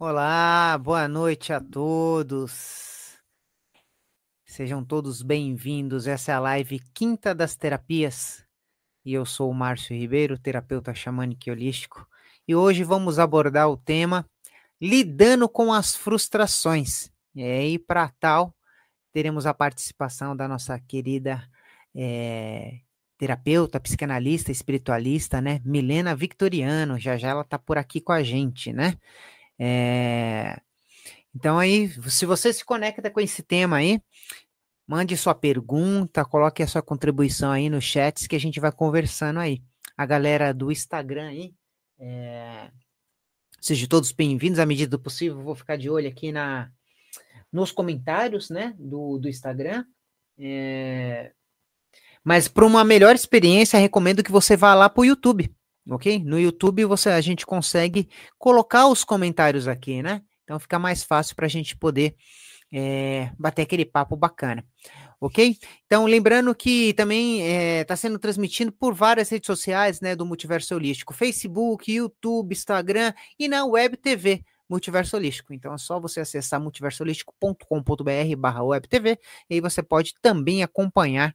Olá, 0.00 0.78
boa 0.78 1.08
noite 1.08 1.52
a 1.52 1.60
todos. 1.60 3.18
Sejam 4.46 4.84
todos 4.84 5.22
bem-vindos. 5.22 6.06
Essa 6.06 6.30
é 6.30 6.34
a 6.36 6.38
live 6.38 6.78
Quinta 6.94 7.34
das 7.34 7.56
Terapias. 7.56 8.46
E 9.04 9.12
eu 9.12 9.26
sou 9.26 9.50
o 9.50 9.54
Márcio 9.54 9.96
Ribeiro, 9.96 10.38
terapeuta 10.38 10.94
xamânico 10.94 11.48
e 11.48 11.50
holístico. 11.50 12.06
E 12.46 12.54
hoje 12.54 12.84
vamos 12.84 13.18
abordar 13.18 13.68
o 13.68 13.76
tema 13.76 14.24
lidando 14.80 15.48
com 15.48 15.72
as 15.72 15.96
frustrações. 15.96 17.10
E 17.34 17.42
aí, 17.42 17.76
para 17.76 18.08
tal, 18.20 18.54
teremos 19.12 19.46
a 19.46 19.52
participação 19.52 20.36
da 20.36 20.46
nossa 20.46 20.78
querida 20.78 21.42
é, 21.92 22.78
terapeuta, 23.18 23.80
psicanalista, 23.80 24.52
espiritualista, 24.52 25.40
né? 25.40 25.60
Milena 25.64 26.14
Victoriano. 26.14 27.00
Já 27.00 27.16
já 27.16 27.30
ela 27.30 27.42
está 27.42 27.58
por 27.58 27.76
aqui 27.76 28.00
com 28.00 28.12
a 28.12 28.22
gente, 28.22 28.72
né? 28.72 28.96
É... 29.58 30.60
Então 31.34 31.58
aí, 31.58 31.88
se 32.08 32.24
você 32.24 32.52
se 32.52 32.64
conecta 32.64 33.10
com 33.10 33.20
esse 33.20 33.42
tema 33.42 33.76
aí, 33.76 34.00
mande 34.86 35.16
sua 35.16 35.34
pergunta, 35.34 36.24
coloque 36.24 36.62
a 36.62 36.66
sua 36.66 36.82
contribuição 36.82 37.50
aí 37.50 37.68
no 37.68 37.80
chat 37.80 38.28
que 38.28 38.36
a 38.36 38.40
gente 38.40 38.60
vai 38.60 38.72
conversando 38.72 39.40
aí. 39.40 39.62
A 39.96 40.06
galera 40.06 40.54
do 40.54 40.70
Instagram 40.70 41.28
aí, 41.28 41.54
é... 41.98 42.70
sejam 43.60 43.88
todos 43.88 44.12
bem-vindos 44.12 44.58
à 44.58 44.66
medida 44.66 44.90
do 44.90 45.02
possível. 45.02 45.42
Vou 45.42 45.54
ficar 45.54 45.76
de 45.76 45.90
olho 45.90 46.08
aqui 46.08 46.32
na 46.32 46.70
nos 47.50 47.72
comentários, 47.72 48.50
né, 48.50 48.74
do, 48.78 49.18
do 49.18 49.28
Instagram. 49.28 49.84
É... 50.38 51.32
Mas 52.22 52.46
para 52.46 52.66
uma 52.66 52.84
melhor 52.84 53.14
experiência, 53.14 53.78
recomendo 53.78 54.22
que 54.22 54.30
você 54.30 54.56
vá 54.56 54.74
lá 54.74 54.88
para 54.88 55.00
o 55.00 55.04
YouTube 55.04 55.50
ok? 55.88 56.22
No 56.24 56.38
YouTube 56.38 56.84
você, 56.84 57.10
a 57.10 57.20
gente 57.20 57.46
consegue 57.46 58.08
colocar 58.38 58.86
os 58.88 59.04
comentários 59.04 59.66
aqui, 59.66 60.02
né? 60.02 60.22
Então 60.44 60.58
fica 60.58 60.78
mais 60.78 61.02
fácil 61.02 61.34
para 61.36 61.46
a 61.46 61.48
gente 61.48 61.76
poder 61.76 62.14
é, 62.72 63.30
bater 63.38 63.62
aquele 63.62 63.84
papo 63.84 64.16
bacana, 64.16 64.64
ok? 65.20 65.56
Então 65.86 66.04
lembrando 66.06 66.54
que 66.54 66.92
também 66.94 67.40
está 67.80 67.94
eh, 67.94 67.94
é, 67.94 67.96
sendo 67.96 68.18
transmitido 68.18 68.72
por 68.72 68.94
várias 68.94 69.28
redes 69.30 69.46
sociais, 69.46 70.00
né, 70.00 70.14
do 70.14 70.26
Multiverso 70.26 70.74
Holístico, 70.74 71.14
Facebook, 71.14 71.90
YouTube, 71.90 72.52
Instagram 72.52 73.12
e 73.38 73.48
na 73.48 73.64
Web 73.64 73.96
TV. 73.96 74.44
Multiverso 74.68 75.16
Holístico. 75.16 75.54
Então 75.54 75.72
é 75.72 75.78
só 75.78 75.98
você 75.98 76.20
acessar 76.20 76.60
multiversoholístico.com.br 76.60 78.36
barra 78.36 78.62
webtv 78.62 79.18
e 79.48 79.54
aí 79.54 79.60
você 79.62 79.82
pode 79.82 80.12
também 80.20 80.62
acompanhar 80.62 81.34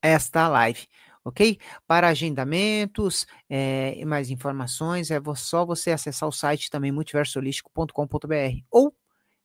esta 0.00 0.46
live 0.46 0.86
ok? 1.24 1.58
Para 1.86 2.08
agendamentos 2.08 3.26
é, 3.48 3.94
e 3.96 4.04
mais 4.04 4.30
informações, 4.30 5.10
é 5.10 5.20
só 5.36 5.64
você 5.64 5.90
acessar 5.90 6.28
o 6.28 6.32
site 6.32 6.70
também 6.70 6.92
multiversolístico.com.br 6.92 8.64
ou 8.70 8.94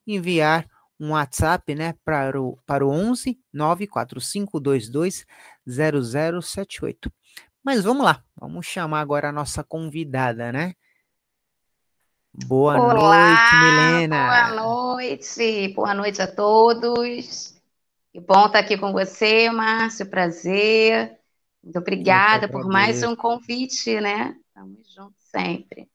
enviar 0.06 0.68
um 1.00 1.12
WhatsApp, 1.12 1.76
né, 1.76 1.94
para 2.04 2.42
o, 2.42 2.58
para 2.66 2.86
o 2.86 2.90
11 2.90 3.40
94522 3.54 5.26
0078. 5.68 7.12
Mas 7.64 7.84
vamos 7.84 8.04
lá, 8.04 8.24
vamos 8.36 8.66
chamar 8.66 9.02
agora 9.02 9.30
a 9.30 9.32
nossa 9.32 9.64
convidada, 9.64 10.52
né? 10.52 10.74
Boa 12.46 12.80
Olá, 12.80 12.94
noite, 12.94 13.56
Milena. 13.56 14.26
Boa 14.26 14.96
noite, 14.96 15.74
boa 15.76 15.94
noite 15.94 16.22
a 16.22 16.28
todos. 16.28 17.59
Que 18.12 18.20
bom 18.22 18.46
estar 18.46 18.59
aqui 18.59 18.78
com 18.78 18.92
você, 18.92 19.50
Márcio, 19.50 20.09
prazer. 20.09 21.18
Muito 21.67 21.79
obrigada 21.79 22.47
por 22.47 22.66
mais 22.66 23.03
um 23.03 23.13
convite, 23.13 24.00
né? 24.00 24.38
Estamos 24.47 24.89
juntos 24.89 25.22
sempre. 25.29 25.89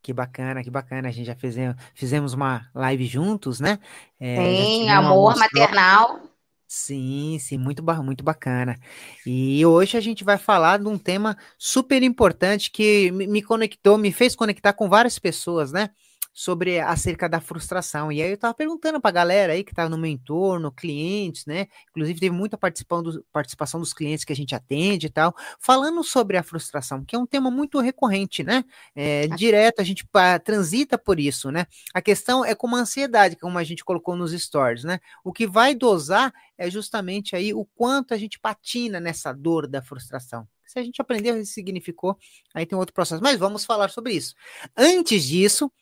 Que 0.00 0.10
bacana, 0.10 0.64
que 0.64 0.70
bacana. 0.70 1.08
A 1.08 1.10
gente 1.10 1.26
já 1.26 1.34
fizemos, 1.34 1.76
fizemos 1.94 2.32
uma 2.32 2.66
live 2.74 3.04
juntos, 3.04 3.60
né? 3.60 3.78
É, 4.18 4.36
sim, 4.36 4.88
amor 4.88 5.36
maternal. 5.36 6.22
Sim, 6.66 7.38
sim, 7.38 7.58
muito, 7.58 7.82
muito 8.02 8.24
bacana. 8.24 8.78
E 9.26 9.64
hoje 9.66 9.98
a 9.98 10.00
gente 10.00 10.24
vai 10.24 10.38
falar 10.38 10.78
de 10.78 10.88
um 10.88 10.96
tema 10.96 11.36
super 11.58 12.02
importante 12.02 12.70
que 12.70 13.10
me 13.10 13.42
conectou, 13.42 13.98
me 13.98 14.10
fez 14.10 14.34
conectar 14.34 14.72
com 14.72 14.88
várias 14.88 15.18
pessoas, 15.18 15.72
né? 15.72 15.90
Sobre 16.38 16.78
acerca 16.78 17.28
da 17.28 17.40
frustração. 17.40 18.12
E 18.12 18.22
aí 18.22 18.28
eu 18.28 18.34
estava 18.34 18.54
perguntando 18.54 19.00
para 19.00 19.08
a 19.08 19.12
galera 19.12 19.54
aí 19.54 19.64
que 19.64 19.72
está 19.72 19.88
no 19.88 19.98
meu 19.98 20.08
entorno, 20.08 20.70
clientes, 20.70 21.44
né? 21.46 21.66
Inclusive 21.90 22.20
teve 22.20 22.32
muita 22.32 22.56
participação, 22.56 23.02
do, 23.02 23.26
participação 23.32 23.80
dos 23.80 23.92
clientes 23.92 24.24
que 24.24 24.32
a 24.32 24.36
gente 24.36 24.54
atende 24.54 25.08
e 25.08 25.10
tal, 25.10 25.34
falando 25.58 26.04
sobre 26.04 26.36
a 26.36 26.42
frustração, 26.44 27.04
que 27.04 27.16
é 27.16 27.18
um 27.18 27.26
tema 27.26 27.50
muito 27.50 27.80
recorrente, 27.80 28.44
né? 28.44 28.64
É, 28.94 29.26
direto, 29.26 29.80
a 29.80 29.82
gente 29.82 30.06
pa, 30.06 30.38
transita 30.38 30.96
por 30.96 31.18
isso, 31.18 31.50
né? 31.50 31.66
A 31.92 32.00
questão 32.00 32.44
é 32.44 32.54
como 32.54 32.76
a 32.76 32.78
ansiedade, 32.78 33.34
como 33.34 33.58
a 33.58 33.64
gente 33.64 33.84
colocou 33.84 34.14
nos 34.14 34.30
stories, 34.30 34.84
né? 34.84 35.00
O 35.24 35.32
que 35.32 35.44
vai 35.44 35.74
dosar 35.74 36.32
é 36.56 36.70
justamente 36.70 37.34
aí 37.34 37.52
o 37.52 37.64
quanto 37.64 38.14
a 38.14 38.16
gente 38.16 38.38
patina 38.38 39.00
nessa 39.00 39.32
dor 39.32 39.66
da 39.66 39.82
frustração. 39.82 40.46
Se 40.64 40.78
a 40.78 40.84
gente 40.84 41.02
aprendeu, 41.02 41.44
significou, 41.44 42.16
aí 42.54 42.64
tem 42.64 42.78
outro 42.78 42.94
processo. 42.94 43.20
Mas 43.20 43.36
vamos 43.40 43.64
falar 43.64 43.88
sobre 43.90 44.12
isso. 44.12 44.36
Antes 44.76 45.24
disso, 45.24 45.72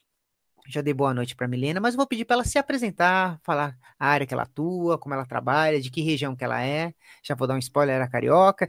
já 0.68 0.80
dei 0.80 0.92
boa 0.92 1.14
noite 1.14 1.36
para 1.36 1.48
Milena, 1.48 1.80
mas 1.80 1.94
vou 1.94 2.06
pedir 2.06 2.24
para 2.24 2.34
ela 2.34 2.44
se 2.44 2.58
apresentar, 2.58 3.38
falar 3.42 3.76
a 3.98 4.08
área 4.08 4.26
que 4.26 4.34
ela 4.34 4.42
atua, 4.42 4.98
como 4.98 5.14
ela 5.14 5.24
trabalha, 5.24 5.80
de 5.80 5.90
que 5.90 6.02
região 6.02 6.34
que 6.34 6.44
ela 6.44 6.62
é. 6.62 6.92
Já 7.22 7.34
vou 7.34 7.46
dar 7.46 7.54
um 7.54 7.58
spoiler, 7.58 7.96
era 7.96 8.08
carioca. 8.08 8.68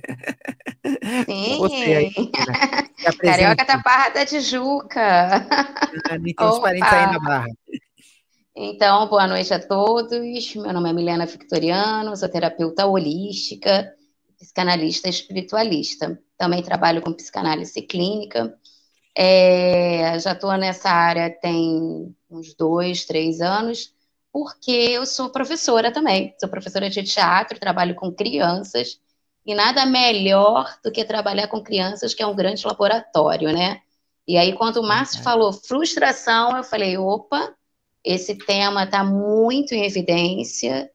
Sim. 1.25 1.61
Aí? 1.95 2.13
Carioca 3.21 3.65
da 3.65 3.77
Barra 3.77 4.09
da 4.09 4.25
Tijuca. 4.25 5.45
Parentes 6.61 6.91
aí 6.91 7.05
na 7.05 7.19
Barra. 7.19 7.47
Então, 8.55 9.07
boa 9.07 9.27
noite 9.27 9.53
a 9.53 9.59
todos. 9.59 10.11
Meu 10.55 10.73
nome 10.73 10.89
é 10.89 10.93
Milena 10.93 11.25
Victoriano, 11.25 12.17
sou 12.17 12.27
terapeuta 12.27 12.87
holística, 12.87 13.93
psicanalista 14.39 15.07
espiritualista. 15.07 16.19
Também 16.37 16.63
trabalho 16.63 17.01
com 17.01 17.13
psicanálise 17.13 17.81
clínica 17.83 18.57
é, 19.19 20.19
já 20.19 20.33
estou 20.33 20.55
nessa 20.57 20.91
área 20.91 21.27
tem 21.31 22.15
uns 22.29 22.53
dois, 22.53 23.03
três 23.03 23.41
anos, 23.41 23.91
porque 24.31 24.71
eu 24.71 25.07
sou 25.07 25.31
professora 25.31 25.91
também. 25.91 26.35
Sou 26.39 26.47
professora 26.47 26.87
de 26.87 27.01
teatro, 27.01 27.59
trabalho 27.59 27.95
com 27.95 28.11
crianças, 28.11 28.99
e 29.43 29.55
nada 29.55 29.87
melhor 29.87 30.77
do 30.83 30.91
que 30.91 31.03
trabalhar 31.03 31.47
com 31.47 31.63
crianças, 31.63 32.13
que 32.13 32.21
é 32.21 32.27
um 32.27 32.35
grande 32.35 32.67
laboratório, 32.67 33.51
né? 33.51 33.81
E 34.27 34.37
aí, 34.37 34.53
quando 34.53 34.77
o 34.77 34.87
Márcio 34.87 35.23
falou 35.23 35.51
frustração, 35.51 36.55
eu 36.55 36.63
falei: 36.63 36.95
opa, 36.97 37.55
esse 38.03 38.35
tema 38.35 38.83
está 38.83 39.03
muito 39.03 39.73
em 39.73 39.83
evidência. 39.83 40.91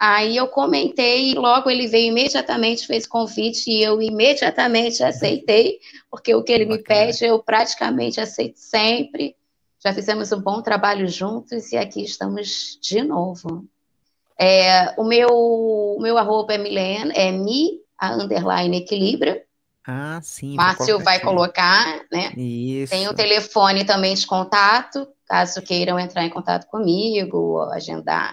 Aí 0.00 0.38
eu 0.38 0.48
comentei 0.48 1.32
e 1.32 1.34
logo 1.34 1.68
ele 1.68 1.86
veio 1.86 2.06
imediatamente, 2.06 2.86
fez 2.86 3.06
convite 3.06 3.70
e 3.70 3.82
eu 3.82 4.00
imediatamente 4.00 5.04
aceitei, 5.04 5.78
porque 6.10 6.34
o 6.34 6.42
que 6.42 6.50
ele 6.50 6.64
me 6.64 6.78
pede 6.78 7.26
eu 7.26 7.38
praticamente 7.42 8.18
aceito 8.18 8.56
sempre. 8.58 9.36
Já 9.78 9.92
fizemos 9.92 10.32
um 10.32 10.40
bom 10.40 10.62
trabalho 10.62 11.06
juntos 11.06 11.70
e 11.70 11.76
aqui 11.76 12.02
estamos 12.02 12.78
de 12.80 13.02
novo. 13.02 13.66
É, 14.38 14.98
o 14.98 15.04
meu, 15.04 15.28
o 15.28 15.98
meu 16.00 16.16
arroba 16.16 16.54
é 16.54 16.58
Milena, 16.58 17.12
é 17.12 17.30
mi, 17.30 17.82
a 17.98 18.14
underline 18.14 18.78
equilíbrio. 18.78 19.38
Ah, 19.86 20.18
sim. 20.22 20.54
Márcio 20.54 20.98
vai 21.00 21.16
aqui. 21.16 21.26
colocar, 21.26 22.06
né? 22.10 22.32
Isso. 22.38 22.90
Tem 22.90 23.06
o 23.06 23.12
telefone 23.12 23.84
também 23.84 24.14
de 24.14 24.26
contato, 24.26 25.06
caso 25.26 25.60
queiram 25.60 25.98
entrar 25.98 26.24
em 26.24 26.30
contato 26.30 26.66
comigo, 26.68 27.60
agendar 27.70 28.32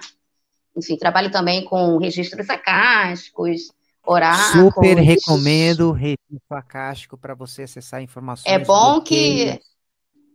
enfim, 0.78 0.96
trabalho 0.96 1.32
também 1.32 1.66
com 1.66 1.98
registros 1.98 2.50
acásticos, 2.50 3.72
oráculos. 4.06 4.74
Super 4.74 4.98
recomendo 5.00 5.90
o 5.90 5.92
registro 5.92 6.38
acástico 6.52 7.18
para 7.18 7.34
você 7.34 7.64
acessar 7.64 8.02
informações. 8.02 8.54
É 8.54 8.60
bom 8.60 9.02
que 9.02 9.60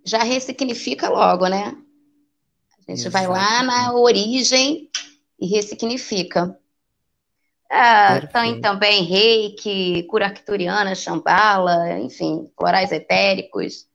já 0.05 0.25
ressignifica 0.25 1.09
logo, 1.09 1.47
né? 1.47 1.77
A 2.89 2.91
gente 2.91 3.07
Exatamente. 3.07 3.11
vai 3.11 3.27
lá 3.29 3.63
na 3.63 3.95
origem 3.95 4.91
e 5.39 5.47
ressignifica. 5.47 6.59
Ah, 7.71 8.21
tem 8.21 8.61
também 8.61 9.03
reiki, 9.05 10.03
cura 10.03 10.27
arcturiana, 10.27 10.95
chambala, 10.95 11.99
enfim, 12.01 12.51
corais 12.55 12.93
etéricos. 12.93 13.87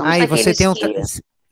ah, 0.00 0.18
e 0.18 0.26
você 0.26 0.54
tem, 0.54 0.66
um, 0.66 0.72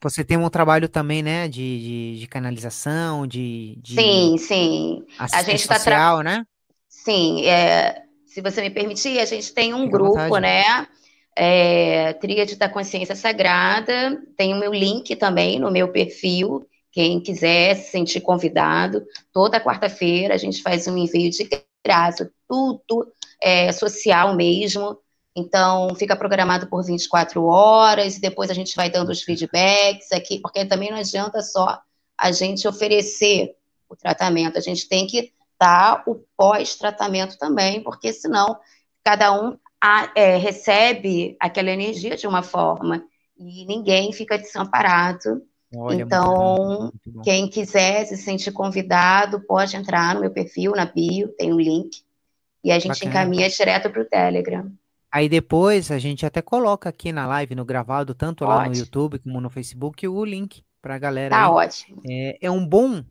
você 0.09 0.25
tem 0.25 0.37
um 0.37 0.49
trabalho 0.49 0.89
também, 0.89 1.23
né, 1.23 1.49
de, 1.49 1.81
de, 1.81 2.21
de 2.21 2.27
canalização, 2.27 3.27
de, 3.27 3.77
de, 3.83 3.95
Sim, 3.95 4.39
sim. 4.39 5.05
A 5.19 5.43
gente 5.43 5.61
está 5.63 5.79
social, 5.79 6.21
né? 6.23 6.45
Sim, 6.89 7.45
é, 7.45 8.03
se 8.25 8.41
você 8.41 8.61
me 8.61 8.71
permitir, 8.71 9.19
a 9.19 9.25
gente 9.25 9.53
tem 9.53 9.75
um 9.75 9.89
grupo, 9.89 10.39
né? 10.39 10.87
É, 11.35 12.13
Tríade 12.15 12.57
da 12.57 12.69
Consciência 12.69 13.15
Sagrada. 13.15 14.21
Tem 14.37 14.55
o 14.55 14.59
meu 14.59 14.73
link 14.73 15.15
também 15.17 15.59
no 15.59 15.71
meu 15.71 15.89
perfil. 15.89 16.67
Quem 16.93 17.21
quiser 17.21 17.75
se 17.77 17.91
sentir 17.91 18.21
convidado, 18.21 19.05
toda 19.33 19.61
quarta-feira 19.61 20.35
a 20.35 20.39
gente 20.39 20.63
faz 20.63 20.87
um 20.87 20.97
envio 20.97 21.31
de 21.31 21.49
graça, 21.85 22.31
tudo 22.49 23.07
é, 23.43 23.71
social 23.73 24.35
mesmo. 24.35 24.99
Então, 25.37 25.95
fica 25.95 26.17
programado 26.17 26.67
por 26.67 26.83
24 26.83 27.45
horas, 27.45 28.17
e 28.17 28.21
depois 28.23 28.51
a 28.51 28.55
gente 28.55 28.75
vai 28.75 28.89
dando 28.89 29.11
os 29.11 29.23
feedbacks 29.23 30.11
aqui, 30.11 30.41
porque 30.41 30.65
também 30.65 30.91
não 30.91 30.97
adianta 30.97 31.43
só 31.43 31.79
a 32.17 32.33
gente 32.33 32.67
oferecer 32.67 33.55
o 33.87 33.95
tratamento, 33.95 34.57
a 34.57 34.63
gente 34.63 34.89
tem 34.89 35.07
que 35.07 35.35
dar 35.61 36.03
o 36.07 36.25
pós-tratamento 36.37 37.37
também, 37.37 37.83
porque 37.83 38.15
senão 38.15 38.59
cada 39.05 39.31
um 39.39 39.59
a, 39.79 40.11
é, 40.17 40.39
recebe 40.39 41.37
aquela 41.39 41.71
energia 41.71 42.17
de 42.17 42.27
uma 42.27 42.43
forma 42.43 43.05
e 43.39 43.67
ninguém 43.67 44.15
fica 44.15 44.39
desamparado. 44.39 45.43
Olha, 45.75 46.03
então, 46.03 46.91
quem 47.23 47.47
quiser 47.47 48.07
se 48.07 48.17
sentir 48.17 48.53
convidado, 48.53 49.41
pode 49.41 49.77
entrar 49.77 50.15
no 50.15 50.23
meu 50.23 50.31
perfil, 50.31 50.73
na 50.73 50.87
bio, 50.87 51.29
tem 51.37 51.53
um 51.53 51.61
link, 51.61 52.03
e 52.65 52.73
a 52.73 52.79
gente 52.79 53.01
Bacana. 53.01 53.11
encaminha 53.11 53.51
direto 53.51 53.91
para 53.91 54.01
o 54.01 54.05
Telegram. 54.07 54.73
Aí 55.17 55.31
depois 55.31 55.91
a 55.91 55.99
gente 55.99 56.27
até 56.27 56.43
coloca 56.43 56.91
aqui 56.91 57.11
na 57.11 57.27
live, 57.27 57.55
no 57.55 57.65
gravado, 57.65 58.15
tanto 58.15 58.45
lá 58.45 58.59
ótimo. 58.59 58.75
no 58.75 58.77
YouTube 58.81 59.19
como 59.21 59.41
no 59.41 59.49
Facebook, 59.49 60.07
o 60.07 60.23
link 60.23 60.63
para 60.83 60.97
a 60.97 60.99
galera. 60.99 61.31
Tá 61.31 61.45
aí. 61.45 61.51
ótimo. 61.51 62.03
É, 62.07 62.39
é, 62.43 62.51
um 62.51 62.67
bom 62.69 63.03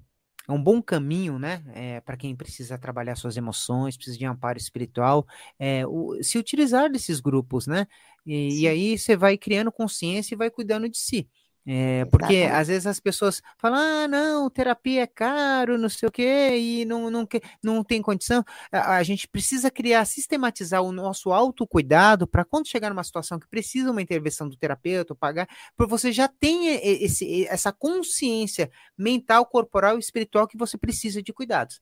é 0.48 0.52
um 0.52 0.62
bom 0.62 0.84
caminho, 0.84 1.40
né? 1.40 1.63
É, 1.74 2.02
para 2.02 2.16
quem 2.16 2.36
precisa 2.36 2.78
trabalhar 2.78 3.16
suas 3.16 3.38
emoções, 3.38 3.98
precisa 3.98 4.19
de 4.19 4.28
um 4.28 4.34
amparo 4.34 4.60
espiritual, 4.60 5.25
é, 5.57 5.84
o, 5.88 6.22
se 6.22 6.38
utilizar 6.38 6.92
desses 6.92 7.19
grupos, 7.19 7.66
né? 7.66 7.88
E, 8.24 8.62
e 8.62 8.68
aí 8.68 9.00
você 9.00 9.18
vai 9.18 9.36
criando 9.36 9.72
consciência 9.72 10.36
e 10.36 10.38
vai 10.38 10.51
cuidando 10.51 10.88
de 10.88 11.00
si. 11.00 11.28
É, 11.68 12.06
porque 12.06 12.48
às 12.52 12.68
vezes 12.68 12.86
as 12.86 13.00
pessoas 13.00 13.42
falam, 13.58 13.80
ah, 13.80 14.08
não, 14.08 14.50
terapia 14.52 15.02
é 15.02 15.08
caro, 15.08 15.80
não 15.80 15.90
sei 15.90 16.08
o 16.08 16.12
quê, 16.12 16.56
e 16.58 16.86
não, 16.86 17.10
não, 17.10 17.28
não 17.64 17.84
tem 17.84 18.04
condição. 18.04 18.44
A, 18.72 18.98
a 18.98 19.04
gente 19.04 19.28
precisa 19.28 19.72
criar, 19.72 20.06
sistematizar 20.06 20.84
o 20.84 20.92
nosso 20.92 21.32
autocuidado 21.32 22.28
para 22.28 22.46
quando 22.46 22.68
chegar 22.68 22.90
numa 22.92 23.04
situação 23.04 23.40
que 23.40 23.48
precisa 23.48 23.90
uma 23.90 24.02
intervenção 24.02 24.48
do 24.48 24.56
terapeuta, 24.56 25.16
pagar, 25.16 25.48
porque 25.76 25.90
você 25.90 26.12
já 26.12 26.28
tem 26.28 26.68
esse, 26.68 27.48
essa 27.48 27.72
consciência 27.74 28.70
mental, 28.96 29.44
corporal 29.48 29.98
e 29.98 30.00
espiritual 30.00 30.48
que 30.48 30.58
você 30.58 30.78
precisa 30.78 31.24
de 31.24 31.34
cuidados. 31.34 31.82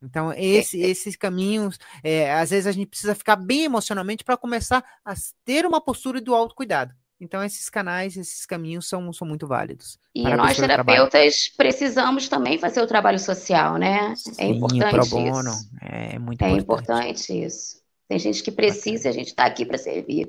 Então, 0.00 0.32
esse, 0.34 0.78
esses 0.78 1.16
caminhos, 1.16 1.78
é, 2.02 2.32
às 2.34 2.50
vezes 2.50 2.66
a 2.66 2.72
gente 2.72 2.88
precisa 2.88 3.14
ficar 3.14 3.36
bem 3.36 3.64
emocionalmente 3.64 4.22
para 4.22 4.36
começar 4.36 4.84
a 5.04 5.14
ter 5.44 5.66
uma 5.66 5.80
postura 5.80 6.20
do 6.20 6.34
autocuidado. 6.34 6.94
Então, 7.24 7.42
esses 7.42 7.70
canais, 7.70 8.18
esses 8.18 8.44
caminhos 8.44 8.86
são, 8.86 9.10
são 9.10 9.26
muito 9.26 9.46
válidos. 9.46 9.98
E 10.14 10.22
nós, 10.22 10.58
terapeutas, 10.58 11.48
precisamos 11.56 12.28
também 12.28 12.58
fazer 12.58 12.82
o 12.82 12.86
trabalho 12.86 13.18
social, 13.18 13.78
né? 13.78 14.12
É 14.12 14.14
Sim, 14.14 14.32
é 14.38 14.46
importante 14.48 15.10
bono. 15.10 15.50
isso. 15.50 15.70
É 15.80 16.18
muito 16.18 16.42
é 16.42 16.50
importante. 16.50 16.62
importante 16.62 17.44
isso. 17.44 17.82
Tem 18.06 18.18
gente 18.18 18.42
que 18.42 18.52
precisa 18.52 19.08
e 19.08 19.10
a 19.10 19.12
gente 19.12 19.28
está 19.28 19.46
aqui 19.46 19.64
para 19.64 19.78
servir. 19.78 20.28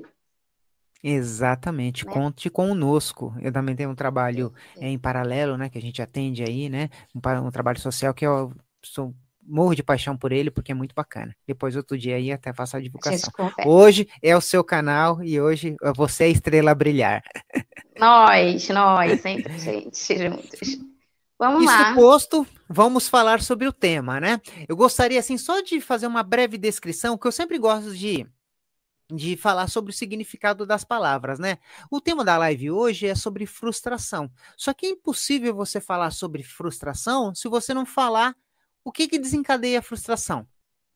Exatamente, 1.04 2.06
né? 2.06 2.12
conte 2.12 2.48
conosco. 2.48 3.34
Eu 3.42 3.52
também 3.52 3.76
tenho 3.76 3.90
um 3.90 3.94
trabalho 3.94 4.52
é, 4.80 4.88
em 4.88 4.98
paralelo, 4.98 5.58
né, 5.58 5.68
que 5.68 5.76
a 5.76 5.82
gente 5.82 6.00
atende 6.00 6.42
aí, 6.42 6.70
né, 6.70 6.88
um, 7.14 7.46
um 7.46 7.50
trabalho 7.50 7.78
social 7.78 8.14
que 8.14 8.26
eu 8.26 8.52
sou 8.82 9.14
morro 9.46 9.74
de 9.74 9.82
paixão 9.82 10.16
por 10.16 10.32
ele 10.32 10.50
porque 10.50 10.72
é 10.72 10.74
muito 10.74 10.94
bacana. 10.94 11.34
Depois, 11.46 11.76
outro 11.76 11.96
dia 11.96 12.16
aí, 12.16 12.32
até 12.32 12.52
faço 12.52 12.76
a 12.76 12.80
divulgação. 12.80 13.32
Hoje 13.64 14.08
é 14.22 14.36
o 14.36 14.40
seu 14.40 14.64
canal 14.64 15.22
e 15.22 15.40
hoje 15.40 15.76
você 15.94 16.24
é 16.24 16.28
estrela 16.28 16.72
a 16.72 16.74
brilhar. 16.74 17.22
Nós, 17.98 18.68
nós, 18.68 19.22
sempre 19.22 19.58
gente 19.58 20.18
juntos. 20.18 20.78
Vamos 21.38 21.64
Isso 21.64 21.72
lá. 21.72 21.94
posto, 21.94 22.46
vamos 22.68 23.08
falar 23.08 23.40
sobre 23.42 23.66
o 23.66 23.72
tema, 23.72 24.20
né? 24.20 24.38
Eu 24.68 24.76
gostaria, 24.76 25.18
assim, 25.18 25.38
só 25.38 25.62
de 25.62 25.80
fazer 25.80 26.06
uma 26.06 26.22
breve 26.22 26.58
descrição, 26.58 27.16
que 27.16 27.26
eu 27.26 27.32
sempre 27.32 27.58
gosto 27.58 27.94
de, 27.94 28.26
de 29.10 29.34
falar 29.36 29.68
sobre 29.68 29.92
o 29.92 29.94
significado 29.94 30.66
das 30.66 30.84
palavras, 30.84 31.38
né? 31.38 31.56
O 31.90 32.02
tema 32.02 32.22
da 32.22 32.36
live 32.36 32.70
hoje 32.70 33.06
é 33.06 33.14
sobre 33.14 33.46
frustração. 33.46 34.30
Só 34.58 34.74
que 34.74 34.86
é 34.86 34.90
impossível 34.90 35.54
você 35.54 35.80
falar 35.80 36.10
sobre 36.10 36.42
frustração 36.42 37.34
se 37.34 37.48
você 37.48 37.72
não 37.72 37.86
falar 37.86 38.34
o 38.86 38.92
que, 38.92 39.08
que 39.08 39.18
desencadeia 39.18 39.80
a 39.80 39.82
frustração? 39.82 40.42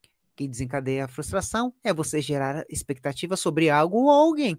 O 0.04 0.36
que 0.36 0.46
desencadeia 0.46 1.06
a 1.06 1.08
frustração 1.08 1.74
é 1.82 1.92
você 1.92 2.22
gerar 2.22 2.64
expectativa 2.70 3.36
sobre 3.36 3.68
algo 3.68 4.04
ou 4.04 4.10
alguém. 4.10 4.56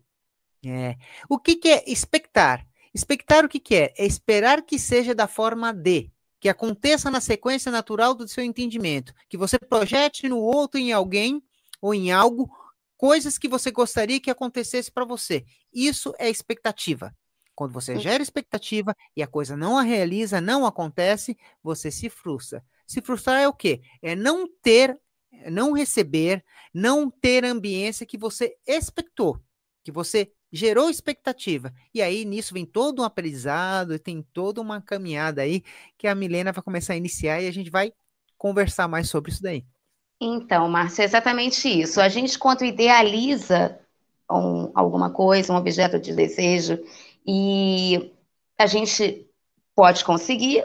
É. 0.66 0.98
O 1.30 1.40
que, 1.40 1.56
que 1.56 1.70
é 1.70 1.84
expectar? 1.88 2.68
Expectar 2.94 3.46
o 3.46 3.48
que, 3.48 3.58
que 3.58 3.76
é? 3.76 3.94
É 3.98 4.06
esperar 4.06 4.62
que 4.64 4.78
seja 4.78 5.16
da 5.16 5.30
forma 5.30 5.72
de, 5.72 6.12
que 6.42 6.50
aconteça 6.50 7.10
na 7.10 7.22
sequência 7.22 7.72
natural 7.72 8.14
do 8.14 8.28
seu 8.28 8.44
entendimento, 8.44 9.14
que 9.30 9.38
você 9.38 9.58
projete 9.58 10.28
no 10.28 10.38
outro, 10.38 10.78
em 10.78 10.92
alguém 10.92 11.42
ou 11.82 11.94
em 11.94 12.12
algo, 12.12 12.54
coisas 12.98 13.38
que 13.38 13.48
você 13.48 13.72
gostaria 13.72 14.20
que 14.20 14.30
acontecesse 14.30 14.92
para 14.92 15.06
você. 15.06 15.46
Isso 15.74 16.14
é 16.20 16.30
expectativa. 16.30 17.16
Quando 17.56 17.72
você 17.72 17.98
gera 17.98 18.22
expectativa 18.22 18.94
e 19.16 19.24
a 19.24 19.28
coisa 19.28 19.56
não 19.56 19.78
a 19.78 19.84
realiza, 19.84 20.42
não 20.42 20.66
acontece, 20.66 21.38
você 21.64 21.90
se 21.90 22.10
frustra. 22.10 22.62
Se 22.92 23.02
frustrar 23.02 23.42
é 23.42 23.48
o 23.48 23.54
quê? 23.54 23.82
É 24.02 24.16
não 24.16 24.46
ter, 24.62 25.00
não 25.50 25.72
receber, 25.72 26.44
não 26.74 27.10
ter 27.10 27.46
a 27.46 27.50
ambiência 27.50 28.06
que 28.06 28.18
você 28.18 28.56
expectou, 28.68 29.40
que 29.82 29.92
você 29.92 30.32
gerou 30.52 30.90
expectativa. 30.90 31.74
E 31.94 32.02
aí 32.02 32.26
nisso 32.26 32.54
vem 32.54 32.66
todo 32.66 33.02
um 33.02 33.06
aprendizado, 33.06 33.98
tem 33.98 34.22
toda 34.34 34.60
uma 34.60 34.82
caminhada 34.82 35.42
aí 35.42 35.64
que 35.98 36.06
a 36.06 36.14
Milena 36.14 36.52
vai 36.52 36.62
começar 36.62 36.92
a 36.92 36.98
iniciar 36.98 37.42
e 37.42 37.48
a 37.48 37.54
gente 37.54 37.70
vai 37.70 37.94
conversar 38.38 38.90
mais 38.90 39.10
sobre 39.10 39.32
isso 39.32 39.42
daí. 39.42 39.64
Então, 40.20 40.68
Márcia, 40.68 41.04
é 41.04 41.06
exatamente 41.06 41.70
isso. 41.70 42.02
A 42.02 42.10
gente, 42.10 42.38
quando 42.38 42.66
idealiza 42.66 43.80
um, 44.30 44.70
alguma 44.76 45.10
coisa, 45.10 45.54
um 45.54 45.56
objeto 45.56 45.98
de 45.98 46.14
desejo, 46.14 46.78
e 47.26 48.12
a 48.58 48.66
gente 48.66 49.26
pode 49.74 50.04
conseguir, 50.04 50.64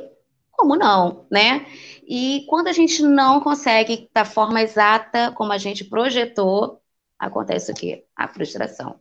como 0.51 0.75
não, 0.75 1.25
né? 1.31 1.67
E 2.07 2.47
quando 2.49 2.69
a 2.69 2.73
gente 2.73 3.03
não 3.03 3.41
consegue 3.41 4.09
da 4.15 4.25
forma 4.25 4.63
exata 4.63 5.33
como 5.33 5.53
a 5.53 5.59
gente 5.59 5.85
projetou, 5.85 6.81
acontece 7.19 7.73
o 7.73 7.75
quê? 7.75 8.05
A 8.15 8.29
frustração. 8.29 9.01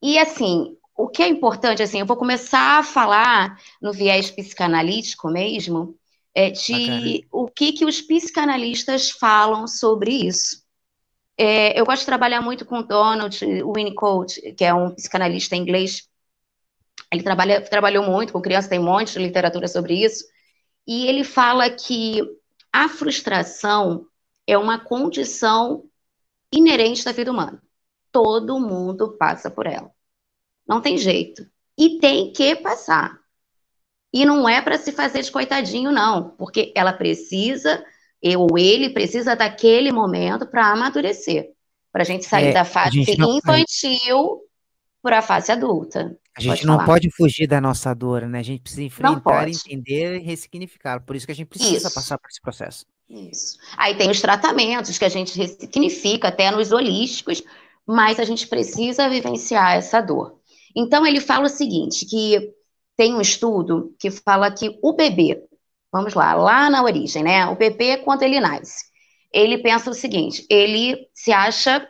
E 0.00 0.16
assim, 0.18 0.76
o 0.96 1.08
que 1.08 1.22
é 1.22 1.28
importante, 1.28 1.82
assim, 1.82 1.98
eu 1.98 2.06
vou 2.06 2.16
começar 2.16 2.78
a 2.78 2.82
falar 2.84 3.58
no 3.80 3.92
viés 3.92 4.30
psicanalítico 4.30 5.28
mesmo, 5.28 5.98
é, 6.34 6.50
de 6.50 6.72
Bacana. 6.72 7.20
o 7.32 7.48
que, 7.48 7.72
que 7.72 7.84
os 7.84 8.00
psicanalistas 8.00 9.10
falam 9.10 9.66
sobre 9.66 10.12
isso. 10.12 10.62
É, 11.36 11.78
eu 11.78 11.84
gosto 11.84 12.00
de 12.00 12.06
trabalhar 12.06 12.40
muito 12.40 12.64
com 12.64 12.82
Donald 12.82 13.44
Winnicott, 13.44 14.40
que 14.52 14.64
é 14.64 14.72
um 14.72 14.94
psicanalista 14.94 15.56
inglês. 15.56 16.08
Ele 17.10 17.22
trabalha, 17.22 17.60
trabalhou 17.60 18.04
muito 18.04 18.32
com 18.32 18.40
crianças, 18.40 18.68
tem 18.68 18.78
um 18.78 18.84
monte 18.84 19.14
de 19.14 19.18
literatura 19.18 19.66
sobre 19.66 19.94
isso. 19.94 20.24
E 20.86 21.06
ele 21.06 21.24
fala 21.24 21.70
que 21.70 22.20
a 22.72 22.88
frustração 22.88 24.06
é 24.46 24.56
uma 24.58 24.78
condição 24.78 25.84
inerente 26.52 27.04
da 27.04 27.12
vida 27.12 27.30
humana. 27.30 27.62
Todo 28.10 28.60
mundo 28.60 29.16
passa 29.16 29.50
por 29.50 29.66
ela. 29.66 29.90
Não 30.66 30.80
tem 30.80 30.98
jeito. 30.98 31.46
E 31.78 31.98
tem 31.98 32.32
que 32.32 32.56
passar. 32.56 33.18
E 34.12 34.24
não 34.26 34.48
é 34.48 34.60
para 34.60 34.78
se 34.78 34.92
fazer 34.92 35.22
de 35.22 35.32
coitadinho, 35.32 35.90
não, 35.90 36.30
porque 36.36 36.72
ela 36.76 36.92
precisa, 36.92 37.82
ou 38.36 38.58
ele 38.58 38.90
precisa 38.90 39.34
daquele 39.34 39.90
momento 39.90 40.46
para 40.46 40.70
amadurecer, 40.70 41.50
para 41.90 42.02
a 42.02 42.04
gente 42.04 42.26
sair 42.26 42.48
é, 42.48 42.52
da 42.52 42.64
fase 42.64 43.00
infantil 43.00 44.42
para 45.02 45.18
a 45.18 45.22
fase 45.22 45.50
adulta. 45.50 46.16
A 46.36 46.40
gente 46.40 46.50
pode 46.50 46.66
não 46.66 46.74
falar. 46.74 46.86
pode 46.86 47.10
fugir 47.10 47.46
da 47.46 47.60
nossa 47.60 47.92
dor, 47.92 48.22
né? 48.22 48.38
A 48.38 48.44
gente 48.44 48.62
precisa 48.62 48.82
enfrentar, 48.82 49.48
entender 49.48 50.16
e 50.16 50.22
ressignificar. 50.22 51.00
Por 51.00 51.16
isso 51.16 51.26
que 51.26 51.32
a 51.32 51.34
gente 51.34 51.48
precisa 51.48 51.88
isso. 51.88 51.94
passar 51.94 52.16
por 52.18 52.28
esse 52.30 52.40
processo. 52.40 52.86
Isso. 53.10 53.58
Aí 53.76 53.94
tem 53.96 54.10
os 54.10 54.20
tratamentos 54.20 54.96
que 54.96 55.04
a 55.04 55.08
gente 55.08 55.36
ressignifica, 55.36 56.28
até 56.28 56.50
nos 56.50 56.72
holísticos, 56.72 57.42
mas 57.86 58.18
a 58.18 58.24
gente 58.24 58.46
precisa 58.46 59.10
vivenciar 59.10 59.76
essa 59.76 60.00
dor. 60.00 60.38
Então 60.74 61.04
ele 61.04 61.20
fala 61.20 61.46
o 61.46 61.50
seguinte, 61.50 62.06
que 62.06 62.50
tem 62.96 63.14
um 63.14 63.20
estudo 63.20 63.94
que 63.98 64.10
fala 64.10 64.50
que 64.50 64.78
o 64.82 64.94
bebê, 64.94 65.42
vamos 65.92 66.14
lá, 66.14 66.32
lá 66.34 66.70
na 66.70 66.82
origem, 66.82 67.22
né? 67.22 67.44
O 67.46 67.56
bebê, 67.56 67.98
quando 67.98 68.22
ele 68.22 68.40
nasce, 68.40 68.86
ele 69.30 69.58
pensa 69.58 69.90
o 69.90 69.94
seguinte, 69.94 70.46
ele 70.48 71.08
se 71.12 71.32
acha 71.32 71.86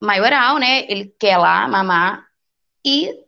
maioral, 0.00 0.58
né? 0.58 0.84
Ele 0.88 1.12
quer 1.18 1.36
lá 1.38 1.66
mamar 1.66 2.29
e 2.84 3.24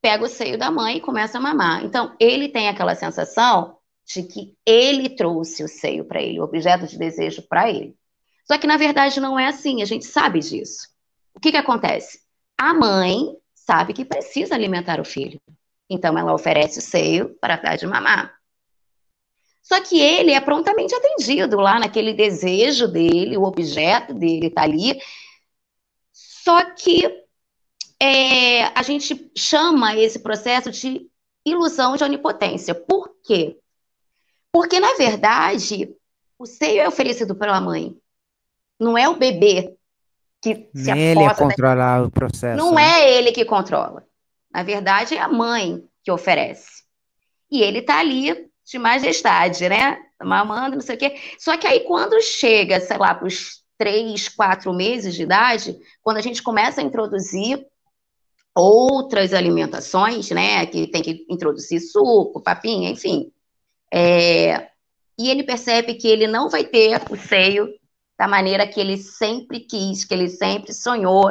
pega 0.00 0.24
o 0.24 0.28
seio 0.28 0.58
da 0.58 0.70
mãe 0.70 0.98
e 0.98 1.00
começa 1.00 1.38
a 1.38 1.40
mamar. 1.40 1.84
Então, 1.84 2.14
ele 2.20 2.48
tem 2.48 2.68
aquela 2.68 2.94
sensação 2.94 3.78
de 4.04 4.22
que 4.22 4.54
ele 4.66 5.08
trouxe 5.08 5.64
o 5.64 5.68
seio 5.68 6.04
para 6.04 6.20
ele, 6.20 6.40
o 6.40 6.44
objeto 6.44 6.86
de 6.86 6.98
desejo 6.98 7.42
para 7.42 7.70
ele. 7.70 7.96
Só 8.46 8.58
que, 8.58 8.66
na 8.66 8.76
verdade, 8.76 9.18
não 9.20 9.38
é 9.38 9.46
assim, 9.46 9.80
a 9.80 9.86
gente 9.86 10.04
sabe 10.04 10.40
disso. 10.40 10.88
O 11.34 11.40
que, 11.40 11.50
que 11.50 11.56
acontece? 11.56 12.20
A 12.58 12.74
mãe 12.74 13.34
sabe 13.54 13.94
que 13.94 14.04
precisa 14.04 14.54
alimentar 14.54 15.00
o 15.00 15.04
filho. 15.04 15.40
Então, 15.88 16.18
ela 16.18 16.34
oferece 16.34 16.78
o 16.78 16.82
seio 16.82 17.36
para 17.40 17.56
dar 17.56 17.76
de 17.76 17.86
mamar. 17.86 18.34
Só 19.62 19.80
que 19.80 19.98
ele 19.98 20.32
é 20.32 20.40
prontamente 20.42 20.94
atendido 20.94 21.56
lá 21.56 21.80
naquele 21.80 22.12
desejo 22.12 22.86
dele, 22.86 23.38
o 23.38 23.44
objeto 23.44 24.12
dele 24.12 24.48
está 24.48 24.62
ali. 24.62 25.00
Só 26.12 26.62
que 26.74 27.23
é, 28.00 28.64
a 28.78 28.82
gente 28.82 29.30
chama 29.36 29.96
esse 29.96 30.18
processo 30.18 30.70
de 30.70 31.08
ilusão 31.44 31.96
de 31.96 32.04
onipotência. 32.04 32.74
Por 32.74 33.10
quê? 33.24 33.58
Porque, 34.52 34.80
na 34.80 34.94
verdade, 34.94 35.94
o 36.38 36.46
seio 36.46 36.80
é 36.80 36.88
oferecido 36.88 37.34
pela 37.34 37.60
mãe. 37.60 37.96
Não 38.78 38.96
é 38.96 39.08
o 39.08 39.16
bebê 39.16 39.76
que 40.42 40.68
se 40.74 40.90
ele 40.90 41.22
é 41.22 41.34
controlar 41.34 42.00
da... 42.00 42.06
o 42.06 42.10
processo. 42.10 42.56
Não 42.56 42.74
né? 42.74 43.00
é 43.00 43.18
ele 43.18 43.32
que 43.32 43.44
controla. 43.44 44.04
Na 44.52 44.62
verdade, 44.62 45.16
é 45.16 45.20
a 45.20 45.28
mãe 45.28 45.82
que 46.02 46.10
oferece. 46.10 46.84
E 47.50 47.62
ele 47.62 47.78
está 47.78 47.98
ali 47.98 48.50
de 48.64 48.78
majestade, 48.78 49.68
né? 49.68 49.98
Mamando, 50.22 50.76
não 50.76 50.82
sei 50.82 50.96
o 50.96 50.98
quê. 50.98 51.16
Só 51.38 51.56
que 51.56 51.66
aí, 51.66 51.80
quando 51.80 52.20
chega, 52.20 52.80
sei 52.80 52.96
lá, 52.96 53.14
para 53.14 53.26
os 53.26 53.62
três, 53.76 54.28
quatro 54.28 54.72
meses 54.72 55.14
de 55.14 55.22
idade, 55.22 55.76
quando 56.02 56.18
a 56.18 56.22
gente 56.22 56.42
começa 56.42 56.80
a 56.80 56.84
introduzir 56.84 57.66
outras 58.54 59.32
alimentações, 59.32 60.30
né? 60.30 60.64
Que 60.66 60.86
tem 60.86 61.02
que 61.02 61.26
introduzir 61.28 61.80
suco, 61.80 62.40
papinha, 62.40 62.90
enfim. 62.90 63.30
É, 63.92 64.68
e 65.18 65.30
ele 65.30 65.42
percebe 65.42 65.94
que 65.94 66.08
ele 66.08 66.26
não 66.26 66.48
vai 66.48 66.64
ter 66.64 67.00
o 67.10 67.16
seio 67.16 67.68
da 68.18 68.28
maneira 68.28 68.66
que 68.66 68.80
ele 68.80 68.96
sempre 68.96 69.60
quis, 69.60 70.04
que 70.04 70.14
ele 70.14 70.28
sempre 70.28 70.72
sonhou, 70.72 71.24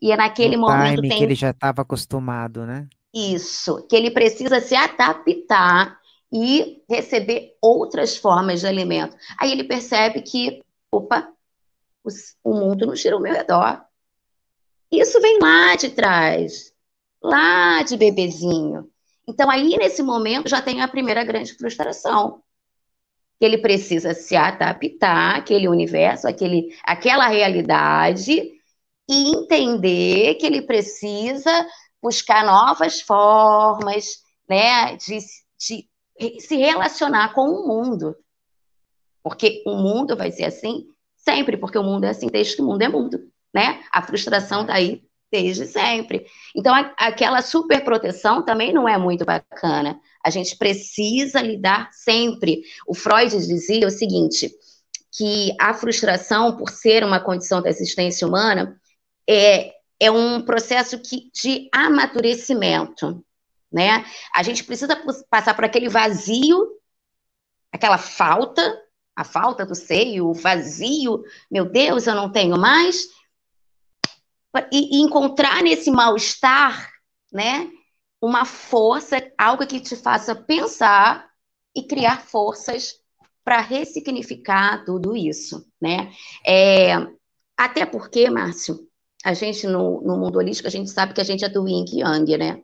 e 0.00 0.12
é 0.12 0.16
naquele 0.16 0.56
o 0.56 0.60
momento 0.60 1.02
tem... 1.02 1.10
que 1.10 1.22
ele 1.24 1.34
já 1.34 1.50
estava 1.50 1.82
acostumado, 1.82 2.64
né? 2.64 2.86
Isso, 3.12 3.84
que 3.88 3.96
ele 3.96 4.10
precisa 4.10 4.60
se 4.60 4.76
adaptar 4.76 5.98
e 6.32 6.82
receber 6.88 7.56
outras 7.60 8.16
formas 8.16 8.60
de 8.60 8.66
alimento. 8.66 9.16
Aí 9.38 9.50
ele 9.50 9.64
percebe 9.64 10.22
que, 10.22 10.62
opa, 10.92 11.28
o 12.44 12.54
mundo 12.54 12.86
não 12.86 12.94
gira 12.94 13.16
ao 13.16 13.20
meu 13.20 13.32
redor. 13.32 13.82
Isso 14.90 15.20
vem 15.20 15.38
lá 15.40 15.76
de 15.76 15.90
trás, 15.90 16.72
lá 17.22 17.82
de 17.82 17.96
bebezinho. 17.96 18.90
Então, 19.26 19.50
aí, 19.50 19.76
nesse 19.76 20.02
momento, 20.02 20.48
já 20.48 20.62
tem 20.62 20.80
a 20.80 20.88
primeira 20.88 21.22
grande 21.24 21.54
frustração. 21.54 22.42
Ele 23.40 23.58
precisa 23.58 24.14
se 24.14 24.34
adaptar 24.34 25.36
àquele 25.36 25.68
universo, 25.68 26.26
àquele, 26.26 26.74
àquela 26.82 27.28
realidade, 27.28 28.58
e 29.08 29.30
entender 29.30 30.34
que 30.34 30.46
ele 30.46 30.62
precisa 30.62 31.66
buscar 32.02 32.44
novas 32.44 33.00
formas 33.00 34.22
né, 34.48 34.96
de, 34.96 35.18
de 35.58 36.40
se 36.40 36.56
relacionar 36.56 37.34
com 37.34 37.48
o 37.48 37.66
mundo. 37.68 38.16
Porque 39.22 39.62
o 39.66 39.76
mundo 39.76 40.16
vai 40.16 40.30
ser 40.30 40.44
assim 40.44 40.86
sempre, 41.16 41.56
porque 41.56 41.78
o 41.78 41.82
mundo 41.82 42.04
é 42.04 42.10
assim 42.10 42.28
desde 42.28 42.56
que 42.56 42.62
o 42.62 42.64
mundo 42.64 42.82
é 42.82 42.88
mundo. 42.88 43.30
Né? 43.54 43.82
A 43.92 44.02
frustração 44.02 44.62
está 44.62 44.74
aí 44.74 45.02
desde 45.30 45.66
sempre. 45.66 46.26
Então, 46.54 46.74
a, 46.74 46.92
aquela 46.98 47.42
superproteção 47.42 48.42
também 48.42 48.72
não 48.72 48.88
é 48.88 48.96
muito 48.96 49.24
bacana. 49.24 49.98
A 50.24 50.30
gente 50.30 50.56
precisa 50.56 51.40
lidar 51.40 51.90
sempre. 51.92 52.62
O 52.86 52.94
Freud 52.94 53.30
dizia 53.30 53.86
o 53.86 53.90
seguinte: 53.90 54.50
que 55.12 55.54
a 55.60 55.74
frustração, 55.74 56.56
por 56.56 56.70
ser 56.70 57.04
uma 57.04 57.20
condição 57.20 57.62
da 57.62 57.68
existência 57.68 58.26
humana, 58.26 58.78
é, 59.28 59.72
é 60.00 60.10
um 60.10 60.40
processo 60.42 60.98
que, 60.98 61.30
de 61.32 61.68
amadurecimento. 61.72 63.24
Né? 63.70 64.04
A 64.34 64.42
gente 64.42 64.64
precisa 64.64 64.96
passar 65.28 65.54
por 65.54 65.64
aquele 65.64 65.88
vazio, 65.88 66.66
aquela 67.72 67.98
falta, 67.98 68.80
a 69.14 69.24
falta 69.24 69.66
do 69.66 69.74
seio, 69.74 70.28
o 70.28 70.34
vazio, 70.34 71.22
meu 71.50 71.64
Deus, 71.64 72.06
eu 72.06 72.14
não 72.14 72.30
tenho 72.30 72.56
mais, 72.56 73.08
e, 74.72 74.98
e 74.98 75.02
encontrar 75.02 75.62
nesse 75.62 75.90
mal-estar, 75.90 76.90
né, 77.32 77.70
uma 78.20 78.44
força, 78.44 79.16
algo 79.36 79.66
que 79.66 79.80
te 79.80 79.94
faça 79.94 80.34
pensar 80.34 81.28
e 81.74 81.82
criar 81.82 82.20
forças 82.20 82.94
para 83.44 83.60
ressignificar 83.60 84.84
tudo 84.84 85.16
isso, 85.16 85.66
né? 85.80 86.12
É, 86.46 86.94
até 87.56 87.86
porque, 87.86 88.28
Márcio, 88.28 88.88
a 89.24 89.32
gente 89.32 89.66
no, 89.66 90.00
no, 90.02 90.18
mundo 90.18 90.38
holístico, 90.38 90.68
a 90.68 90.70
gente 90.70 90.90
sabe 90.90 91.14
que 91.14 91.20
a 91.20 91.24
gente 91.24 91.44
é 91.44 91.48
do 91.48 91.66
yin 91.66 91.84
e 91.92 92.00
yang, 92.00 92.36
né? 92.36 92.62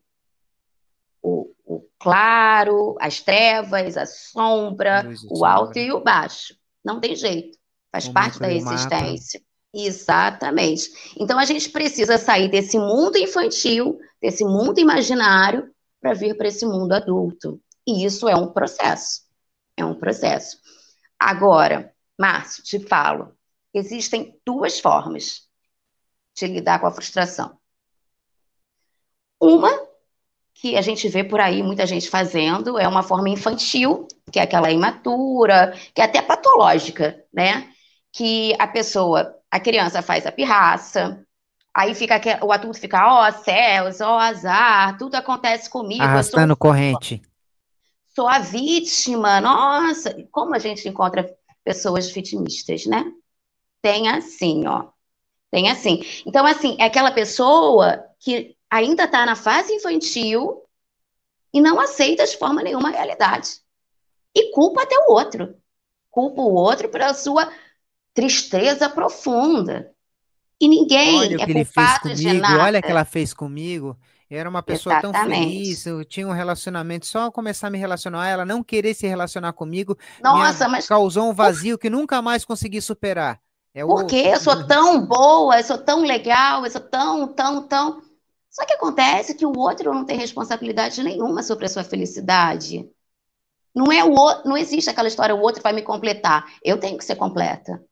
O, 1.22 1.52
o 1.64 1.88
claro, 1.98 2.96
as 3.00 3.20
trevas, 3.20 3.96
a 3.96 4.06
sombra, 4.06 5.08
o 5.30 5.44
alto 5.44 5.78
e 5.78 5.90
o 5.92 6.02
baixo. 6.02 6.54
Não 6.84 7.00
tem 7.00 7.16
jeito. 7.16 7.58
Faz 7.90 8.08
parte 8.08 8.38
da 8.38 8.52
existência. 8.52 9.40
Exatamente. 9.74 10.88
Então 11.18 11.36
a 11.36 11.44
gente 11.44 11.68
precisa 11.68 12.16
sair 12.16 12.48
desse 12.48 12.78
mundo 12.78 13.18
infantil, 13.18 13.98
desse 14.22 14.44
mundo 14.44 14.78
imaginário, 14.78 15.68
para 16.00 16.14
vir 16.14 16.36
para 16.36 16.46
esse 16.46 16.64
mundo 16.64 16.92
adulto. 16.92 17.60
E 17.84 18.04
isso 18.04 18.28
é 18.28 18.36
um 18.36 18.52
processo. 18.52 19.22
É 19.76 19.84
um 19.84 19.94
processo. 19.94 20.58
Agora, 21.18 21.92
Márcio, 22.16 22.62
te 22.62 22.78
falo, 22.78 23.36
existem 23.72 24.38
duas 24.46 24.78
formas 24.78 25.48
de 26.36 26.46
lidar 26.46 26.80
com 26.80 26.86
a 26.86 26.92
frustração. 26.92 27.58
Uma 29.40 29.70
que 30.54 30.76
a 30.76 30.82
gente 30.82 31.08
vê 31.08 31.24
por 31.24 31.40
aí 31.40 31.62
muita 31.62 31.84
gente 31.84 32.08
fazendo 32.08 32.78
é 32.78 32.86
uma 32.86 33.02
forma 33.02 33.28
infantil, 33.28 34.06
que 34.30 34.38
é 34.38 34.42
aquela 34.42 34.70
imatura, 34.70 35.76
que 35.92 36.00
é 36.00 36.04
até 36.04 36.22
patológica, 36.22 37.24
né? 37.32 37.72
Que 38.12 38.54
a 38.58 38.68
pessoa 38.68 39.36
a 39.54 39.60
criança 39.60 40.02
faz 40.02 40.26
a 40.26 40.32
pirraça, 40.32 41.24
aí 41.72 41.94
fica 41.94 42.20
o 42.44 42.50
adulto 42.50 42.80
fica, 42.80 43.06
ó 43.06 43.28
oh, 43.28 43.32
céus, 43.44 44.00
ó 44.00 44.16
oh, 44.16 44.18
azar, 44.18 44.98
tudo 44.98 45.14
acontece 45.14 45.70
comigo. 45.70 46.02
Arrastando 46.02 46.54
sou, 46.54 46.56
corrente. 46.56 47.22
Sou 48.08 48.26
a 48.26 48.40
vítima, 48.40 49.40
nossa, 49.40 50.12
como 50.32 50.56
a 50.56 50.58
gente 50.58 50.88
encontra 50.88 51.32
pessoas 51.62 52.10
vitimistas, 52.10 52.84
né? 52.86 53.04
Tem 53.80 54.08
assim, 54.08 54.66
ó. 54.66 54.88
Tem 55.52 55.70
assim. 55.70 56.02
Então, 56.26 56.44
assim, 56.44 56.76
é 56.80 56.86
aquela 56.86 57.12
pessoa 57.12 58.04
que 58.18 58.56
ainda 58.68 59.04
está 59.04 59.24
na 59.24 59.36
fase 59.36 59.72
infantil 59.72 60.64
e 61.52 61.60
não 61.60 61.78
aceita 61.78 62.26
de 62.26 62.36
forma 62.36 62.60
nenhuma 62.60 62.88
a 62.88 62.92
realidade. 62.92 63.50
E 64.34 64.50
culpa 64.50 64.82
até 64.82 64.98
o 64.98 65.12
outro. 65.12 65.56
Culpa 66.10 66.42
o 66.42 66.54
outro 66.54 66.88
pela 66.88 67.14
sua 67.14 67.48
tristeza 68.14 68.88
profunda. 68.88 69.90
E 70.60 70.68
ninguém 70.68 71.18
olha 71.18 71.42
é 71.42 71.52
culpado 71.52 72.14
de 72.14 72.32
nada. 72.32 72.62
Olha 72.62 72.78
o 72.78 72.82
que 72.82 72.90
ela 72.90 73.04
fez 73.04 73.34
comigo. 73.34 73.98
Eu 74.30 74.38
era 74.38 74.48
uma 74.48 74.62
pessoa 74.62 74.94
Exatamente. 74.94 75.28
tão 75.30 75.42
feliz, 75.42 75.86
eu 75.86 76.04
tinha 76.04 76.26
um 76.26 76.32
relacionamento, 76.32 77.06
só 77.06 77.30
começar 77.30 77.66
a 77.66 77.70
me 77.70 77.78
relacionar, 77.78 78.26
ela 78.26 78.44
não 78.44 78.64
querer 78.64 78.94
se 78.94 79.06
relacionar 79.06 79.52
comigo, 79.52 79.96
Nossa, 80.22 80.66
mas 80.66 80.88
causou 80.88 81.28
um 81.28 81.34
vazio 81.34 81.76
que 81.76 81.90
nunca 81.90 82.22
mais 82.22 82.44
consegui 82.44 82.80
superar. 82.80 83.38
É 83.74 83.84
Porque 83.84 84.16
eu 84.16 84.40
sou 84.40 84.66
tão 84.66 85.04
boa, 85.04 85.58
eu 85.58 85.64
sou 85.64 85.76
tão 85.76 86.04
legal, 86.04 86.64
eu 86.64 86.70
sou 86.70 86.80
tão, 86.80 87.28
tão, 87.28 87.62
tão. 87.66 88.02
Só 88.48 88.64
que 88.64 88.72
acontece 88.72 89.34
que 89.34 89.44
o 89.44 89.56
outro 89.58 89.92
não 89.92 90.04
tem 90.04 90.16
responsabilidade 90.16 91.02
nenhuma 91.02 91.42
sobre 91.42 91.66
a 91.66 91.68
sua 91.68 91.84
felicidade. 91.84 92.88
Não 93.74 93.92
é 93.92 94.04
o 94.04 94.42
não 94.44 94.56
existe 94.56 94.88
aquela 94.88 95.08
história, 95.08 95.34
o 95.34 95.40
outro 95.40 95.60
vai 95.60 95.72
me 95.72 95.82
completar. 95.82 96.46
Eu 96.62 96.78
tenho 96.78 96.96
que 96.96 97.04
ser 97.04 97.16
completa. 97.16 97.84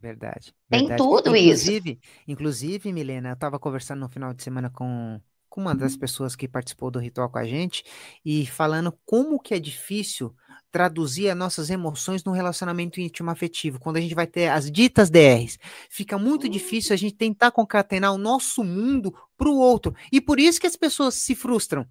Verdade. 0.00 0.54
Tem 0.68 0.80
verdade. 0.80 1.02
tudo 1.02 1.34
inclusive, 1.34 1.90
isso. 1.92 2.22
Inclusive, 2.28 2.92
Milena, 2.92 3.30
eu 3.30 3.34
estava 3.34 3.58
conversando 3.58 4.00
no 4.00 4.08
final 4.08 4.34
de 4.34 4.42
semana 4.42 4.68
com, 4.70 5.20
com 5.48 5.60
uma 5.62 5.74
das 5.74 5.96
pessoas 5.96 6.36
que 6.36 6.46
participou 6.46 6.90
do 6.90 6.98
ritual 6.98 7.30
com 7.30 7.38
a 7.38 7.44
gente 7.44 7.82
e 8.24 8.46
falando 8.46 8.96
como 9.04 9.40
que 9.40 9.54
é 9.54 9.58
difícil 9.58 10.34
traduzir 10.70 11.30
as 11.30 11.36
nossas 11.36 11.70
emoções 11.70 12.22
no 12.24 12.32
relacionamento 12.32 13.00
íntimo 13.00 13.30
afetivo, 13.30 13.80
quando 13.80 13.96
a 13.96 14.00
gente 14.00 14.14
vai 14.14 14.26
ter 14.26 14.48
as 14.48 14.70
ditas 14.70 15.08
DRs. 15.08 15.58
Fica 15.88 16.18
muito 16.18 16.48
difícil 16.48 16.92
a 16.92 16.96
gente 16.96 17.14
tentar 17.14 17.50
concatenar 17.50 18.12
o 18.12 18.18
nosso 18.18 18.62
mundo 18.62 19.14
para 19.36 19.48
o 19.48 19.56
outro. 19.56 19.94
E 20.12 20.20
por 20.20 20.38
isso 20.38 20.60
que 20.60 20.66
as 20.66 20.76
pessoas 20.76 21.14
se 21.14 21.34
frustram. 21.34 21.86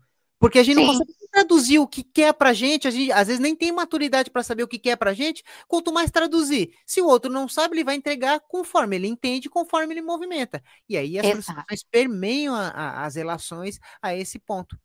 Porque 0.46 0.60
a 0.60 0.64
gente 0.64 0.76
Sim. 0.76 0.86
não 0.86 0.94
consegue 0.94 1.28
traduzir 1.32 1.80
o 1.80 1.88
que 1.88 2.04
quer 2.04 2.32
pra 2.32 2.54
gente, 2.54 2.88
a 2.88 2.92
gente 2.92 3.12
às 3.12 3.26
vezes 3.26 3.42
nem 3.42 3.56
tem 3.56 3.72
maturidade 3.72 4.30
para 4.30 4.44
saber 4.44 4.62
o 4.62 4.68
que 4.68 4.78
quer 4.78 4.96
pra 4.96 5.12
gente, 5.12 5.44
quanto 5.68 5.92
mais 5.92 6.12
traduzir. 6.12 6.70
Se 6.86 7.02
o 7.02 7.08
outro 7.08 7.32
não 7.32 7.48
sabe, 7.48 7.74
ele 7.74 7.84
vai 7.84 7.96
entregar 7.96 8.40
conforme 8.42 8.96
ele 8.96 9.08
entende, 9.08 9.50
conforme 9.50 9.96
ele 9.96 10.04
movimenta. 10.04 10.62
E 10.88 10.98
aí 10.98 11.18
as 11.18 11.28
frustrações 11.28 11.84
permeiam 11.90 12.54
a, 12.54 12.68
a, 12.68 13.06
as 13.06 13.16
relações 13.16 13.80
a 14.00 14.16
esse 14.16 14.38
ponto. 14.38 14.78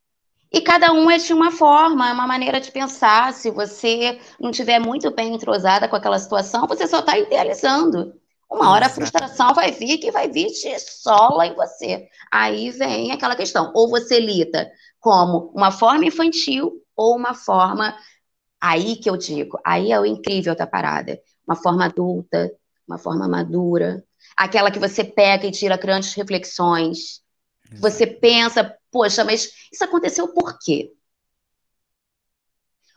E 0.51 0.63
cada 0.63 0.95
um 0.95 1.11
é 1.11 1.19
de 1.19 1.31
uma 1.31 1.51
forma, 1.51 2.09
é 2.09 2.13
uma 2.15 2.27
maneira 2.27 2.59
de 2.59 2.73
pensar. 2.73 3.31
Se 3.35 3.51
você 3.51 4.19
não 4.41 4.51
tiver 4.51 4.79
muito 4.79 5.11
bem 5.11 5.35
entrosada 5.35 5.87
com 5.89 5.97
aquela 5.97 6.19
situação, 6.19 6.67
você 6.67 6.87
só 6.87 7.01
está 7.01 7.19
idealizando. 7.19 8.15
Uma 8.51 8.73
hora 8.73 8.87
a 8.87 8.91
frustração 8.91 9.55
vai 9.55 9.71
vir 9.71 9.99
que 9.99 10.11
vai 10.11 10.29
vir 10.29 10.47
de 10.47 10.79
sola 10.81 11.47
em 11.47 11.55
você. 11.55 12.09
Aí 12.33 12.71
vem 12.71 13.13
aquela 13.13 13.37
questão. 13.37 13.71
Ou 13.75 13.89
você 13.89 14.19
lida 14.19 14.69
como 15.01 15.51
uma 15.55 15.73
forma 15.73 16.05
infantil 16.05 16.83
ou 16.95 17.17
uma 17.17 17.35
forma. 17.35 17.97
Aí 18.61 18.97
que 18.97 19.09
eu 19.09 19.17
digo, 19.17 19.59
aí 19.65 19.91
é 19.91 19.99
o 19.99 20.07
incrível 20.07 20.55
da 20.55 20.67
parada. 20.67 21.21
Uma 21.47 21.57
forma 21.57 21.87
adulta, 21.87 22.53
uma 22.87 22.99
forma 22.99 23.27
madura, 23.27 24.05
aquela 24.37 24.71
que 24.71 24.79
você 24.79 25.03
pega 25.03 25.47
e 25.47 25.51
tira 25.51 25.77
grandes 25.77 26.13
reflexões. 26.15 27.23
Você 27.79 28.07
pensa, 28.07 28.77
poxa, 28.91 29.25
mas 29.25 29.51
isso 29.73 29.85
aconteceu 29.85 30.29
por 30.29 30.59
quê? 30.59 30.93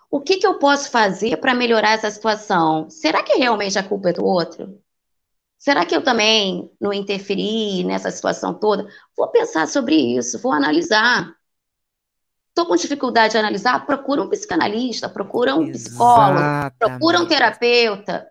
O 0.09 0.21
que, 0.21 0.37
que 0.37 0.45
eu 0.45 0.59
posso 0.59 0.91
fazer 0.91 1.37
para 1.37 1.55
melhorar 1.55 1.93
essa 1.93 2.11
situação? 2.11 2.89
Será 2.89 3.23
que 3.23 3.33
realmente 3.35 3.79
a 3.79 3.83
culpa 3.83 4.09
é 4.09 4.13
do 4.13 4.23
outro? 4.23 4.79
Será 5.57 5.85
que 5.85 5.95
eu 5.95 6.03
também 6.03 6.69
não 6.79 6.91
interferi 6.91 7.83
nessa 7.83 8.11
situação 8.11 8.53
toda? 8.53 8.87
Vou 9.17 9.27
pensar 9.29 9.67
sobre 9.67 9.95
isso, 9.95 10.39
vou 10.39 10.51
analisar. 10.51 11.33
Estou 12.53 12.67
com 12.67 12.75
dificuldade 12.75 13.31
de 13.31 13.39
analisar? 13.39 13.83
Procura 13.83 14.21
um 14.21 14.29
psicanalista, 14.29 15.09
procura 15.09 15.55
um 15.55 15.71
psicólogo, 15.71 16.39
Exatamente. 16.39 16.77
procura 16.77 17.19
um 17.19 17.25
terapeuta. 17.25 18.27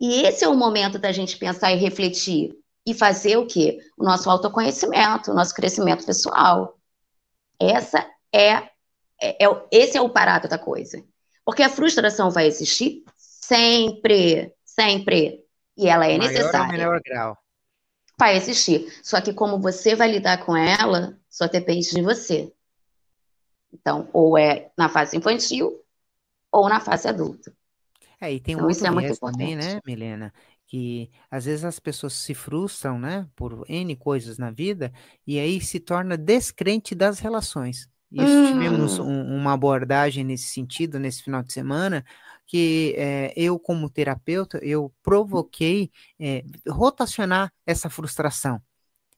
E 0.00 0.22
esse 0.22 0.44
é 0.44 0.48
o 0.48 0.54
momento 0.54 1.00
da 1.00 1.10
gente 1.10 1.36
pensar 1.36 1.72
e 1.72 1.76
refletir 1.76 2.56
e 2.86 2.94
fazer 2.94 3.36
o 3.38 3.46
quê? 3.46 3.80
O 3.98 4.04
nosso 4.04 4.30
autoconhecimento, 4.30 5.32
o 5.32 5.34
nosso 5.34 5.52
crescimento 5.52 6.06
pessoal. 6.06 6.78
Essa 7.58 8.08
é, 8.32 8.52
é, 9.20 9.44
é 9.44 9.66
esse 9.72 9.98
é 9.98 10.00
o 10.00 10.08
parado 10.08 10.48
da 10.48 10.56
coisa. 10.56 11.02
Porque 11.44 11.64
a 11.64 11.68
frustração 11.68 12.30
vai 12.30 12.46
existir 12.46 13.02
sempre, 13.16 14.54
sempre. 14.64 15.44
E 15.76 15.88
ela 15.88 16.06
é 16.06 16.16
Maior 16.16 16.30
necessária. 16.30 16.78
menor 16.78 17.00
grau. 17.04 17.36
Vai 18.16 18.36
existir. 18.36 18.86
Só 19.02 19.20
que 19.20 19.32
como 19.32 19.60
você 19.60 19.96
vai 19.96 20.08
lidar 20.08 20.46
com 20.46 20.56
ela, 20.56 21.18
só 21.28 21.48
depende 21.48 21.90
de 21.90 22.00
você. 22.00 22.52
Então, 23.72 24.08
ou 24.12 24.36
é 24.36 24.70
na 24.76 24.88
fase 24.88 25.16
infantil 25.16 25.80
ou 26.50 26.68
na 26.68 26.80
fase 26.80 27.08
adulta. 27.08 27.52
É, 28.20 28.32
e 28.32 28.40
tem 28.40 28.54
então, 28.54 28.66
um 28.66 28.68
outro 28.68 28.86
é 28.86 28.90
muito 28.90 29.18
também, 29.18 29.56
né, 29.56 29.80
Milena? 29.86 30.32
Que 30.66 31.10
às 31.30 31.46
vezes 31.46 31.64
as 31.64 31.80
pessoas 31.80 32.12
se 32.12 32.34
frustram, 32.34 32.98
né, 32.98 33.26
por 33.34 33.64
N 33.68 33.96
coisas 33.96 34.36
na 34.36 34.50
vida, 34.50 34.92
e 35.26 35.38
aí 35.38 35.60
se 35.60 35.80
torna 35.80 36.16
descrente 36.16 36.94
das 36.94 37.18
relações. 37.18 37.88
Isso 38.12 38.26
hum. 38.26 38.52
tivemos 38.52 38.98
um, 38.98 39.36
uma 39.36 39.52
abordagem 39.52 40.24
nesse 40.24 40.48
sentido 40.48 40.98
nesse 40.98 41.22
final 41.22 41.42
de 41.42 41.52
semana, 41.52 42.04
que 42.46 42.94
é, 42.98 43.32
eu, 43.36 43.58
como 43.58 43.88
terapeuta, 43.88 44.58
eu 44.58 44.92
provoquei 45.02 45.90
é, 46.18 46.44
rotacionar 46.68 47.52
essa 47.64 47.88
frustração 47.88 48.60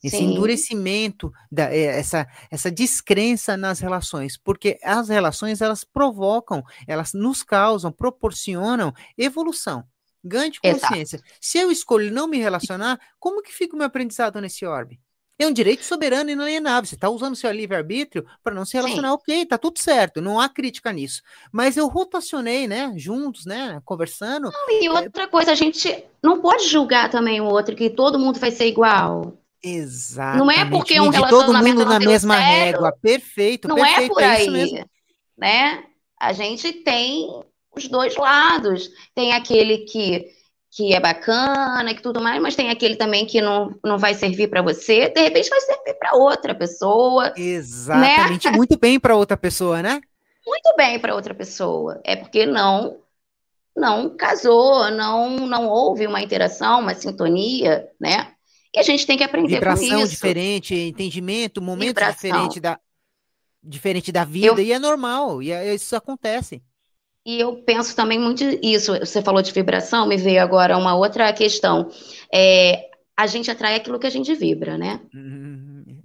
esse 0.03 0.17
Sim. 0.17 0.33
endurecimento, 0.33 1.33
da, 1.51 1.73
eh, 1.73 1.99
essa, 1.99 2.27
essa 2.51 2.71
descrença 2.71 3.57
nas 3.57 3.79
relações, 3.79 4.37
porque 4.37 4.79
as 4.83 5.09
relações 5.09 5.61
elas 5.61 5.85
provocam, 5.85 6.65
elas 6.87 7.13
nos 7.13 7.43
causam, 7.43 7.93
proporcionam 7.93 8.93
evolução, 9.17 9.85
ganho 10.25 10.51
de 10.51 10.61
consciência. 10.61 11.17
Exato. 11.17 11.33
Se 11.41 11.59
eu 11.59 11.71
escolho 11.71 12.13
não 12.13 12.27
me 12.27 12.39
relacionar, 12.39 12.99
como 13.19 13.43
que 13.43 13.53
fica 13.53 13.75
o 13.75 13.79
meu 13.79 13.87
aprendizado 13.87 14.41
nesse 14.41 14.67
orbe? 14.67 15.01
É 15.39 15.47
um 15.47 15.53
direito 15.53 15.85
soberano 15.85 16.31
e 16.31 16.35
inalienável. 16.35 16.89
Você 16.89 16.95
está 16.95 17.09
usando 17.09 17.35
seu 17.35 17.51
livre-arbítrio 17.51 18.25
para 18.45 18.55
não 18.55 18.65
se 18.65 18.75
relacionar, 18.75 19.09
Sim. 19.09 19.15
ok, 19.15 19.47
tá 19.47 19.59
tudo 19.59 19.79
certo, 19.79 20.21
não 20.21 20.39
há 20.39 20.49
crítica 20.49 20.93
nisso. 20.93 21.23
Mas 21.51 21.77
eu 21.77 21.89
rotacionei, 21.89 22.69
né, 22.69 22.93
juntos, 22.97 23.45
né, 23.45 23.81
conversando. 23.85 24.51
Não, 24.53 24.83
e 24.83 24.89
outra 24.89 25.27
coisa, 25.27 25.51
a 25.51 25.55
gente 25.55 26.05
não 26.23 26.41
pode 26.41 26.69
julgar 26.69 27.11
também 27.11 27.41
o 27.41 27.47
outro, 27.47 27.75
que 27.75 27.91
todo 27.91 28.19
mundo 28.19 28.39
vai 28.39 28.51
ser 28.51 28.67
igual. 28.67 29.37
Exato. 29.63 30.39
Não 30.39 30.51
é 30.51 30.65
porque 30.65 31.01
um 31.01 31.09
relacionamento 31.09 31.77
todo 31.77 31.87
mundo 31.87 32.01
na 32.01 32.01
mesma 32.01 32.37
régua. 32.37 32.93
Perfeito, 33.01 33.69
não 33.69 33.79
é 33.79 33.97
perfeito, 33.97 34.03
é 34.03 34.15
por 34.15 34.23
aí, 34.25 34.79
é 34.79 34.85
né? 35.39 35.85
A 36.21 36.33
gente 36.33 36.73
tem 36.73 37.29
os 37.75 37.89
dois 37.89 38.17
lados. 38.17 38.91
Tem 39.15 39.33
aquele 39.33 39.79
que 39.79 40.27
que 40.75 40.95
é 40.95 40.99
bacana, 40.99 41.95
que 41.95 42.01
tudo 42.01 42.19
mais, 42.19 42.41
mas 42.41 42.57
tem 42.57 42.71
aquele 42.71 42.97
também 42.97 43.27
que 43.27 43.43
não, 43.43 43.79
não 43.85 43.99
vai 43.99 44.15
servir 44.15 44.49
para 44.49 44.63
você, 44.63 45.11
de 45.11 45.21
repente 45.21 45.51
vai 45.51 45.61
servir 45.61 45.95
para 45.99 46.17
outra 46.17 46.55
pessoa. 46.55 47.25
Né? 47.25 47.33
Exatamente, 47.37 48.51
né? 48.51 48.53
muito 48.57 48.79
bem 48.79 48.99
para 48.99 49.15
outra 49.15 49.37
pessoa, 49.37 49.83
né? 49.83 50.01
Muito 50.47 50.75
bem 50.75 50.99
para 50.99 51.15
outra 51.15 51.35
pessoa. 51.35 52.01
É 52.03 52.17
porque 52.17 52.47
não 52.47 52.97
não 53.77 54.17
casou, 54.17 54.91
não 54.91 55.47
não 55.47 55.69
houve 55.69 56.07
uma 56.07 56.23
interação, 56.23 56.81
uma 56.81 56.95
sintonia, 56.95 57.87
né? 58.01 58.32
E 58.75 58.79
a 58.79 58.83
gente 58.83 59.07
tem 59.07 59.19
que 59.19 59.25
aprender 59.25 59.55
Vibração 59.55 59.89
com 59.89 59.99
isso. 59.99 60.11
diferente, 60.11 60.75
entendimento, 60.75 61.61
momento 61.61 61.89
Vibração. 61.89 62.31
diferente 62.31 62.61
da, 62.61 62.81
diferente 63.63 64.11
da 64.11 64.25
vida, 64.25 64.61
eu, 64.61 64.67
e 64.67 64.73
é 64.73 64.79
normal, 64.79 65.43
e 65.43 65.53
é, 65.53 65.75
isso 65.75 65.95
acontece. 65.95 66.63
E 67.25 67.39
eu 67.39 67.63
penso 67.63 67.95
também 67.95 68.19
muito 68.19 68.43
isso. 68.63 68.99
Você 68.99 69.23
falou 69.23 69.43
de 69.43 69.53
vibração, 69.53 70.09
me 70.09 70.17
veio 70.17 70.43
agora 70.43 70.77
uma 70.77 70.97
outra 70.97 71.33
questão. 71.33 71.89
É, 72.33 72.91
a 73.17 73.27
gente 73.27 73.51
atrai 73.51 73.77
aquilo 73.77 73.99
que 73.99 74.07
a 74.07 74.11
gente 74.11 74.35
vibra, 74.35 74.77
né? 74.77 75.01
Uhum. 75.15 76.03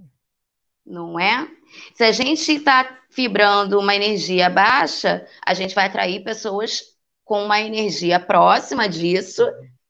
Não 0.86 1.18
é? 1.18 1.48
Se 1.94 2.04
a 2.04 2.12
gente 2.12 2.52
está 2.52 2.98
vibrando 3.14 3.78
uma 3.78 3.96
energia 3.96 4.48
baixa, 4.48 5.26
a 5.44 5.54
gente 5.54 5.74
vai 5.74 5.86
atrair 5.86 6.22
pessoas 6.22 6.82
com 7.24 7.44
uma 7.44 7.60
energia 7.60 8.20
próxima 8.20 8.88
disso 8.88 9.44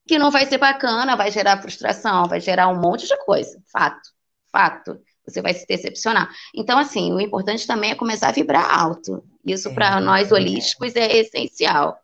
que 0.08 0.18
não 0.18 0.30
vai 0.30 0.46
ser 0.46 0.58
bacana, 0.58 1.14
vai 1.14 1.30
gerar 1.30 1.60
frustração, 1.60 2.26
vai 2.26 2.40
gerar 2.40 2.68
um 2.68 2.80
monte 2.80 3.06
de 3.06 3.16
coisa. 3.24 3.62
Fato, 3.70 4.08
fato. 4.50 4.98
Você 5.24 5.42
vai 5.42 5.52
se 5.52 5.66
decepcionar. 5.66 6.30
Então, 6.54 6.78
assim, 6.78 7.12
o 7.12 7.20
importante 7.20 7.66
também 7.66 7.90
é 7.90 7.94
começar 7.94 8.30
a 8.30 8.32
vibrar 8.32 8.80
alto. 8.80 9.22
Isso, 9.44 9.68
é, 9.68 9.74
para 9.74 10.00
nós 10.00 10.32
holísticos, 10.32 10.96
é 10.96 11.18
essencial. 11.18 11.98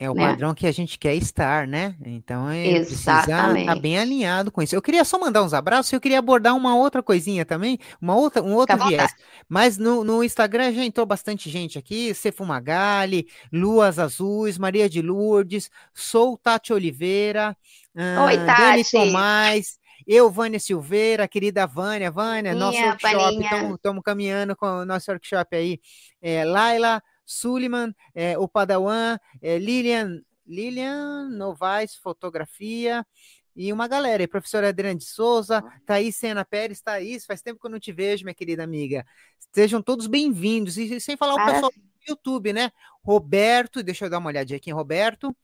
É 0.00 0.10
o 0.10 0.14
né? 0.14 0.28
padrão 0.28 0.54
que 0.54 0.66
a 0.66 0.72
gente 0.72 0.98
quer 0.98 1.14
estar, 1.14 1.66
né? 1.68 1.94
Então 2.02 2.48
é 2.48 2.66
Exatamente. 2.68 2.86
precisa 2.86 3.60
estar 3.60 3.80
bem 3.82 3.98
alinhado 3.98 4.50
com 4.50 4.62
isso. 4.62 4.74
Eu 4.74 4.80
queria 4.80 5.04
só 5.04 5.18
mandar 5.18 5.42
uns 5.42 5.52
abraços, 5.52 5.92
eu 5.92 6.00
queria 6.00 6.18
abordar 6.18 6.56
uma 6.56 6.74
outra 6.74 7.02
coisinha 7.02 7.44
também, 7.44 7.78
uma 8.00 8.16
outra, 8.16 8.42
um 8.42 8.54
outro 8.54 8.78
viés. 8.88 9.14
Mas 9.46 9.76
no, 9.76 10.02
no 10.02 10.24
Instagram 10.24 10.72
já 10.72 10.82
entrou 10.82 11.04
bastante 11.04 11.50
gente 11.50 11.78
aqui, 11.78 12.14
Cefumagali, 12.14 13.28
Luas 13.52 13.98
Azuis, 13.98 14.56
Maria 14.56 14.88
de 14.88 15.02
Lourdes, 15.02 15.70
Sou 15.92 16.38
Tati 16.38 16.72
Oliveira, 16.72 17.54
uh, 17.94 18.24
Oi, 18.24 18.38
Tati. 18.38 18.62
Dani 18.62 18.84
Tomás, 18.90 19.78
eu, 20.06 20.30
Vânia 20.30 20.58
Silveira, 20.58 21.28
querida 21.28 21.66
Vânia, 21.66 22.10
Vânia, 22.10 22.54
Minha 22.54 22.54
nosso 22.54 22.80
workshop, 22.80 23.74
estamos 23.74 24.02
caminhando 24.02 24.56
com 24.56 24.66
o 24.66 24.86
nosso 24.86 25.10
workshop 25.10 25.54
aí. 25.54 25.78
É, 26.22 26.42
Laila, 26.42 27.02
Suliman, 27.30 27.94
é, 28.14 28.36
o 28.38 28.48
Padawan, 28.48 29.18
é, 29.40 29.58
Lilian, 29.58 30.20
Lilian 30.46 31.28
Novaes, 31.30 31.94
fotografia, 31.94 33.06
e 33.54 33.72
uma 33.72 33.86
galera, 33.86 34.22
e 34.22 34.26
professora 34.26 34.68
Adriana 34.68 34.98
de 34.98 35.04
Souza, 35.04 35.62
Thaís 35.84 36.16
Sena 36.16 36.44
Pérez, 36.44 36.80
Thaís, 36.80 37.26
faz 37.26 37.42
tempo 37.42 37.60
que 37.60 37.66
eu 37.66 37.70
não 37.70 37.78
te 37.78 37.92
vejo, 37.92 38.24
minha 38.24 38.34
querida 38.34 38.64
amiga. 38.64 39.04
Sejam 39.52 39.82
todos 39.82 40.06
bem-vindos, 40.06 40.76
e 40.76 41.00
sem 41.00 41.16
falar 41.16 41.34
o 41.34 41.46
pessoal 41.46 41.70
do 41.70 41.82
YouTube, 42.08 42.52
né? 42.52 42.72
Roberto, 43.02 43.82
deixa 43.82 44.06
eu 44.06 44.10
dar 44.10 44.18
uma 44.18 44.28
olhadinha 44.28 44.56
aqui 44.56 44.70
em 44.70 44.74
Roberto, 44.74 45.34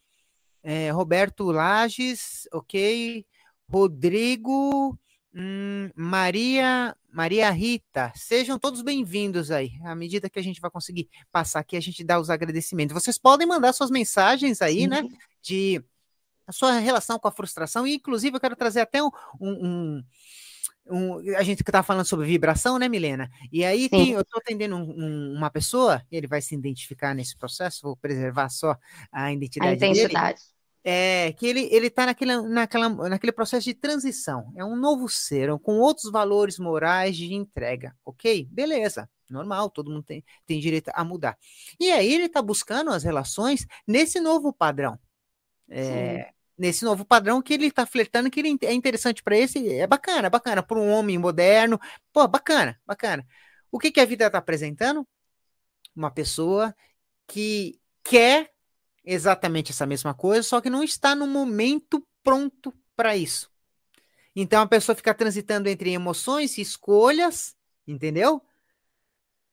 é, 0.62 0.90
Roberto 0.90 1.44
Lages, 1.53 2.49
ok, 2.53 3.25
Rodrigo, 3.68 4.99
hum, 5.35 5.90
Maria 5.94 6.96
Maria 7.17 7.51
Rita, 7.51 8.13
sejam 8.15 8.59
todos 8.59 8.83
bem-vindos 8.83 9.51
aí. 9.51 9.71
À 9.87 9.95
medida 9.95 10.29
que 10.29 10.39
a 10.39 10.43
gente 10.43 10.61
vai 10.61 10.71
conseguir 10.71 11.09
passar 11.33 11.61
aqui, 11.61 11.75
a 11.75 11.81
gente 11.81 12.05
dá 12.05 12.21
os 12.21 12.29
agradecimentos. 12.29 12.93
Vocês 12.93 13.17
podem 13.17 13.47
mandar 13.47 13.73
suas 13.73 13.91
mensagens 13.91 14.61
aí, 14.61 14.87
né, 14.87 15.01
Sim. 15.01 15.09
né? 15.09 15.17
De 15.41 15.85
a 16.47 16.53
sua 16.53 16.73
relação 16.73 17.19
com 17.19 17.27
a 17.27 17.33
frustração. 17.33 17.87
E, 17.87 17.95
inclusive, 17.95 18.37
eu 18.37 18.41
quero 18.41 18.55
trazer 18.55 18.81
até 18.81 19.03
um. 19.03 19.09
um, 19.41 20.05
um 20.91 21.37
a 21.39 21.43
gente 21.43 21.65
que 21.65 21.71
está 21.71 21.83
falando 21.83 22.05
sobre 22.05 22.27
vibração, 22.27 22.79
né, 22.79 22.87
Milena? 22.87 23.31
E 23.51 23.65
aí 23.65 23.89
tem, 23.89 24.11
eu 24.11 24.21
estou 24.21 24.39
atendendo 24.39 24.77
um, 24.77 25.33
uma 25.39 25.49
pessoa, 25.49 26.05
ele 26.13 26.27
vai 26.27 26.43
se 26.43 26.55
identificar 26.55 27.15
nesse 27.15 27.35
processo, 27.35 27.81
vou 27.83 27.97
preservar 27.97 28.51
só 28.51 28.77
a 29.11 29.33
identidade, 29.33 29.71
a 29.71 29.89
identidade. 29.89 30.39
dele 30.39 30.56
é, 30.88 31.33
que 31.33 31.44
ele 31.44 31.68
ele 31.72 31.88
está 31.88 32.07
naquele, 32.07 32.40
naquela, 32.42 32.88
naquele 32.88 33.33
processo 33.33 33.64
de 33.64 33.75
transição. 33.75 34.53
É 34.55 34.64
um 34.64 34.77
novo 34.77 35.09
ser, 35.09 35.51
com 35.59 35.81
outros 35.81 36.12
valores 36.12 36.61
morais 36.61 37.16
de 37.16 37.35
entrega, 37.35 37.92
ok? 38.05 38.46
Beleza, 38.49 39.11
normal, 39.29 39.68
todo 39.68 39.90
mundo 39.90 40.05
tem, 40.05 40.25
tem 40.46 40.61
direito 40.61 40.92
a 40.94 41.03
mudar. 41.03 41.37
E 41.81 41.90
aí 41.90 42.14
ele 42.14 42.27
está 42.27 42.40
buscando 42.40 42.92
as 42.92 43.03
relações 43.03 43.66
nesse 43.85 44.20
novo 44.20 44.53
padrão. 44.53 44.96
É, 45.68 46.33
nesse 46.57 46.85
novo 46.85 47.05
padrão 47.05 47.42
que 47.42 47.55
ele 47.55 47.66
está 47.66 47.85
flertando, 47.85 48.31
que 48.31 48.38
ele 48.38 48.57
é 48.62 48.72
interessante 48.72 49.25
para 49.25 49.37
esse, 49.37 49.68
é 49.68 49.88
bacana, 49.88 50.31
bacana, 50.31 50.62
para 50.62 50.79
um 50.79 50.88
homem 50.88 51.18
moderno, 51.18 51.81
pô, 52.12 52.29
bacana, 52.29 52.81
bacana. 52.87 53.27
O 53.72 53.79
que, 53.81 53.90
que 53.90 54.01
a 54.01 54.05
vida 54.05 54.27
está 54.27 54.38
apresentando? 54.38 55.05
Uma 55.96 56.12
pessoa 56.12 56.72
que 57.27 57.81
quer 58.05 58.53
exatamente 59.07 59.71
essa 59.71 59.87
mesma 59.87 60.12
coisa, 60.12 60.42
só 60.42 60.61
que 60.61 60.69
não 60.69 60.83
está 60.83 61.14
no 61.14 61.27
momento 61.27 62.05
pronto 62.23 62.75
para 62.97 63.16
isso. 63.16 63.51
Então 64.35 64.61
a 64.61 64.66
pessoa 64.66 64.97
fica 64.97 65.14
transitando 65.14 65.69
entre 65.69 65.92
emoções 65.92 66.59
e 66.59 66.61
escolhas, 66.61 67.57
entendeu? 67.87 68.42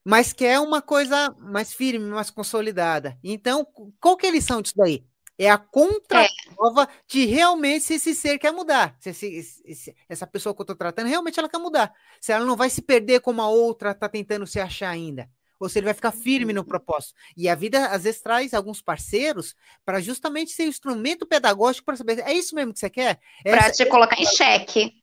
Mas 0.04 0.34
quer 0.34 0.60
uma 0.60 0.82
coisa 0.82 1.34
mais 1.40 1.72
firme, 1.72 2.06
mais 2.10 2.30
consolidada. 2.30 3.18
Então, 3.24 3.66
qual 4.02 4.18
que 4.18 4.26
é 4.26 4.30
a 4.30 4.34
lição 4.34 4.62
disso 4.62 4.76
daí? 4.76 5.06
É 5.38 5.50
a 5.50 5.58
contraprova 5.58 6.84
é. 6.84 6.88
de 7.08 7.26
realmente 7.26 7.86
se 7.86 7.94
esse 7.94 8.14
ser 8.14 8.38
quer 8.38 8.52
mudar. 8.52 8.98
Se, 9.00 9.14
se, 9.14 9.96
essa 10.10 10.28
pessoa 10.28 10.54
que 10.54 10.62
eu 10.62 10.64
estou 10.64 10.76
tratando, 10.76 11.08
realmente 11.08 11.40
ela 11.40 11.48
quer 11.48 11.58
mudar. 11.58 11.94
Se 12.20 12.34
ela 12.34 12.46
não 12.46 12.58
vai 12.58 12.70
se 12.70 12.82
perder 12.82 13.22
como 13.22 13.42
a 13.42 13.48
outra 13.48 13.92
está 13.92 14.10
tentando 14.10 14.46
se 14.46 14.60
achar 14.60 14.90
ainda. 14.90 15.30
Ou 15.64 15.70
se 15.70 15.80
ele 15.80 15.86
vai 15.86 15.94
ficar 15.94 16.12
firme 16.12 16.52
no 16.52 16.60
uhum. 16.60 16.68
propósito. 16.68 17.14
E 17.38 17.48
a 17.48 17.56
vida, 17.56 17.88
às 17.88 18.04
vezes, 18.04 18.22
traz 18.22 18.54
alguns 18.54 18.82
parceiros 18.82 19.56
para 19.86 20.02
justamente 20.02 20.52
ser 20.52 20.64
um 20.64 20.68
instrumento 20.68 21.26
pedagógico 21.26 21.86
para 21.86 21.96
saber, 21.96 22.20
é 22.20 22.34
isso 22.34 22.54
mesmo 22.54 22.74
que 22.74 22.80
você 22.80 22.90
quer? 22.90 23.18
Para 23.44 23.72
te 23.72 23.86
colocar 23.86 24.20
em 24.20 24.26
xeque. 24.26 25.02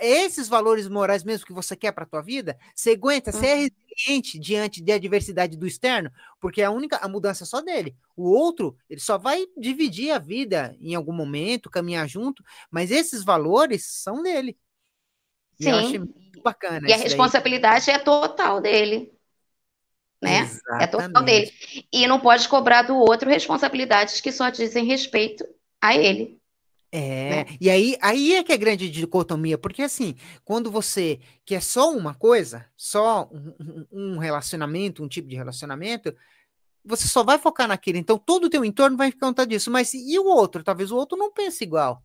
Esses 0.00 0.48
valores 0.48 0.88
morais 0.88 1.24
mesmo 1.24 1.44
que 1.44 1.52
você 1.52 1.74
quer 1.74 1.90
para 1.90 2.04
a 2.04 2.06
tua 2.06 2.22
vida, 2.22 2.56
você 2.72 2.92
aguenta, 2.92 3.32
você 3.32 3.46
é 3.46 3.54
uhum. 3.54 3.68
resiliente 3.96 4.38
diante 4.38 4.82
da 4.82 4.94
adversidade 4.94 5.56
do 5.56 5.66
externo, 5.66 6.12
porque 6.40 6.62
a 6.62 6.70
única 6.70 6.96
a 6.98 7.08
mudança 7.08 7.42
é 7.42 7.46
só 7.46 7.60
dele. 7.60 7.96
O 8.16 8.30
outro, 8.30 8.76
ele 8.88 9.00
só 9.00 9.18
vai 9.18 9.46
dividir 9.56 10.12
a 10.12 10.18
vida 10.18 10.76
em 10.80 10.94
algum 10.94 11.12
momento, 11.12 11.68
caminhar 11.68 12.08
junto, 12.08 12.42
mas 12.70 12.92
esses 12.92 13.24
valores 13.24 13.84
são 13.84 14.22
dele. 14.22 14.56
E 15.58 15.64
Sim. 15.64 15.70
eu 15.70 15.76
acho 15.76 15.98
muito 15.98 16.40
bacana. 16.40 16.88
E 16.88 16.92
a 16.92 16.96
responsabilidade 16.96 17.86
daí. 17.86 17.96
é 17.96 17.98
total 17.98 18.60
dele. 18.60 19.17
Né? 20.22 20.40
Exatamente. 20.40 20.82
É 20.82 20.86
total 20.86 21.22
dele. 21.22 21.52
E 21.92 22.06
não 22.06 22.20
pode 22.20 22.48
cobrar 22.48 22.82
do 22.82 22.96
outro 22.96 23.30
responsabilidades 23.30 24.20
que 24.20 24.32
só 24.32 24.50
dizem 24.50 24.84
respeito 24.84 25.46
a 25.80 25.96
ele. 25.96 26.38
É, 26.90 27.30
né? 27.30 27.56
e 27.60 27.68
aí, 27.68 27.96
aí 28.00 28.34
é 28.34 28.42
que 28.42 28.50
é 28.50 28.56
grande 28.56 28.88
dicotomia, 28.88 29.58
porque 29.58 29.82
assim, 29.82 30.14
quando 30.42 30.70
você 30.70 31.20
quer 31.44 31.62
só 31.62 31.92
uma 31.92 32.14
coisa, 32.14 32.64
só 32.74 33.28
um, 33.30 33.84
um, 33.92 34.18
relacionamento, 34.18 35.04
um 35.04 35.08
tipo 35.08 35.28
de 35.28 35.36
relacionamento, 35.36 36.14
você 36.82 37.06
só 37.06 37.22
vai 37.22 37.38
focar 37.38 37.68
naquilo. 37.68 37.98
Então, 37.98 38.18
todo 38.18 38.44
o 38.44 38.50
teu 38.50 38.64
entorno 38.64 38.96
vai 38.96 39.10
ficar 39.10 39.26
conta 39.26 39.46
disso. 39.46 39.70
Mas 39.70 39.92
e 39.92 40.18
o 40.18 40.24
outro? 40.24 40.64
Talvez 40.64 40.90
o 40.90 40.96
outro 40.96 41.18
não 41.18 41.30
pense 41.30 41.62
igual. 41.62 42.02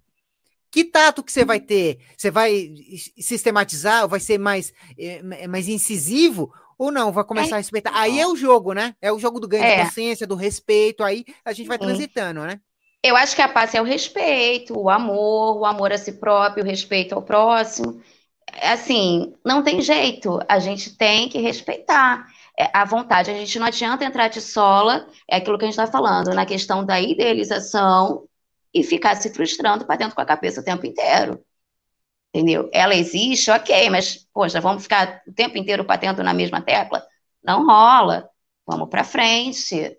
Que 0.69 0.83
tato 0.83 1.23
que 1.23 1.31
você 1.31 1.45
vai 1.45 1.59
ter? 1.59 1.99
Você 2.17 2.29
vai 2.29 2.73
sistematizar? 3.17 4.03
Ou 4.03 4.09
vai 4.09 4.19
ser 4.19 4.37
mais, 4.37 4.73
é, 4.97 5.47
mais 5.47 5.69
incisivo? 5.69 6.51
Ou 6.77 6.91
não? 6.91 7.11
Vai 7.11 7.23
começar 7.23 7.51
é. 7.51 7.53
a 7.55 7.57
respeitar? 7.57 7.91
Aí 7.93 8.19
é 8.19 8.27
o 8.27 8.35
jogo, 8.35 8.73
né? 8.73 8.95
É 9.01 9.11
o 9.11 9.19
jogo 9.19 9.39
do 9.39 9.47
ganho 9.47 9.63
é. 9.63 9.77
de 9.77 9.83
consciência, 9.83 10.27
do 10.27 10.35
respeito. 10.35 11.03
Aí 11.03 11.25
a 11.43 11.53
gente 11.53 11.67
vai 11.67 11.77
transitando, 11.77 12.41
né? 12.41 12.59
Eu 13.03 13.17
acho 13.17 13.35
que 13.35 13.41
a 13.41 13.49
paz 13.49 13.75
é 13.75 13.81
o 13.81 13.85
respeito, 13.85 14.79
o 14.79 14.89
amor, 14.89 15.57
o 15.57 15.65
amor 15.65 15.91
a 15.91 15.97
si 15.97 16.13
próprio, 16.13 16.63
o 16.63 16.67
respeito 16.67 17.13
ao 17.13 17.21
próximo. 17.21 18.01
Assim, 18.61 19.33
não 19.43 19.61
tem 19.61 19.81
jeito, 19.81 20.39
a 20.47 20.57
gente 20.59 20.95
tem 20.95 21.27
que 21.27 21.39
respeitar 21.39 22.25
é, 22.57 22.69
a 22.73 22.85
vontade. 22.85 23.29
A 23.29 23.33
gente 23.33 23.59
não 23.59 23.67
adianta 23.67 24.05
entrar 24.05 24.29
de 24.29 24.39
sola, 24.39 25.07
é 25.29 25.37
aquilo 25.37 25.57
que 25.57 25.65
a 25.65 25.67
gente 25.67 25.79
está 25.79 25.91
falando, 25.91 26.33
na 26.33 26.45
questão 26.45 26.85
da 26.85 27.01
idealização 27.01 28.25
e 28.73 28.83
ficar 28.83 29.15
se 29.15 29.33
frustrando 29.33 29.85
para 29.85 29.97
dentro 29.97 30.15
com 30.15 30.21
a 30.21 30.25
cabeça 30.25 30.61
o 30.61 30.63
tempo 30.63 30.85
inteiro. 30.85 31.43
Entendeu? 32.33 32.67
Ela 32.73 32.95
existe, 32.95 33.51
ok, 33.51 33.91
mas, 33.91 34.27
poxa, 34.33 34.59
vamos 34.59 34.83
ficar 34.83 35.21
o 35.27 35.33
tempo 35.33 35.55
inteiro 35.55 35.83
batendo 35.83 36.23
na 36.23 36.33
mesma 36.33 36.61
tecla? 36.61 37.05
Não 37.43 37.65
rola. 37.65 38.27
Vamos 38.65 38.89
para 38.89 39.03
frente, 39.03 39.95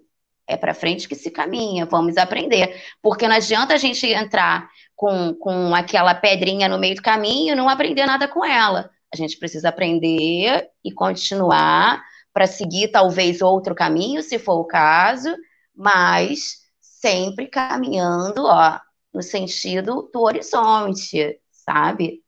é 0.46 0.56
para 0.56 0.74
frente 0.74 1.06
que 1.06 1.14
se 1.14 1.30
caminha, 1.30 1.86
vamos 1.86 2.16
aprender. 2.16 2.82
Porque 3.00 3.28
não 3.28 3.36
adianta 3.36 3.74
a 3.74 3.76
gente 3.76 4.06
entrar 4.06 4.68
com, 4.96 5.32
com 5.34 5.72
aquela 5.74 6.12
pedrinha 6.12 6.68
no 6.68 6.78
meio 6.78 6.96
do 6.96 7.02
caminho 7.02 7.52
e 7.52 7.56
não 7.56 7.68
aprender 7.68 8.04
nada 8.04 8.26
com 8.26 8.44
ela. 8.44 8.90
A 9.12 9.16
gente 9.16 9.38
precisa 9.38 9.68
aprender 9.68 10.68
e 10.84 10.90
continuar 10.92 12.02
para 12.32 12.48
seguir 12.48 12.88
talvez 12.88 13.40
outro 13.40 13.76
caminho, 13.76 14.22
se 14.24 14.40
for 14.40 14.58
o 14.58 14.64
caso, 14.64 15.32
mas 15.72 16.64
sempre 16.80 17.46
caminhando 17.46 18.44
ó, 18.46 18.80
no 19.12 19.22
sentido 19.22 20.10
do 20.12 20.20
horizonte, 20.20 21.38
sabe? 21.52 22.23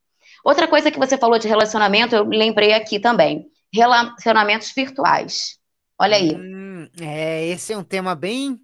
Outra 0.47 0.69
coisa 0.69 0.91
que 0.91 0.99
você 0.99 1.19
falou 1.19 1.39
de 1.39 1.49
relacionamento, 1.49 2.15
eu 2.15 2.25
lembrei 2.25 2.73
aqui 2.73 3.01
também. 3.01 3.47
Relacionamentos 3.75 4.73
virtuais. 4.75 5.59
Olha 5.99 6.17
aí. 6.17 6.35
Hum 6.35 6.67
é, 7.01 7.47
esse 7.49 7.73
é 7.73 7.79
um 7.79 7.85
tema 7.85 8.15
bem. 8.15 8.61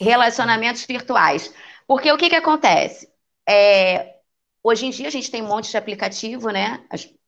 Relacionamentos 0.00 0.84
virtuais. 0.84 1.52
Porque 1.86 2.10
o 2.10 2.16
que, 2.16 2.28
que 2.28 2.36
acontece? 2.36 3.08
É, 3.48 4.16
hoje 4.62 4.86
em 4.86 4.90
dia 4.90 5.08
a 5.08 5.10
gente 5.10 5.30
tem 5.30 5.42
um 5.42 5.48
monte 5.48 5.70
de 5.70 5.76
aplicativo, 5.76 6.50
né? 6.50 6.84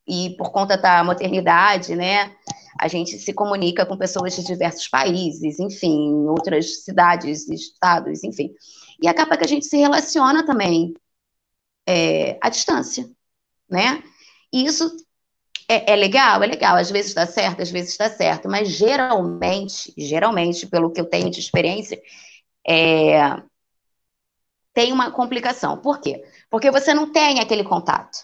E 0.07 0.31
por 0.37 0.51
conta 0.51 0.77
da 0.77 1.05
modernidade, 1.05 1.95
né? 1.95 2.35
A 2.81 2.89
gente 2.89 3.19
se 3.19 3.33
comunica 3.33 3.85
com 3.87 3.97
pessoas 3.97 4.35
de 4.37 4.45
diversos 4.45 4.89
países, 4.89 5.59
enfim, 5.59 6.27
outras 6.29 6.85
cidades, 6.85 7.49
estados, 7.49 8.23
enfim. 8.25 8.53
E 9.03 9.09
acaba 9.09 9.37
que 9.37 9.45
a 9.45 9.49
gente 9.49 9.67
se 9.67 9.77
relaciona 9.77 10.45
também 10.45 10.95
é, 11.87 12.39
à 12.41 12.49
distância, 12.49 13.09
né? 13.69 14.03
E 14.53 14.65
isso 14.65 14.91
é, 15.69 15.93
é, 15.93 15.97
legal? 15.97 16.43
É 16.43 16.47
legal. 16.47 16.77
Às 16.77 16.91
vezes 16.91 17.15
dá 17.15 17.27
certo, 17.27 17.63
às 17.63 17.71
vezes 17.71 17.97
dá 17.97 18.09
certo. 18.11 18.49
Mas 18.49 18.69
geralmente, 18.71 19.93
geralmente, 19.97 20.67
pelo 20.67 20.91
que 20.91 21.01
eu 21.01 21.05
tenho 21.07 21.31
de 21.31 21.41
experiência, 21.41 22.01
é... 22.67 23.43
tem 24.73 24.93
uma 24.93 25.11
complicação. 25.11 25.79
Por 25.79 26.01
quê? 26.01 26.23
Porque 26.51 26.71
você 26.71 26.95
não 26.95 27.13
tem 27.13 27.41
aquele 27.41 27.65
contato. 27.65 28.19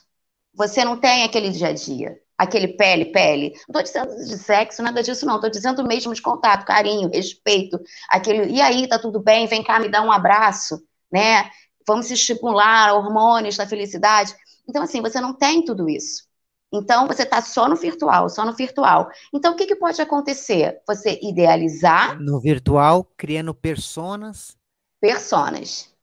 Você 0.55 0.85
não 0.85 0.99
tem 0.99 1.25
aquele 1.25 1.51
dia 1.51 1.69
a 1.69 1.73
dia. 1.73 2.19
Aquele 2.39 2.69
pele-pele. 2.69 3.53
Não 3.69 3.81
estou 3.81 4.05
dizendo 4.05 4.25
de 4.25 4.39
sexo, 4.39 4.83
nada 4.83 5.03
disso, 5.03 5.27
não. 5.27 5.37
Estou 5.37 5.51
dizendo 5.51 5.85
mesmo 5.87 6.15
de 6.15 6.23
contato, 6.23 6.65
carinho, 6.65 7.11
respeito. 7.13 7.79
Aquele, 8.09 8.53
e 8.53 8.61
aí, 8.61 8.89
tá 8.89 8.99
tudo 8.99 9.21
bem? 9.21 9.47
Vem 9.47 9.63
cá, 9.63 9.79
me 9.79 9.89
dá 9.89 10.03
um 10.03 10.11
abraço, 10.11 10.83
né? 11.13 11.51
Vamos 11.87 12.11
estimular 12.11 12.95
hormônios 12.95 13.57
da 13.57 13.67
felicidade. 13.67 14.35
Então, 14.69 14.83
assim, 14.83 15.01
você 15.01 15.21
não 15.21 15.33
tem 15.33 15.65
tudo 15.65 15.89
isso. 15.89 16.25
Então, 16.73 17.07
você 17.07 17.23
está 17.23 17.41
só 17.41 17.69
no 17.69 17.77
virtual, 17.77 18.29
só 18.29 18.45
no 18.45 18.53
virtual. 18.53 19.09
Então, 19.33 19.53
o 19.53 19.57
que, 19.57 19.67
que 19.67 19.77
pode 19.77 20.01
acontecer? 20.03 20.81
Você 20.87 21.19
idealizar. 21.23 22.21
No 22.21 22.41
virtual, 22.41 23.05
criando 23.17 23.55
personas. 23.55 24.57
Personas. 25.01 25.95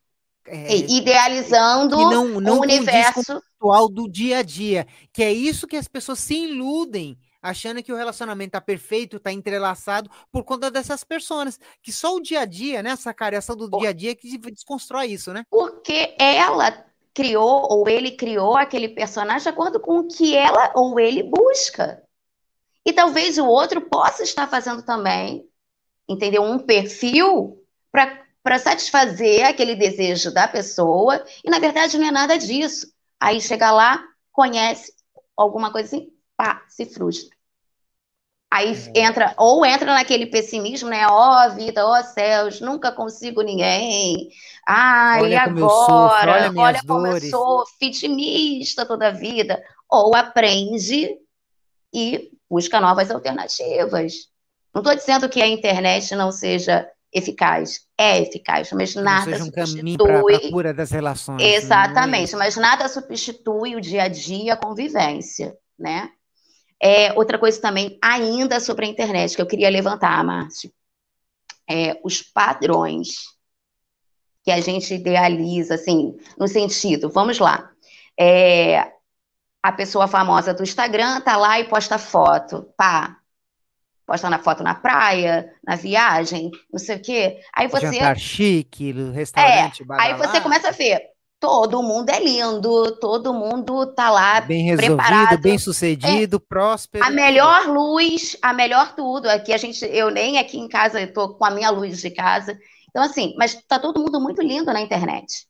É, 0.45 0.75
idealizando 0.75 1.97
não, 1.97 2.39
não 2.39 2.59
o 2.59 2.61
universo. 2.61 3.33
virtual 3.33 3.89
do 3.89 4.09
dia 4.09 4.39
a 4.39 4.43
dia. 4.43 4.87
Que 5.11 5.23
é 5.23 5.31
isso 5.31 5.67
que 5.67 5.75
as 5.75 5.87
pessoas 5.87 6.19
se 6.19 6.35
iludem 6.35 7.17
achando 7.41 7.81
que 7.81 7.91
o 7.91 7.95
relacionamento 7.95 8.49
está 8.49 8.61
perfeito, 8.61 9.17
está 9.17 9.31
entrelaçado, 9.31 10.09
por 10.31 10.43
conta 10.43 10.69
dessas 10.69 11.03
pessoas, 11.03 11.59
que 11.81 11.91
só 11.91 12.15
o 12.15 12.21
dia 12.21 12.41
a 12.41 12.45
dia, 12.45 12.83
né, 12.83 12.91
essa 12.91 13.13
careação 13.13 13.55
do 13.55 13.67
dia 13.79 13.89
a 13.89 13.93
dia 13.93 14.15
que 14.15 14.37
desconstrói 14.37 15.07
isso, 15.07 15.33
né? 15.33 15.43
Porque 15.49 16.15
ela 16.19 16.85
criou 17.13 17.67
ou 17.69 17.87
ele 17.87 18.11
criou 18.11 18.55
aquele 18.55 18.89
personagem 18.89 19.43
de 19.43 19.49
acordo 19.49 19.79
com 19.79 19.99
o 19.99 20.07
que 20.07 20.35
ela 20.35 20.71
ou 20.75 20.99
ele 20.99 21.23
busca. 21.23 22.01
E 22.85 22.93
talvez 22.93 23.37
o 23.37 23.45
outro 23.45 23.81
possa 23.81 24.23
estar 24.23 24.47
fazendo 24.47 24.81
também, 24.81 25.47
entendeu? 26.07 26.43
Um 26.43 26.57
perfil 26.57 27.57
para 27.91 28.57
satisfazer 28.57 29.45
aquele 29.45 29.75
desejo 29.75 30.33
da 30.33 30.47
pessoa, 30.47 31.23
e 31.43 31.49
na 31.49 31.59
verdade 31.59 31.97
não 31.97 32.07
é 32.07 32.11
nada 32.11 32.37
disso. 32.37 32.91
Aí 33.19 33.39
chega 33.39 33.71
lá, 33.71 34.03
conhece 34.31 34.93
alguma 35.37 35.71
coisa 35.71 35.95
assim, 35.95 36.11
pá, 36.35 36.65
se 36.67 36.85
frustra. 36.85 37.37
Aí 38.51 38.75
é. 38.93 39.05
entra, 39.05 39.33
ou 39.37 39.65
entra 39.65 39.93
naquele 39.93 40.25
pessimismo, 40.25 40.89
né? 40.89 41.07
Ó 41.07 41.47
oh, 41.47 41.55
vida, 41.55 41.85
ó 41.85 41.97
oh, 41.97 42.03
céus, 42.03 42.59
nunca 42.59 42.91
consigo 42.91 43.41
ninguém. 43.41 44.29
Ai, 44.67 45.21
olha 45.21 45.41
agora, 45.43 45.69
sofro, 45.69 46.31
olha, 46.31 46.51
olha 46.57 46.81
como 46.85 47.07
eu 47.07 47.21
sou 47.21 47.63
vitimista 47.79 48.85
toda 48.85 49.07
a 49.07 49.11
vida. 49.11 49.63
Ou 49.89 50.13
aprende 50.13 51.17
e 51.93 52.29
busca 52.49 52.81
novas 52.81 53.09
alternativas. 53.09 54.29
Não 54.73 54.81
estou 54.81 54.95
dizendo 54.95 55.29
que 55.29 55.41
a 55.41 55.47
internet 55.47 56.13
não 56.13 56.29
seja 56.29 56.85
eficaz. 57.13 57.87
É 57.97 58.19
eficaz, 58.21 58.69
mas 58.73 58.95
nada 58.95 59.31
seja 59.31 59.43
um 59.43 59.45
substitui... 59.45 59.97
para 59.97 60.47
a 60.47 60.51
cura 60.51 60.73
das 60.73 60.91
relações. 60.91 61.41
Né? 61.41 61.55
Exatamente, 61.55 62.35
mas 62.35 62.57
nada 62.57 62.89
substitui 62.89 63.75
o 63.77 63.81
dia 63.81 64.03
a 64.03 64.07
dia, 64.09 64.53
a 64.53 64.57
convivência, 64.57 65.55
né? 65.79 66.09
É, 66.81 67.13
outra 67.13 67.37
coisa 67.37 67.61
também, 67.61 67.99
ainda 68.01 68.59
sobre 68.59 68.85
a 68.85 68.89
internet, 68.89 69.35
que 69.35 69.41
eu 69.41 69.47
queria 69.47 69.69
levantar, 69.69 70.23
Márcio, 70.23 70.71
é, 71.69 71.99
os 72.03 72.21
padrões 72.21 73.09
que 74.43 74.51
a 74.51 74.59
gente 74.59 74.95
idealiza, 74.95 75.75
assim, 75.75 76.17
no 76.37 76.47
sentido, 76.47 77.09
vamos 77.11 77.37
lá, 77.37 77.69
é, 78.19 78.91
a 79.61 79.71
pessoa 79.71 80.07
famosa 80.07 80.53
do 80.53 80.63
Instagram 80.63 81.21
tá 81.21 81.37
lá 81.37 81.59
e 81.59 81.65
posta 81.65 81.99
foto, 81.99 82.73
pá, 82.75 83.17
posta 84.05 84.29
na 84.29 84.39
foto 84.39 84.63
na 84.63 84.73
praia, 84.73 85.53
na 85.63 85.75
viagem, 85.75 86.49
não 86.71 86.79
sei 86.79 86.97
o 86.97 87.01
quê. 87.01 87.39
Aí 87.53 87.67
você. 87.67 87.93
Jantar 87.93 88.17
chique, 88.17 88.91
restaurante, 88.91 89.83
é, 89.83 89.85
Aí 89.99 90.15
você 90.15 90.41
começa 90.41 90.69
a 90.69 90.71
ver, 90.71 91.10
todo 91.41 91.81
mundo 91.81 92.11
é 92.11 92.23
lindo, 92.23 92.95
todo 92.99 93.33
mundo 93.33 93.87
tá 93.87 94.11
lá 94.11 94.39
bem 94.41 94.63
resolvido, 94.63 94.95
preparado. 94.95 95.41
bem 95.41 95.57
sucedido, 95.57 96.37
é, 96.37 96.47
próspero. 96.47 97.03
A 97.03 97.09
melhor 97.09 97.65
luz, 97.65 98.37
a 98.43 98.53
melhor 98.53 98.93
tudo. 98.95 99.27
Aqui 99.27 99.51
a 99.51 99.57
gente, 99.57 99.83
eu 99.83 100.11
nem 100.11 100.37
aqui 100.37 100.59
em 100.59 100.69
casa, 100.69 101.01
eu 101.01 101.11
tô 101.11 101.33
com 101.33 101.43
a 101.43 101.49
minha 101.49 101.71
luz 101.71 101.99
de 101.99 102.11
casa 102.11 102.55
Então, 102.89 103.01
assim, 103.01 103.33
mas 103.39 103.55
tá 103.67 103.79
todo 103.79 103.99
mundo 103.99 104.21
muito 104.21 104.39
lindo 104.39 104.71
na 104.71 104.81
internet. 104.81 105.47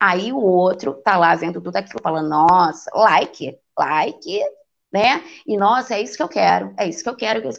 Aí 0.00 0.32
o 0.32 0.40
outro 0.40 0.94
tá 1.04 1.18
lá 1.18 1.34
vendo 1.34 1.60
tudo 1.60 1.76
aquilo, 1.76 2.00
falando, 2.02 2.30
nossa, 2.30 2.90
like, 2.94 3.58
like, 3.78 4.40
né? 4.90 5.22
E 5.46 5.58
nossa, 5.58 5.94
é 5.94 6.00
isso 6.00 6.16
que 6.16 6.22
eu 6.22 6.28
quero, 6.28 6.74
é 6.78 6.88
isso 6.88 7.02
que 7.02 7.08
eu 7.10 7.16
quero. 7.16 7.46
É 7.46 7.52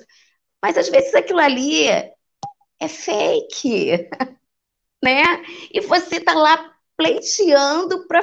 mas 0.59 0.75
às 0.75 0.89
vezes 0.89 1.13
aquilo 1.13 1.39
ali 1.39 1.87
é 1.87 2.87
fake, 2.87 4.09
né? 5.03 5.23
E 5.71 5.81
você 5.81 6.19
tá 6.19 6.33
lá 6.33 6.71
pleiteando 7.01 8.07
para 8.07 8.21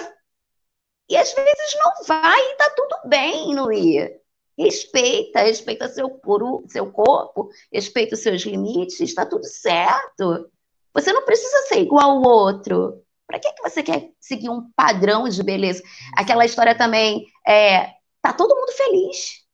e 1.11 1.17
às 1.17 1.33
vezes 1.33 1.77
não 1.83 2.05
vai 2.07 2.39
e 2.39 2.57
tá 2.57 2.71
tudo 2.77 2.97
bem 3.07 3.55
não 3.55 3.73
ir. 3.73 4.21
Respeita, 4.57 5.41
respeita 5.41 5.89
seu, 5.89 6.11
coro, 6.11 6.65
seu 6.69 6.93
corpo, 6.93 7.49
respeita 7.73 8.15
os 8.15 8.21
seus 8.21 8.43
limites, 8.43 9.01
está 9.01 9.25
tudo 9.25 9.45
certo. 9.45 10.51
Você 10.93 11.13
não 11.13 11.25
precisa 11.25 11.63
ser 11.63 11.81
igual 11.81 12.11
ao 12.11 12.23
outro. 12.23 13.03
Para 13.27 13.39
que, 13.39 13.53
que 13.53 13.63
você 13.63 13.83
quer 13.83 14.11
seguir 14.21 14.51
um 14.51 14.71
padrão 14.77 15.29
de 15.29 15.43
beleza? 15.43 15.83
Aquela 16.17 16.45
história 16.45 16.77
também 16.77 17.27
é, 17.47 17.95
tá 18.21 18.33
todo 18.33 18.55
mundo 18.55 18.73
feliz. 18.73 19.48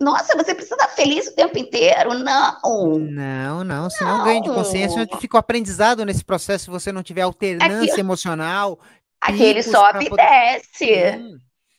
Nossa, 0.00 0.36
você 0.36 0.54
precisa 0.54 0.74
estar 0.74 0.88
feliz 0.88 1.28
o 1.28 1.34
tempo 1.34 1.56
inteiro? 1.56 2.14
Não. 2.14 2.98
Não, 2.98 3.64
não. 3.64 3.88
Se 3.88 4.02
não 4.04 4.24
ganha 4.24 4.42
de 4.42 4.48
consciência, 4.48 5.06
fica 5.20 5.36
o 5.36 5.40
aprendizado 5.40 6.04
nesse 6.04 6.24
processo 6.24 6.64
se 6.64 6.70
você 6.70 6.90
não 6.90 7.02
tiver 7.02 7.22
alternância 7.22 7.92
Aqui, 7.92 8.00
emocional. 8.00 8.78
Aquele 9.20 9.62
sobe 9.62 10.06
e 10.06 10.10
poder... 10.10 10.22
desce. 10.22 11.16
Hum. 11.16 11.38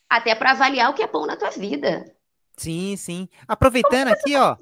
Até 0.09 0.33
para 0.33 0.51
avaliar 0.51 0.89
o 0.89 0.93
que 0.93 1.03
é 1.03 1.07
bom 1.07 1.25
na 1.25 1.35
tua 1.35 1.51
vida. 1.51 2.05
Sim, 2.57 2.95
sim. 2.95 3.27
Aproveitando 3.47 4.09
aqui, 4.09 4.35
ó. 4.35 4.55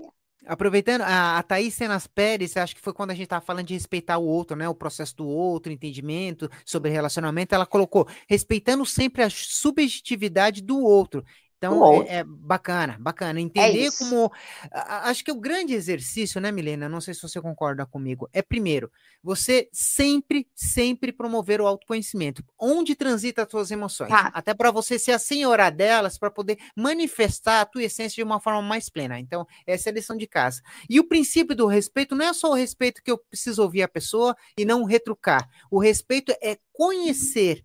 Aproveitando, 0.46 1.02
a, 1.02 1.38
a 1.38 1.44
Thaís 1.44 1.74
Senas 1.74 2.06
Pérez, 2.06 2.58
acho 2.58 2.76
que 2.76 2.82
foi 2.82 2.92
quando 2.92 3.12
a 3.12 3.14
gente 3.14 3.26
estava 3.26 3.46
falando 3.46 3.68
de 3.68 3.76
respeitar 3.76 4.18
o 4.18 4.26
outro, 4.26 4.58
né? 4.58 4.68
O 4.68 4.76
processo 4.76 5.16
do 5.16 5.28
outro, 5.28 5.72
entendimento 5.72 6.50
sobre 6.66 6.92
relacionamento, 6.92 7.56
ela 7.56 7.66
colocou 7.66 8.08
respeitando 8.28 8.86
sempre 8.86 9.24
a 9.24 9.30
subjetividade 9.30 10.62
do 10.62 10.78
outro. 10.80 11.24
Então, 11.68 12.04
é, 12.04 12.18
é, 12.18 12.24
bacana, 12.24 12.98
bacana. 13.00 13.40
É 13.40 13.42
Entender 13.42 13.88
é 13.88 13.92
como. 13.92 14.32
acho 14.72 15.24
que 15.24 15.32
o 15.32 15.40
grande 15.40 15.74
exercício, 15.74 16.42
né, 16.42 16.52
Milena? 16.52 16.90
Não 16.90 17.00
sei 17.00 17.14
se 17.14 17.22
você 17.22 17.40
concorda 17.40 17.86
comigo. 17.86 18.30
É, 18.34 18.42
primeiro, 18.42 18.92
você 19.24 19.70
sempre, 19.72 20.48
sempre 20.54 21.12
promover 21.14 21.62
o 21.62 21.68
autoconhecimento. 21.68 22.44
Onde 22.60 22.96
transita 22.96 23.44
as 23.44 23.50
suas 23.50 23.72
emoções. 23.72 24.10
Tá. 24.10 24.32
Até 24.34 24.54
para 24.54 24.72
você 24.72 25.00
ser 25.00 25.12
a 25.14 25.20
senhora 25.20 25.70
delas, 25.70 26.18
para 26.18 26.30
poder 26.30 26.58
manifestar 26.76 27.62
a 27.62 27.66
tua 27.66 27.84
essência 27.84 28.16
de 28.16 28.24
uma 28.24 28.40
forma 28.40 28.62
mais 28.62 28.90
plena. 28.90 29.20
Então, 29.20 29.48
essa 29.66 29.90
é 29.90 29.92
a 29.92 29.94
lição 29.94 30.18
de 30.18 30.28
casa. 30.28 30.62
E 30.90 31.00
o 31.00 31.08
princípio 31.08 31.56
do 31.56 31.68
respeito 31.68 32.16
não 32.16 32.26
é 32.26 32.34
só 32.34 32.52
o 32.52 32.56
respeito 32.56 33.02
que 33.02 33.12
eu 33.12 33.18
preciso 33.18 33.62
ouvir 33.62 33.84
a 33.84 33.88
pessoa 33.88 34.36
e 34.58 34.66
não 34.66 34.84
retrucar. 34.84 35.50
O 35.72 35.80
respeito 35.80 36.34
é 36.42 36.58
conhecer 36.72 37.64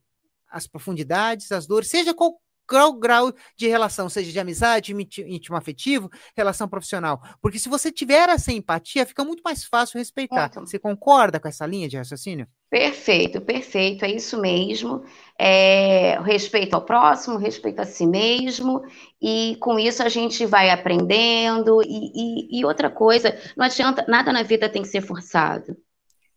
as 0.50 0.66
profundidades, 0.66 1.52
as 1.52 1.66
dores, 1.66 1.90
seja 1.90 2.14
qual 2.14 2.40
qual 2.68 2.92
grau 2.92 3.32
de 3.56 3.66
relação, 3.66 4.08
seja 4.08 4.30
de 4.30 4.38
amizade, 4.38 4.92
íntimo 4.92 5.56
afetivo, 5.56 6.10
relação 6.36 6.68
profissional. 6.68 7.20
Porque 7.40 7.58
se 7.58 7.68
você 7.68 7.90
tiver 7.90 8.28
essa 8.28 8.52
empatia, 8.52 9.06
fica 9.06 9.24
muito 9.24 9.42
mais 9.42 9.64
fácil 9.64 9.98
respeitar. 9.98 10.50
Você 10.54 10.78
concorda 10.78 11.40
com 11.40 11.48
essa 11.48 11.64
linha 11.66 11.88
de 11.88 11.96
raciocínio? 11.96 12.46
Perfeito, 12.70 13.40
perfeito, 13.40 14.04
é 14.04 14.10
isso 14.10 14.38
mesmo. 14.38 15.02
É, 15.38 16.20
respeito 16.20 16.74
ao 16.74 16.84
próximo, 16.84 17.38
respeito 17.38 17.80
a 17.80 17.86
si 17.86 18.06
mesmo, 18.06 18.82
e 19.22 19.56
com 19.60 19.78
isso 19.78 20.02
a 20.02 20.08
gente 20.10 20.44
vai 20.44 20.68
aprendendo. 20.68 21.80
E, 21.82 22.12
e, 22.14 22.60
e 22.60 22.64
outra 22.66 22.90
coisa, 22.90 23.34
não 23.56 23.64
adianta, 23.64 24.04
nada 24.06 24.30
na 24.32 24.42
vida 24.42 24.68
tem 24.68 24.82
que 24.82 24.88
ser 24.88 25.00
forçado, 25.00 25.74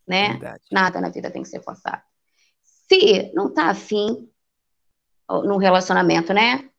né? 0.07 0.29
Verdade. 0.29 0.63
Nada 0.71 1.01
na 1.01 1.09
vida 1.09 1.29
tem 1.29 1.43
que 1.43 1.49
ser 1.49 1.61
forçado. 1.61 2.01
Se 2.87 3.31
não 3.33 3.47
está 3.47 3.69
afim, 3.69 4.30
no 5.43 5.57
relacionamento, 5.57 6.33
né? 6.33 6.69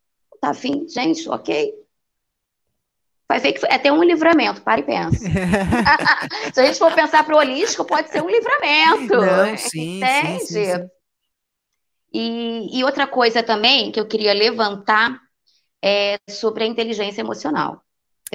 Tá 0.41 0.51
afim, 0.51 0.87
gente, 0.89 1.29
ok. 1.29 1.73
Vai 3.29 3.41
ver 3.41 3.53
que 3.53 3.67
é 3.67 3.75
até 3.75 3.91
um 3.91 4.03
livramento, 4.03 4.61
para 4.63 4.81
e 4.81 4.83
pensa. 4.83 5.25
Se 6.53 6.61
a 6.61 6.67
gente 6.67 6.79
for 6.79 6.93
pensar 6.95 7.25
para 7.25 7.35
o 7.35 7.39
holístico, 7.39 7.85
pode 7.85 8.11
ser 8.11 8.23
um 8.23 8.29
livramento. 8.29 9.15
Não, 9.15 9.57
sim, 9.57 9.97
entende? 9.97 10.39
Sim, 10.41 10.47
sim, 10.47 10.65
sim. 10.65 10.91
E, 12.13 12.79
e 12.79 12.85
outra 12.85 13.07
coisa 13.07 13.43
também 13.43 13.91
que 13.91 13.99
eu 13.99 14.07
queria 14.07 14.35
levantar 14.35 15.19
é 15.83 16.19
sobre 16.29 16.65
a 16.65 16.67
inteligência 16.67 17.23
emocional 17.23 17.83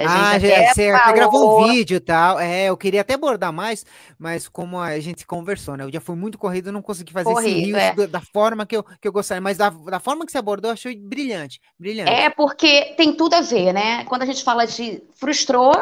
ah, 0.06 0.38
já, 0.38 0.74
você 0.74 0.90
até 0.90 1.14
gravou 1.14 1.62
um 1.62 1.68
vídeo 1.68 1.98
e 1.98 2.00
tal. 2.00 2.40
É, 2.40 2.66
eu 2.66 2.78
queria 2.78 3.02
até 3.02 3.16
abordar 3.16 3.52
mais, 3.52 3.86
mas 4.20 4.48
como 4.48 4.80
a 4.80 5.00
gente 5.00 5.26
conversou, 5.26 5.76
né? 5.76 5.86
O 5.86 5.92
dia 5.92 6.02
foi 6.02 6.16
muito 6.16 6.38
corrido, 6.38 6.68
eu 6.68 6.74
não 6.74 6.82
consegui 6.82 7.12
fazer 7.12 7.32
corrido, 7.32 7.78
esse 7.78 8.02
é. 8.02 8.08
da 8.08 8.22
forma 8.22 8.66
que 8.66 8.78
eu, 8.78 8.84
que 8.84 9.08
eu 9.08 9.12
gostaria. 9.12 9.42
Mas 9.42 9.58
da, 9.58 9.70
da 9.70 10.00
forma 10.00 10.26
que 10.26 10.32
você 10.32 10.38
abordou, 10.38 10.70
eu 10.70 10.74
achei 10.74 10.96
brilhante, 10.96 11.60
brilhante. 11.80 12.12
É, 12.12 12.30
porque 12.30 12.94
tem 12.98 13.14
tudo 13.14 13.34
a 13.34 13.42
ver, 13.42 13.74
né? 13.74 14.04
Quando 14.06 14.22
a 14.24 14.26
gente 14.26 14.44
fala 14.44 14.66
de 14.66 15.02
frustrou, 15.16 15.74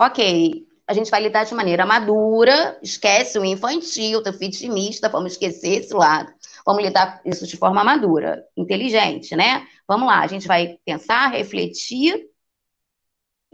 ok. 0.00 0.66
A 0.86 0.92
gente 0.92 1.10
vai 1.10 1.22
lidar 1.22 1.44
de 1.44 1.54
maneira 1.54 1.86
madura, 1.86 2.78
esquece 2.82 3.38
o 3.38 3.44
infantil, 3.44 4.22
tá 4.22 4.30
vitimista, 4.30 5.08
vamos 5.08 5.32
esquecer 5.32 5.80
esse 5.80 5.94
lado. 5.94 6.30
Vamos 6.66 6.84
lidar 6.84 7.20
isso 7.24 7.46
de 7.46 7.56
forma 7.56 7.82
madura, 7.82 8.44
inteligente, 8.56 9.34
né? 9.34 9.66
Vamos 9.88 10.06
lá, 10.06 10.20
a 10.20 10.26
gente 10.26 10.46
vai 10.46 10.78
pensar, 10.84 11.28
refletir 11.28 12.28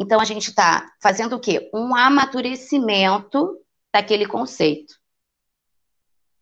então, 0.03 0.19
a 0.19 0.25
gente 0.25 0.49
está 0.49 0.91
fazendo 0.99 1.37
o 1.37 1.39
quê? 1.39 1.71
Um 1.75 1.95
amadurecimento 1.95 3.61
daquele 3.93 4.25
conceito. 4.25 4.95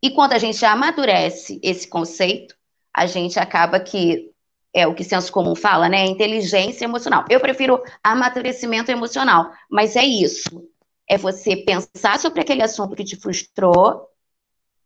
E 0.01 0.11
quando 0.11 0.31
a 0.31 0.37
gente 0.37 0.63
amadurece 0.63 1.59
esse 1.61 1.85
conceito, 1.85 2.55
a 2.95 3.05
gente 3.05 3.37
acaba 3.37 3.77
que 3.77 4.31
é 4.73 4.87
o 4.87 4.95
que 4.95 5.03
senso 5.03 5.29
comum 5.29 5.55
fala, 5.55 5.89
né? 5.89 6.05
Inteligência 6.05 6.85
emocional. 6.85 7.25
Eu 7.29 7.41
prefiro 7.41 7.83
amadurecimento 8.01 8.91
emocional, 8.91 9.51
mas 9.69 9.97
é 9.97 10.05
isso. 10.05 10.65
É 11.05 11.17
você 11.17 11.57
pensar 11.57 12.17
sobre 12.17 12.39
aquele 12.39 12.63
assunto 12.63 12.95
que 12.95 13.03
te 13.03 13.17
frustrou, 13.17 14.07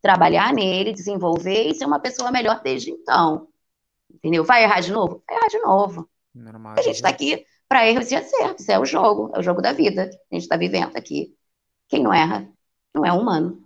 trabalhar 0.02 0.52
nele, 0.52 0.92
desenvolver 0.92 1.68
e 1.68 1.74
ser 1.76 1.84
uma 1.84 2.00
pessoa 2.00 2.32
melhor 2.32 2.60
desde 2.60 2.90
então. 2.90 3.46
Entendeu? 4.12 4.42
Vai 4.42 4.64
errar 4.64 4.80
de 4.80 4.90
novo? 4.90 5.22
Vai 5.28 5.36
errar 5.36 5.48
de 5.48 5.58
novo. 5.60 6.10
Normal, 6.34 6.74
a 6.76 6.82
gente 6.82 6.96
está 6.96 7.10
aqui 7.10 7.46
para 7.68 7.88
erros 7.88 8.10
e 8.10 8.16
acertos. 8.16 8.68
É 8.68 8.78
o 8.78 8.84
jogo, 8.84 9.32
é 9.34 9.38
o 9.38 9.42
jogo 9.42 9.60
da 9.60 9.72
vida 9.72 10.08
que 10.08 10.16
a 10.32 10.34
gente 10.34 10.42
está 10.42 10.56
vivendo 10.56 10.96
aqui. 10.96 11.34
Quem 11.88 12.02
não 12.02 12.12
erra 12.12 12.48
não 12.94 13.04
é 13.04 13.12
humano, 13.12 13.62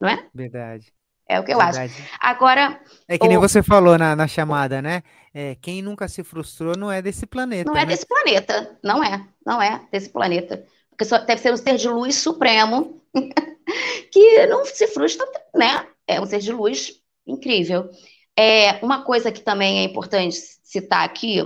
não 0.00 0.08
é? 0.08 0.28
Verdade. 0.34 0.92
É 1.26 1.40
o 1.40 1.44
que 1.44 1.52
eu 1.52 1.58
Verdade. 1.58 1.94
acho. 1.94 2.10
Agora. 2.20 2.80
É 3.08 3.16
que 3.16 3.26
nem 3.26 3.38
o... 3.38 3.40
você 3.40 3.62
falou 3.62 3.96
na, 3.96 4.14
na 4.14 4.28
chamada, 4.28 4.82
né? 4.82 5.02
É, 5.32 5.54
quem 5.54 5.80
nunca 5.80 6.06
se 6.06 6.22
frustrou 6.22 6.76
não 6.76 6.92
é 6.92 7.00
desse 7.00 7.26
planeta. 7.26 7.70
Não 7.70 7.76
é 7.76 7.80
né? 7.80 7.86
desse 7.86 8.06
planeta. 8.06 8.78
Não 8.82 9.02
é. 9.02 9.26
Não 9.44 9.62
é 9.62 9.80
desse 9.90 10.10
planeta. 10.10 10.64
Porque 10.90 11.04
só 11.04 11.18
deve 11.18 11.40
ser 11.40 11.52
um 11.52 11.56
ser 11.56 11.76
de 11.76 11.88
luz 11.88 12.16
supremo 12.16 13.02
que 14.12 14.46
não 14.46 14.64
se 14.64 14.86
frustra, 14.88 15.26
né? 15.54 15.86
É 16.06 16.20
um 16.20 16.26
ser 16.26 16.40
de 16.40 16.52
luz 16.52 17.00
incrível. 17.26 17.90
É, 18.36 18.84
uma 18.84 19.02
coisa 19.02 19.32
que 19.32 19.40
também 19.40 19.80
é 19.80 19.84
importante 19.84 20.36
citar 20.62 21.04
aqui, 21.04 21.42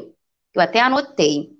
que 0.52 0.58
eu 0.58 0.62
até 0.62 0.80
anotei, 0.80 1.50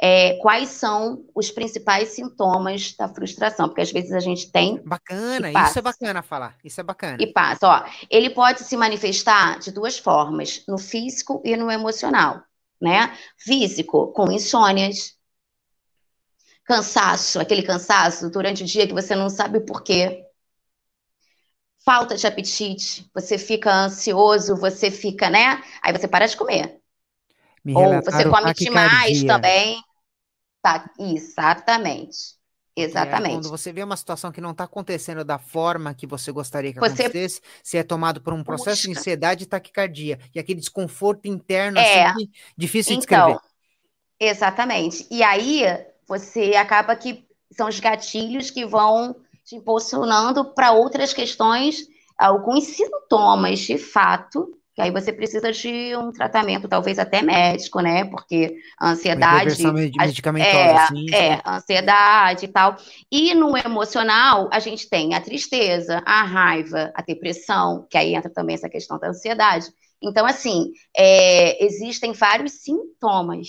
é, 0.00 0.34
quais 0.34 0.68
são 0.68 1.24
os 1.34 1.50
principais 1.50 2.10
sintomas 2.10 2.94
da 2.94 3.08
frustração, 3.08 3.68
porque 3.68 3.80
às 3.80 3.90
vezes 3.90 4.12
a 4.12 4.20
gente 4.20 4.50
tem. 4.50 4.80
Bacana, 4.84 5.50
isso 5.50 5.78
é 5.78 5.82
bacana 5.82 6.22
falar, 6.22 6.56
isso 6.64 6.80
é 6.80 6.84
bacana. 6.84 7.16
E 7.20 7.26
passa, 7.26 7.66
ó. 7.66 7.84
Ele 8.08 8.30
pode 8.30 8.60
se 8.62 8.76
manifestar 8.76 9.58
de 9.58 9.72
duas 9.72 9.98
formas, 9.98 10.62
no 10.68 10.78
físico 10.78 11.42
e 11.44 11.56
no 11.56 11.68
emocional, 11.68 12.40
né? 12.80 13.12
Físico, 13.36 14.12
com 14.12 14.30
insônias, 14.30 15.16
cansaço, 16.64 17.40
aquele 17.40 17.62
cansaço 17.62 18.30
durante 18.30 18.62
o 18.62 18.66
dia 18.66 18.86
que 18.86 18.94
você 18.94 19.16
não 19.16 19.28
sabe 19.28 19.58
por 19.60 19.82
quê. 19.82 20.24
Falta 21.84 22.16
de 22.16 22.26
apetite, 22.26 23.10
você 23.12 23.36
fica 23.36 23.72
ansioso, 23.72 24.54
você 24.54 24.92
fica, 24.92 25.28
né? 25.28 25.60
Aí 25.82 25.92
você 25.92 26.06
para 26.06 26.26
de 26.26 26.36
comer. 26.36 26.78
Me 27.64 27.74
Ou 27.74 28.00
você 28.02 28.28
come 28.28 28.54
demais 28.54 29.24
também. 29.24 29.82
Tá, 30.62 30.90
exatamente. 30.98 32.38
Exatamente. 32.80 33.32
É, 33.32 33.34
quando 33.36 33.48
você 33.48 33.72
vê 33.72 33.82
uma 33.82 33.96
situação 33.96 34.30
que 34.30 34.40
não 34.40 34.52
está 34.52 34.64
acontecendo 34.64 35.24
da 35.24 35.36
forma 35.36 35.92
que 35.94 36.06
você 36.06 36.30
gostaria 36.30 36.72
que 36.72 36.78
você... 36.78 37.02
acontecesse, 37.02 37.40
se 37.62 37.76
é 37.76 37.82
tomado 37.82 38.20
por 38.20 38.32
um 38.32 38.44
processo 38.44 38.82
de 38.82 38.92
ansiedade 38.92 39.44
e 39.44 39.46
taquicardia. 39.46 40.18
E 40.32 40.38
aquele 40.38 40.60
desconforto 40.60 41.26
interno 41.26 41.78
é. 41.78 42.06
assim, 42.06 42.30
difícil 42.56 42.96
de 42.96 43.04
então, 43.04 43.32
descrever. 43.32 43.48
Exatamente. 44.20 45.06
E 45.10 45.22
aí 45.24 45.64
você 46.06 46.54
acaba 46.54 46.94
que 46.94 47.26
são 47.50 47.68
os 47.68 47.80
gatilhos 47.80 48.50
que 48.50 48.64
vão 48.64 49.16
te 49.44 49.56
impulsionando 49.56 50.44
para 50.44 50.72
outras 50.72 51.12
questões, 51.12 51.88
alguns 52.16 52.64
sintomas 52.64 53.58
de 53.60 53.76
fato 53.76 54.57
que 54.78 54.82
aí 54.82 54.92
você 54.92 55.12
precisa 55.12 55.50
de 55.50 55.96
um 55.96 56.12
tratamento, 56.12 56.68
talvez 56.68 57.00
até 57.00 57.20
médico, 57.20 57.80
né? 57.80 58.04
Porque 58.04 58.54
a 58.78 58.90
ansiedade. 58.90 59.60
medicamentosa, 59.98 60.56
é, 60.56 60.86
sim, 60.86 61.12
é, 61.12 61.42
ansiedade 61.44 62.44
e 62.44 62.48
tal. 62.48 62.76
E 63.10 63.34
no 63.34 63.56
emocional, 63.56 64.48
a 64.52 64.60
gente 64.60 64.88
tem 64.88 65.14
a 65.14 65.20
tristeza, 65.20 66.00
a 66.06 66.22
raiva, 66.22 66.92
a 66.94 67.02
depressão, 67.02 67.88
que 67.90 67.98
aí 67.98 68.14
entra 68.14 68.30
também 68.30 68.54
essa 68.54 68.68
questão 68.68 69.00
da 69.00 69.08
ansiedade. 69.08 69.66
Então, 70.00 70.24
assim, 70.24 70.70
é, 70.96 71.64
existem 71.64 72.12
vários 72.12 72.52
sintomas 72.62 73.48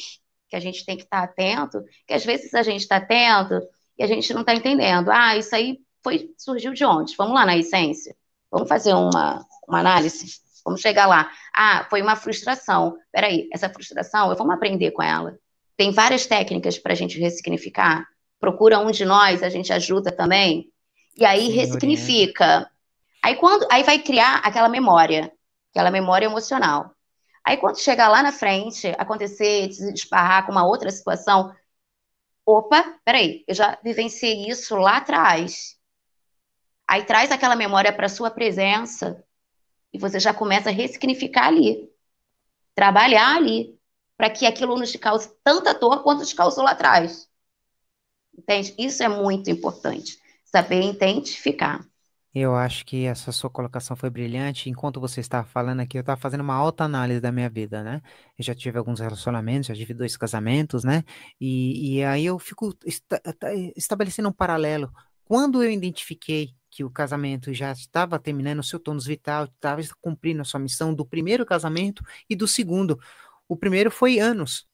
que 0.49 0.55
a 0.55 0.59
gente 0.59 0.83
tem 0.83 0.97
que 0.97 1.03
estar 1.03 1.21
atento, 1.21 1.83
que 2.07 2.13
às 2.15 2.25
vezes 2.25 2.55
a 2.55 2.63
gente 2.63 2.81
está 2.81 2.95
atento 2.95 3.61
e 3.99 4.03
a 4.03 4.07
gente 4.07 4.33
não 4.33 4.41
está 4.41 4.55
entendendo. 4.55 5.11
Ah, 5.11 5.37
isso 5.37 5.55
aí 5.55 5.77
foi 6.03 6.31
surgiu 6.39 6.73
de 6.73 6.83
onde? 6.83 7.15
Vamos 7.15 7.35
lá 7.35 7.45
na 7.45 7.55
essência. 7.55 8.15
Vamos 8.49 8.67
fazer 8.67 8.95
uma, 8.95 9.45
uma 9.67 9.79
análise. 9.79 10.48
Vamos 10.63 10.81
chegar 10.81 11.07
lá. 11.07 11.31
Ah, 11.55 11.85
foi 11.89 12.01
uma 12.01 12.15
frustração. 12.15 12.97
Peraí, 13.11 13.47
essa 13.51 13.69
frustração, 13.69 14.33
vamos 14.35 14.53
aprender 14.53 14.91
com 14.91 15.03
ela. 15.03 15.37
Tem 15.75 15.91
várias 15.91 16.25
técnicas 16.25 16.77
para 16.77 16.93
a 16.93 16.95
gente 16.95 17.19
ressignificar. 17.19 18.05
Procura 18.39 18.79
um 18.79 18.91
de 18.91 19.05
nós, 19.05 19.43
a 19.43 19.49
gente 19.49 19.71
ajuda 19.71 20.11
também. 20.11 20.71
E 21.17 21.25
aí 21.25 21.47
Sim, 21.47 21.51
ressignifica. 21.51 22.69
Aí 23.21 23.35
quando, 23.35 23.67
aí 23.71 23.83
vai 23.83 23.99
criar 23.99 24.37
aquela 24.37 24.69
memória, 24.69 25.31
aquela 25.71 25.91
memória 25.91 26.25
emocional. 26.25 26.93
Aí 27.43 27.57
quando 27.57 27.79
chegar 27.79 28.09
lá 28.09 28.21
na 28.21 28.31
frente, 28.31 28.93
acontecer, 28.97 29.71
se 29.71 29.93
esparrar 29.93 30.45
com 30.45 30.51
uma 30.51 30.65
outra 30.65 30.89
situação, 30.91 31.53
opa, 32.45 32.83
peraí, 33.03 33.43
eu 33.47 33.55
já 33.55 33.77
vivenciei 33.83 34.49
isso 34.49 34.75
lá 34.75 34.97
atrás. 34.97 35.77
Aí 36.87 37.03
traz 37.03 37.31
aquela 37.31 37.55
memória 37.55 37.93
para 37.93 38.09
sua 38.09 38.31
presença 38.31 39.23
e 39.93 39.97
você 39.97 40.19
já 40.19 40.33
começa 40.33 40.69
a 40.69 40.73
ressignificar 40.73 41.47
ali, 41.47 41.89
trabalhar 42.75 43.35
ali, 43.35 43.79
para 44.17 44.29
que 44.29 44.45
aquilo 44.45 44.77
não 44.77 44.85
te 44.85 44.97
cause 44.97 45.29
tanta 45.43 45.73
dor 45.73 46.03
quanto 46.03 46.25
te 46.25 46.35
causou 46.35 46.63
lá 46.63 46.71
atrás. 46.71 47.29
Entende? 48.37 48.73
Isso 48.77 49.03
é 49.03 49.09
muito 49.09 49.49
importante, 49.49 50.17
saber 50.45 50.81
identificar. 50.81 51.85
Eu 52.33 52.55
acho 52.55 52.85
que 52.85 53.05
essa 53.05 53.31
sua 53.31 53.49
colocação 53.49 53.95
foi 53.97 54.09
brilhante. 54.09 54.69
Enquanto 54.69 54.99
você 54.99 55.19
estava 55.19 55.47
falando 55.47 55.79
aqui, 55.79 55.97
eu 55.97 56.01
estava 56.01 56.19
fazendo 56.19 56.41
uma 56.41 56.53
alta 56.53 56.83
análise 56.83 57.19
da 57.19 57.31
minha 57.31 57.49
vida, 57.49 57.83
né? 57.83 58.01
Eu 58.37 58.43
já 58.43 58.53
tive 58.53 58.77
alguns 58.77 58.99
relacionamentos, 58.99 59.67
já 59.67 59.73
tive 59.75 59.93
dois 59.95 60.15
casamentos, 60.15 60.83
né? 60.83 61.03
E, 61.41 61.97
e 61.97 62.03
aí 62.03 62.25
eu 62.25 62.37
fico 62.37 62.71
esta, 62.85 63.19
estabelecendo 63.75 64.29
um 64.29 64.31
paralelo. 64.33 64.91
Quando 65.29 65.61
eu 65.61 65.69
identifiquei 65.69 66.55
que 66.71 66.83
o 66.83 66.89
casamento 66.89 67.53
já 67.53 67.71
estava 67.71 68.17
terminando 68.17 68.61
o 68.61 68.63
seu 68.63 68.79
tônus 68.79 69.05
vital, 69.05 69.45
estava 69.45 69.79
cumprindo 70.01 70.41
a 70.41 70.43
sua 70.43 70.59
missão 70.59 70.91
do 70.91 71.05
primeiro 71.05 71.45
casamento 71.45 72.03
e 72.27 72.35
do 72.35 72.47
segundo. 72.47 72.99
O 73.47 73.55
primeiro 73.55 73.91
foi 73.91 74.17
anos, 74.17 74.67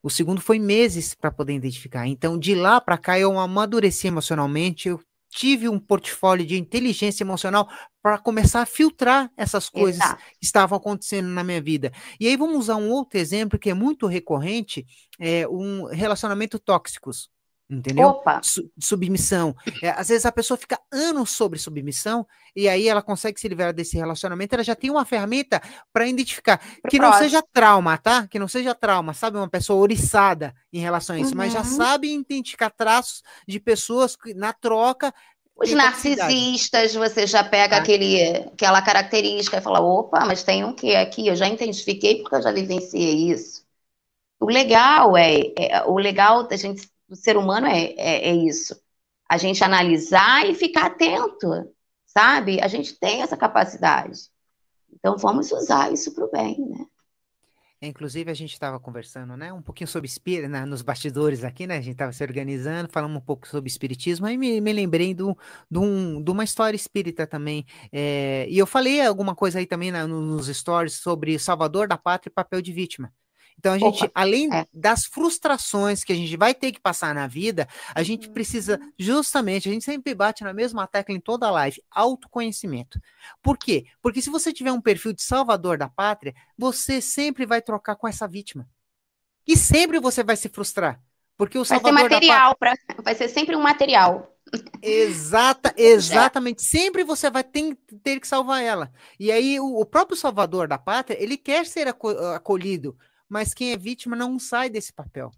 o 0.00 0.08
segundo 0.08 0.40
foi 0.40 0.60
meses 0.60 1.12
para 1.12 1.32
poder 1.32 1.54
identificar. 1.54 2.06
Então, 2.06 2.38
de 2.38 2.54
lá 2.54 2.80
para 2.80 2.96
cá, 2.96 3.18
eu 3.18 3.36
amadureci 3.36 4.06
emocionalmente, 4.06 4.88
eu 4.88 5.00
tive 5.28 5.68
um 5.68 5.76
portfólio 5.76 6.46
de 6.46 6.56
inteligência 6.56 7.24
emocional 7.24 7.68
para 8.00 8.16
começar 8.16 8.62
a 8.62 8.66
filtrar 8.66 9.28
essas 9.36 9.68
coisas 9.68 10.00
Exato. 10.00 10.22
que 10.22 10.46
estavam 10.46 10.78
acontecendo 10.78 11.26
na 11.26 11.42
minha 11.42 11.60
vida. 11.60 11.90
E 12.20 12.28
aí 12.28 12.36
vamos 12.36 12.58
usar 12.58 12.76
um 12.76 12.92
outro 12.92 13.18
exemplo 13.18 13.58
que 13.58 13.70
é 13.70 13.74
muito 13.74 14.06
recorrente, 14.06 14.86
é 15.18 15.48
um 15.48 15.86
relacionamento 15.86 16.60
tóxicos 16.60 17.28
entendeu? 17.68 18.08
Opa. 18.08 18.40
submissão. 18.78 19.54
É, 19.82 19.90
às 19.90 20.08
vezes 20.08 20.24
a 20.24 20.32
pessoa 20.32 20.56
fica 20.56 20.78
anos 20.90 21.30
sobre 21.30 21.58
submissão 21.58 22.26
e 22.54 22.68
aí 22.68 22.88
ela 22.88 23.02
consegue 23.02 23.40
se 23.40 23.48
livrar 23.48 23.72
desse 23.72 23.96
relacionamento, 23.96 24.54
ela 24.54 24.64
já 24.64 24.74
tem 24.74 24.90
uma 24.90 25.04
ferramenta 25.04 25.60
para 25.92 26.06
identificar 26.06 26.58
Pro 26.58 26.90
que 26.90 26.96
próximo. 26.96 27.22
não 27.22 27.28
seja 27.28 27.44
trauma, 27.52 27.98
tá? 27.98 28.26
Que 28.28 28.38
não 28.38 28.48
seja 28.48 28.74
trauma, 28.74 29.12
sabe? 29.12 29.36
Uma 29.36 29.48
pessoa 29.48 29.80
oriçada 29.80 30.54
em 30.72 30.78
relação 30.78 31.16
a 31.16 31.18
isso, 31.18 31.30
uhum. 31.30 31.36
mas 31.36 31.52
já 31.52 31.60
uhum. 31.60 31.64
sabe 31.64 32.14
identificar 32.14 32.70
traços 32.70 33.22
de 33.46 33.58
pessoas 33.58 34.16
que 34.16 34.32
na 34.32 34.52
troca 34.52 35.12
os 35.58 35.72
narcisistas, 35.72 36.94
você 36.94 37.26
já 37.26 37.42
pega 37.42 37.76
ah. 37.76 37.78
aquele, 37.78 38.22
aquela 38.52 38.82
característica 38.82 39.56
e 39.56 39.62
fala, 39.62 39.80
opa, 39.80 40.22
mas 40.26 40.42
tem 40.42 40.62
um 40.62 40.74
que 40.74 40.94
aqui, 40.94 41.28
eu 41.28 41.34
já 41.34 41.48
identifiquei 41.48 42.20
porque 42.20 42.36
eu 42.36 42.42
já 42.42 42.52
vivenciei 42.52 43.30
isso. 43.30 43.64
O 44.38 44.50
legal 44.50 45.16
é, 45.16 45.54
é 45.56 45.82
o 45.86 45.96
legal 45.96 46.46
da 46.46 46.56
gente 46.56 46.86
do 47.08 47.16
ser 47.16 47.36
humano 47.36 47.66
é, 47.66 47.94
é, 47.96 48.28
é 48.28 48.34
isso. 48.34 48.80
A 49.28 49.36
gente 49.36 49.62
analisar 49.62 50.48
e 50.48 50.54
ficar 50.54 50.86
atento, 50.86 51.48
sabe? 52.06 52.60
A 52.60 52.68
gente 52.68 52.98
tem 52.98 53.22
essa 53.22 53.36
capacidade. 53.36 54.30
Então 54.92 55.16
vamos 55.16 55.50
usar 55.52 55.92
isso 55.92 56.14
para 56.14 56.24
o 56.24 56.30
bem, 56.30 56.58
né? 56.68 56.86
Inclusive, 57.82 58.30
a 58.30 58.34
gente 58.34 58.52
estava 58.52 58.80
conversando, 58.80 59.36
né, 59.36 59.52
um 59.52 59.60
pouquinho 59.60 59.86
sobre 59.86 60.08
espírito, 60.08 60.48
né, 60.48 60.64
nos 60.64 60.80
bastidores 60.80 61.44
aqui, 61.44 61.66
né, 61.66 61.76
a 61.76 61.80
gente 61.80 61.92
estava 61.92 62.10
se 62.10 62.24
organizando, 62.24 62.88
falando 62.90 63.14
um 63.14 63.20
pouco 63.20 63.46
sobre 63.46 63.68
espiritismo, 63.68 64.26
aí 64.26 64.38
me, 64.38 64.62
me 64.62 64.72
lembrei 64.72 65.12
do, 65.12 65.36
do 65.70 65.82
um, 65.82 66.22
de 66.22 66.30
uma 66.30 66.42
história 66.42 66.74
espírita 66.74 67.26
também, 67.26 67.66
é, 67.92 68.46
e 68.48 68.56
eu 68.58 68.66
falei 68.66 69.02
alguma 69.02 69.34
coisa 69.34 69.58
aí 69.58 69.66
também 69.66 69.90
na, 69.90 70.06
nos 70.06 70.46
stories 70.46 70.94
sobre 70.94 71.38
Salvador 71.38 71.86
da 71.86 71.98
Pátria 71.98 72.30
e 72.30 72.34
papel 72.34 72.62
de 72.62 72.72
vítima. 72.72 73.12
Então, 73.66 73.74
a 73.74 73.78
gente, 73.78 74.04
Opa, 74.04 74.12
além 74.14 74.54
é. 74.54 74.64
das 74.72 75.06
frustrações 75.06 76.04
que 76.04 76.12
a 76.12 76.16
gente 76.16 76.36
vai 76.36 76.54
ter 76.54 76.70
que 76.70 76.80
passar 76.80 77.12
na 77.12 77.26
vida, 77.26 77.66
a 77.94 78.02
gente 78.02 78.28
precisa 78.30 78.78
justamente, 78.96 79.68
a 79.68 79.72
gente 79.72 79.84
sempre 79.84 80.14
bate 80.14 80.44
na 80.44 80.52
mesma 80.52 80.86
tecla 80.86 81.14
em 81.14 81.20
toda 81.20 81.48
a 81.48 81.50
live, 81.50 81.82
autoconhecimento. 81.90 83.00
Por 83.42 83.58
quê? 83.58 83.86
Porque 84.00 84.22
se 84.22 84.30
você 84.30 84.52
tiver 84.52 84.70
um 84.70 84.80
perfil 84.80 85.12
de 85.12 85.22
salvador 85.22 85.76
da 85.76 85.88
pátria, 85.88 86.32
você 86.56 87.00
sempre 87.00 87.44
vai 87.44 87.60
trocar 87.60 87.96
com 87.96 88.06
essa 88.06 88.28
vítima. 88.28 88.68
E 89.46 89.56
sempre 89.56 89.98
você 89.98 90.22
vai 90.22 90.36
se 90.36 90.48
frustrar. 90.48 91.00
Porque 91.36 91.58
o 91.58 91.64
vai 91.64 91.78
salvador 91.80 91.98
ser 91.98 92.04
material, 92.04 92.56
pátria... 92.56 92.86
pra... 92.86 93.02
vai 93.02 93.14
ser 93.16 93.28
sempre 93.28 93.56
um 93.56 93.60
material. 93.60 94.32
Exata, 94.80 95.74
exatamente. 95.76 96.60
É. 96.60 96.68
Sempre 96.68 97.02
você 97.02 97.28
vai 97.30 97.42
ter, 97.42 97.76
ter, 98.02 98.20
que 98.20 98.28
salvar 98.28 98.62
ela. 98.62 98.92
E 99.18 99.32
aí, 99.32 99.58
o, 99.58 99.80
o 99.80 99.84
próprio 99.84 100.16
salvador 100.16 100.68
da 100.68 100.78
pátria, 100.78 101.20
ele 101.20 101.36
quer 101.36 101.66
ser 101.66 101.88
acolhido 101.88 102.96
mas 103.28 103.54
quem 103.54 103.72
é 103.72 103.76
vítima 103.76 104.16
não 104.16 104.38
sai 104.38 104.70
desse 104.70 104.92
papel. 104.92 105.30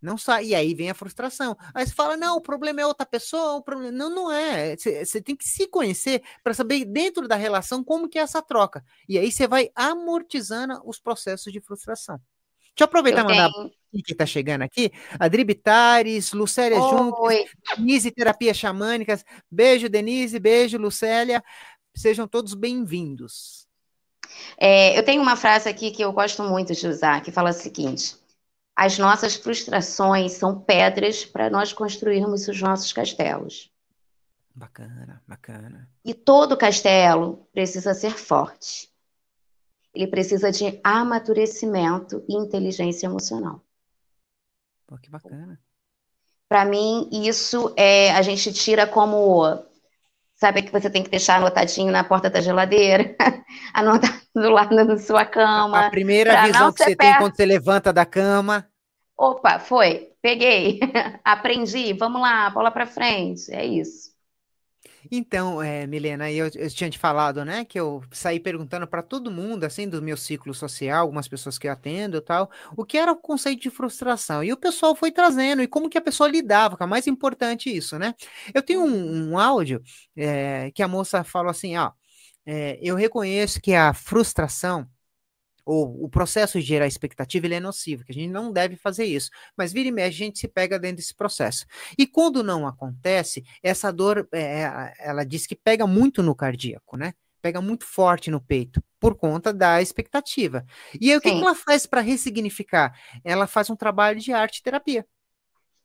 Não 0.00 0.16
sai. 0.16 0.46
E 0.46 0.54
aí 0.54 0.74
vem 0.74 0.90
a 0.90 0.94
frustração. 0.94 1.56
Aí 1.74 1.86
você 1.86 1.92
fala: 1.92 2.16
não, 2.16 2.36
o 2.36 2.40
problema 2.40 2.80
é 2.80 2.86
outra 2.86 3.04
pessoa, 3.04 3.56
o 3.56 3.62
problema. 3.62 3.92
Não, 3.92 4.08
não 4.08 4.32
é. 4.32 4.74
Você 4.76 5.20
tem 5.20 5.36
que 5.36 5.44
se 5.44 5.66
conhecer 5.68 6.22
para 6.42 6.54
saber 6.54 6.84
dentro 6.86 7.28
da 7.28 7.36
relação 7.36 7.84
como 7.84 8.08
que 8.08 8.18
é 8.18 8.22
essa 8.22 8.40
troca. 8.40 8.82
E 9.08 9.18
aí 9.18 9.30
você 9.30 9.46
vai 9.46 9.70
amortizando 9.74 10.80
os 10.84 10.98
processos 10.98 11.52
de 11.52 11.60
frustração. 11.60 12.16
Deixa 12.70 12.82
eu 12.82 12.84
aproveitar 12.86 13.22
e 13.22 13.24
mandar 13.24 13.50
que 14.04 14.12
está 14.12 14.24
chegando 14.24 14.62
aqui. 14.62 14.90
Adri 15.18 15.44
Bitares, 15.44 16.32
Lucélia 16.32 16.78
Juntos, 16.78 17.18
Denise 17.76 18.10
Terapia 18.10 18.54
Xamânicas. 18.54 19.24
Beijo, 19.50 19.88
Denise. 19.88 20.38
Beijo, 20.38 20.78
Lucélia. 20.78 21.42
Sejam 21.94 22.26
todos 22.26 22.54
bem-vindos. 22.54 23.69
É, 24.56 24.98
eu 24.98 25.02
tenho 25.02 25.22
uma 25.22 25.36
frase 25.36 25.68
aqui 25.68 25.90
que 25.90 26.02
eu 26.02 26.12
gosto 26.12 26.42
muito 26.42 26.74
de 26.74 26.86
usar, 26.86 27.22
que 27.22 27.32
fala 27.32 27.50
o 27.50 27.54
seguinte: 27.54 28.16
as 28.76 28.98
nossas 28.98 29.36
frustrações 29.36 30.32
são 30.32 30.60
pedras 30.60 31.24
para 31.24 31.50
nós 31.50 31.72
construirmos 31.72 32.48
os 32.48 32.60
nossos 32.60 32.92
castelos. 32.92 33.70
Bacana, 34.54 35.22
bacana. 35.26 35.88
E 36.04 36.12
todo 36.12 36.56
castelo 36.56 37.48
precisa 37.52 37.94
ser 37.94 38.12
forte. 38.12 38.90
Ele 39.94 40.06
precisa 40.06 40.52
de 40.52 40.80
amadurecimento 40.84 42.24
e 42.28 42.34
inteligência 42.36 43.06
emocional. 43.06 43.64
Pô, 44.86 44.96
que 44.98 45.10
bacana. 45.10 45.60
Para 46.48 46.64
mim, 46.64 47.08
isso 47.12 47.72
é 47.76 48.10
a 48.12 48.22
gente 48.22 48.52
tira 48.52 48.86
como 48.86 49.64
Sabe 50.40 50.62
que 50.62 50.72
você 50.72 50.88
tem 50.88 51.02
que 51.02 51.10
deixar 51.10 51.36
anotadinho 51.36 51.92
na 51.92 52.02
porta 52.02 52.30
da 52.30 52.40
geladeira, 52.40 53.14
anotado 53.74 54.19
do 54.34 54.50
lado 54.50 54.74
da 54.74 54.98
sua 54.98 55.24
cama. 55.24 55.86
A 55.86 55.90
primeira 55.90 56.42
visão 56.46 56.72
que 56.72 56.84
você 56.84 56.96
tem 56.96 57.16
quando 57.16 57.34
você 57.34 57.44
levanta 57.44 57.92
da 57.92 58.06
cama. 58.06 58.66
Opa, 59.16 59.58
foi, 59.58 60.12
peguei, 60.22 60.80
aprendi, 61.22 61.92
vamos 61.92 62.22
lá, 62.22 62.48
bola 62.48 62.70
para 62.70 62.86
frente, 62.86 63.52
é 63.52 63.66
isso. 63.66 64.10
Então, 65.10 65.62
é, 65.62 65.86
Milena, 65.86 66.30
eu, 66.30 66.50
eu 66.54 66.70
tinha 66.70 66.90
te 66.90 66.98
falado, 66.98 67.44
né, 67.44 67.64
que 67.64 67.78
eu 67.78 68.02
saí 68.10 68.38
perguntando 68.38 68.86
para 68.86 69.02
todo 69.02 69.30
mundo, 69.30 69.64
assim, 69.64 69.88
do 69.88 70.02
meu 70.02 70.16
ciclo 70.16 70.52
social, 70.52 71.02
algumas 71.02 71.28
pessoas 71.28 71.58
que 71.58 71.66
eu 71.68 71.72
atendo 71.72 72.18
e 72.18 72.20
tal, 72.20 72.50
o 72.76 72.84
que 72.84 72.98
era 72.98 73.12
o 73.12 73.16
conceito 73.16 73.62
de 73.62 73.70
frustração. 73.70 74.44
E 74.44 74.52
o 74.52 74.56
pessoal 74.56 74.94
foi 74.94 75.10
trazendo, 75.10 75.62
e 75.62 75.66
como 75.66 75.88
que 75.88 75.98
a 75.98 76.02
pessoa 76.02 76.28
lidava, 76.28 76.76
que 76.76 76.82
é 76.82 76.86
mais 76.86 77.06
importante 77.06 77.74
isso, 77.74 77.98
né? 77.98 78.14
Eu 78.52 78.62
tenho 78.62 78.82
um, 78.84 79.32
um 79.32 79.38
áudio 79.38 79.82
é, 80.16 80.70
que 80.72 80.82
a 80.82 80.88
moça 80.88 81.24
falou 81.24 81.50
assim, 81.50 81.76
ó, 81.76 81.92
é, 82.46 82.78
eu 82.82 82.96
reconheço 82.96 83.60
que 83.60 83.74
a 83.74 83.92
frustração 83.92 84.88
ou 85.64 86.04
o 86.04 86.08
processo 86.08 86.58
de 86.58 86.66
gerar 86.66 86.86
expectativa 86.86 87.46
ele 87.46 87.54
é 87.54 87.60
nocivo, 87.60 88.04
que 88.04 88.10
a 88.10 88.14
gente 88.14 88.30
não 88.30 88.52
deve 88.52 88.76
fazer 88.76 89.04
isso. 89.04 89.30
Mas 89.56 89.72
vira 89.72 89.88
e 89.88 89.92
mexe, 89.92 90.22
a 90.22 90.26
gente 90.26 90.38
se 90.38 90.48
pega 90.48 90.78
dentro 90.78 90.96
desse 90.96 91.14
processo. 91.14 91.64
E 91.96 92.06
quando 92.06 92.42
não 92.42 92.66
acontece, 92.66 93.44
essa 93.62 93.92
dor, 93.92 94.28
é, 94.32 94.92
ela 94.98 95.24
diz 95.24 95.46
que 95.46 95.54
pega 95.54 95.86
muito 95.86 96.22
no 96.22 96.34
cardíaco, 96.34 96.96
né? 96.96 97.14
Pega 97.40 97.60
muito 97.60 97.84
forte 97.84 98.30
no 98.30 98.40
peito. 98.40 98.82
por 98.98 99.14
conta 99.14 99.52
da 99.52 99.80
expectativa. 99.80 100.64
E 101.00 101.10
aí, 101.10 101.16
o 101.16 101.20
que, 101.20 101.30
que 101.30 101.40
ela 101.40 101.54
faz 101.54 101.86
para 101.86 102.02
ressignificar? 102.02 102.94
Ela 103.24 103.46
faz 103.46 103.70
um 103.70 103.76
trabalho 103.76 104.20
de 104.20 104.30
arte 104.32 104.62
terapia. 104.62 105.06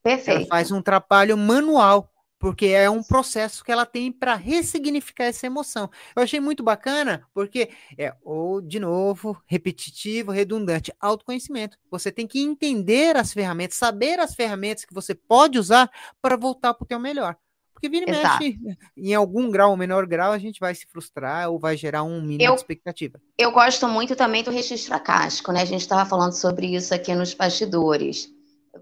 Perfeito. 0.04 0.40
Ela 0.42 0.48
faz 0.48 0.70
um 0.72 0.82
trabalho 0.82 1.38
manual 1.38 2.12
porque 2.46 2.68
é 2.68 2.88
um 2.88 3.02
processo 3.02 3.64
que 3.64 3.72
ela 3.72 3.88
tem 3.88 4.12
para 4.12 4.36
ressignificar 4.36 5.24
essa 5.24 5.48
emoção. 5.48 5.90
Eu 6.16 6.22
achei 6.22 6.40
muito 6.40 6.62
bacana, 6.62 7.26
porque 7.34 7.72
é, 7.98 8.14
ou 8.22 8.62
de 8.62 8.80
novo, 8.80 9.36
repetitivo, 9.48 10.32
redundante, 10.32 10.94
autoconhecimento. 11.02 11.76
Você 11.90 12.12
tem 12.12 12.28
que 12.28 12.40
entender 12.40 13.18
as 13.18 13.34
ferramentas, 13.34 13.78
saber 13.78 14.20
as 14.20 14.36
ferramentas 14.36 14.86
que 14.86 14.94
você 14.94 15.16
pode 15.16 15.58
usar 15.58 15.90
para 16.22 16.38
voltar 16.38 16.76
para 16.76 16.84
o 16.84 16.88
teu 16.88 17.00
melhor. 17.00 17.36
Porque 17.74 17.90
vira 17.90 18.06
e 18.08 18.16
Exato. 18.16 18.44
mexe, 18.44 18.60
em 18.96 19.16
algum 19.16 19.50
grau 19.50 19.72
ou 19.72 19.78
menor 19.78 20.06
grau, 20.06 20.32
a 20.32 20.38
gente 20.38 20.60
vai 20.60 20.76
se 20.76 20.86
frustrar 20.86 21.50
ou 21.50 21.58
vai 21.58 21.76
gerar 21.76 22.04
um 22.04 22.22
mínimo 22.22 22.44
eu, 22.44 22.54
de 22.54 22.60
expectativa. 22.60 23.20
Eu 23.40 23.52
gosto 23.52 23.88
muito 23.88 24.16
também 24.16 24.44
do 24.44 24.52
registro 24.52 24.94
acástico, 24.94 25.52
né? 25.52 25.64
A 25.64 25.66
gente 25.66 25.82
estava 25.82 26.08
falando 26.08 26.34
sobre 26.34 26.76
isso 26.76 26.94
aqui 26.94 27.16
nos 27.16 27.34
bastidores 27.34 28.35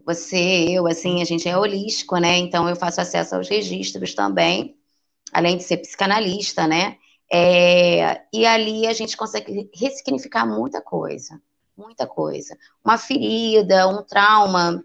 você, 0.05 0.65
eu, 0.69 0.87
assim, 0.87 1.21
a 1.21 1.25
gente 1.25 1.47
é 1.47 1.57
holístico, 1.57 2.17
né? 2.17 2.37
Então 2.37 2.67
eu 2.67 2.75
faço 2.75 3.01
acesso 3.01 3.35
aos 3.35 3.47
registros 3.47 4.13
também, 4.13 4.77
além 5.31 5.57
de 5.57 5.63
ser 5.63 5.77
psicanalista, 5.77 6.67
né? 6.67 6.97
É, 7.31 8.21
e 8.31 8.45
ali 8.45 8.85
a 8.85 8.93
gente 8.93 9.17
consegue 9.17 9.69
ressignificar 9.73 10.45
muita 10.45 10.81
coisa, 10.81 11.41
muita 11.75 12.05
coisa. 12.05 12.57
Uma 12.83 12.97
ferida, 12.97 13.87
um 13.87 14.03
trauma, 14.03 14.83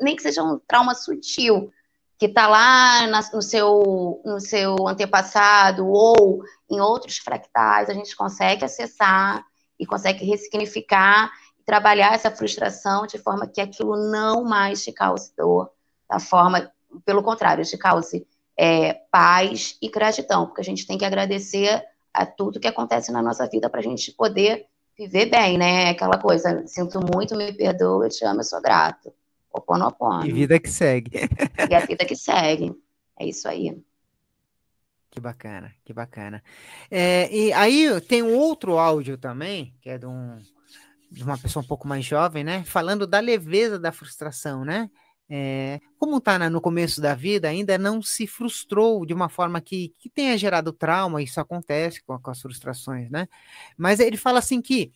nem 0.00 0.16
que 0.16 0.22
seja 0.22 0.42
um 0.42 0.58
trauma 0.66 0.94
sutil, 0.94 1.70
que 2.18 2.26
está 2.26 2.46
lá 2.46 3.06
na, 3.06 3.20
no, 3.32 3.42
seu, 3.42 4.22
no 4.24 4.40
seu 4.40 4.76
antepassado 4.86 5.86
ou 5.86 6.42
em 6.70 6.80
outros 6.80 7.18
fractais, 7.18 7.88
a 7.88 7.94
gente 7.94 8.14
consegue 8.14 8.64
acessar 8.64 9.44
e 9.78 9.86
consegue 9.86 10.24
ressignificar 10.24 11.30
trabalhar 11.64 12.14
essa 12.14 12.30
frustração 12.30 13.06
de 13.06 13.18
forma 13.18 13.46
que 13.46 13.60
aquilo 13.60 13.96
não 14.10 14.44
mais 14.44 14.82
te 14.82 14.92
cause 14.92 15.32
dor, 15.36 15.70
da 16.08 16.18
forma, 16.18 16.70
pelo 17.04 17.22
contrário, 17.22 17.64
te 17.64 17.78
cause 17.78 18.26
é, 18.56 18.94
paz 19.10 19.76
e 19.80 19.88
gratidão, 19.88 20.46
porque 20.46 20.60
a 20.60 20.64
gente 20.64 20.86
tem 20.86 20.98
que 20.98 21.04
agradecer 21.04 21.82
a 22.12 22.26
tudo 22.26 22.60
que 22.60 22.68
acontece 22.68 23.12
na 23.12 23.22
nossa 23.22 23.48
vida 23.48 23.70
para 23.70 23.80
a 23.80 23.82
gente 23.82 24.12
poder 24.12 24.66
viver 24.98 25.26
bem, 25.26 25.56
né? 25.56 25.90
Aquela 25.90 26.18
coisa, 26.18 26.66
sinto 26.66 27.00
muito, 27.00 27.36
me 27.36 27.52
perdoa, 27.52 28.06
eu 28.06 28.10
te 28.10 28.24
amo, 28.24 28.40
eu 28.40 28.44
sou 28.44 28.60
grato. 28.60 29.12
Oponopono. 29.52 30.26
E 30.26 30.32
vida 30.32 30.60
que 30.60 30.68
segue. 30.68 31.10
e 31.68 31.74
a 31.74 31.80
vida 31.80 32.04
que 32.04 32.14
segue. 32.14 32.72
É 33.18 33.26
isso 33.26 33.48
aí. 33.48 33.76
Que 35.10 35.18
bacana, 35.18 35.72
que 35.84 35.92
bacana. 35.92 36.42
É, 36.88 37.28
e 37.34 37.52
aí 37.52 38.00
tem 38.02 38.22
um 38.22 38.36
outro 38.36 38.78
áudio 38.78 39.18
também, 39.18 39.74
que 39.80 39.90
é 39.90 39.98
de 39.98 40.06
um, 40.06 40.38
de 41.10 41.24
uma 41.24 41.36
pessoa 41.36 41.62
um 41.62 41.66
pouco 41.66 41.88
mais 41.88 42.04
jovem, 42.04 42.44
né? 42.44 42.62
Falando 42.64 43.06
da 43.06 43.18
leveza 43.20 43.78
da 43.78 43.90
frustração, 43.90 44.64
né? 44.64 44.90
É, 45.32 45.80
como 45.96 46.18
está 46.18 46.50
no 46.50 46.60
começo 46.60 47.00
da 47.00 47.14
vida, 47.14 47.48
ainda 47.48 47.78
não 47.78 48.02
se 48.02 48.26
frustrou 48.26 49.06
de 49.06 49.14
uma 49.14 49.28
forma 49.28 49.60
que, 49.60 49.94
que 49.96 50.10
tenha 50.10 50.36
gerado 50.36 50.72
trauma, 50.72 51.22
isso 51.22 51.40
acontece 51.40 52.02
com, 52.02 52.18
com 52.18 52.30
as 52.30 52.40
frustrações, 52.40 53.08
né? 53.10 53.28
Mas 53.76 54.00
ele 54.00 54.16
fala 54.16 54.40
assim 54.40 54.60
que 54.60 54.92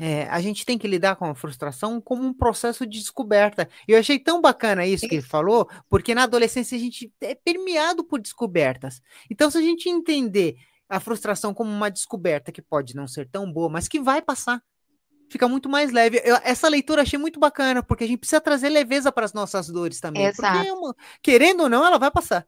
é, 0.00 0.24
a 0.24 0.40
gente 0.40 0.66
tem 0.66 0.76
que 0.76 0.86
lidar 0.86 1.16
com 1.16 1.24
a 1.24 1.34
frustração 1.34 2.00
como 2.00 2.24
um 2.24 2.34
processo 2.34 2.86
de 2.86 2.98
descoberta. 2.98 3.68
E 3.88 3.92
eu 3.92 3.98
achei 3.98 4.18
tão 4.18 4.40
bacana 4.40 4.84
isso 4.84 5.08
que 5.08 5.14
ele 5.14 5.22
falou, 5.22 5.68
porque 5.88 6.14
na 6.14 6.24
adolescência 6.24 6.76
a 6.76 6.80
gente 6.80 7.12
é 7.20 7.34
permeado 7.34 8.04
por 8.04 8.20
descobertas. 8.20 9.00
Então, 9.30 9.50
se 9.50 9.58
a 9.58 9.62
gente 9.62 9.88
entender 9.88 10.56
a 10.88 11.00
frustração 11.00 11.54
como 11.54 11.70
uma 11.70 11.90
descoberta 11.90 12.52
que 12.52 12.60
pode 12.60 12.94
não 12.94 13.08
ser 13.08 13.28
tão 13.28 13.50
boa, 13.50 13.68
mas 13.68 13.88
que 13.88 14.00
vai 14.00 14.20
passar, 14.20 14.62
fica 15.28 15.48
muito 15.48 15.68
mais 15.68 15.92
leve. 15.92 16.20
Eu, 16.24 16.36
essa 16.42 16.68
leitura 16.68 17.02
achei 17.02 17.18
muito 17.18 17.38
bacana, 17.38 17.82
porque 17.82 18.04
a 18.04 18.06
gente 18.06 18.18
precisa 18.18 18.40
trazer 18.40 18.68
leveza 18.68 19.10
para 19.10 19.24
as 19.24 19.32
nossas 19.32 19.68
dores 19.68 20.00
também. 20.00 20.24
Exato. 20.24 20.58
Porque, 20.58 20.72
uma, 20.72 20.96
querendo 21.22 21.64
ou 21.64 21.68
não, 21.68 21.84
ela 21.84 21.98
vai 21.98 22.10
passar. 22.10 22.46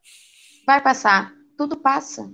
Vai 0.67 0.83
passar. 0.83 1.33
Tudo 1.57 1.77
passa. 1.77 2.31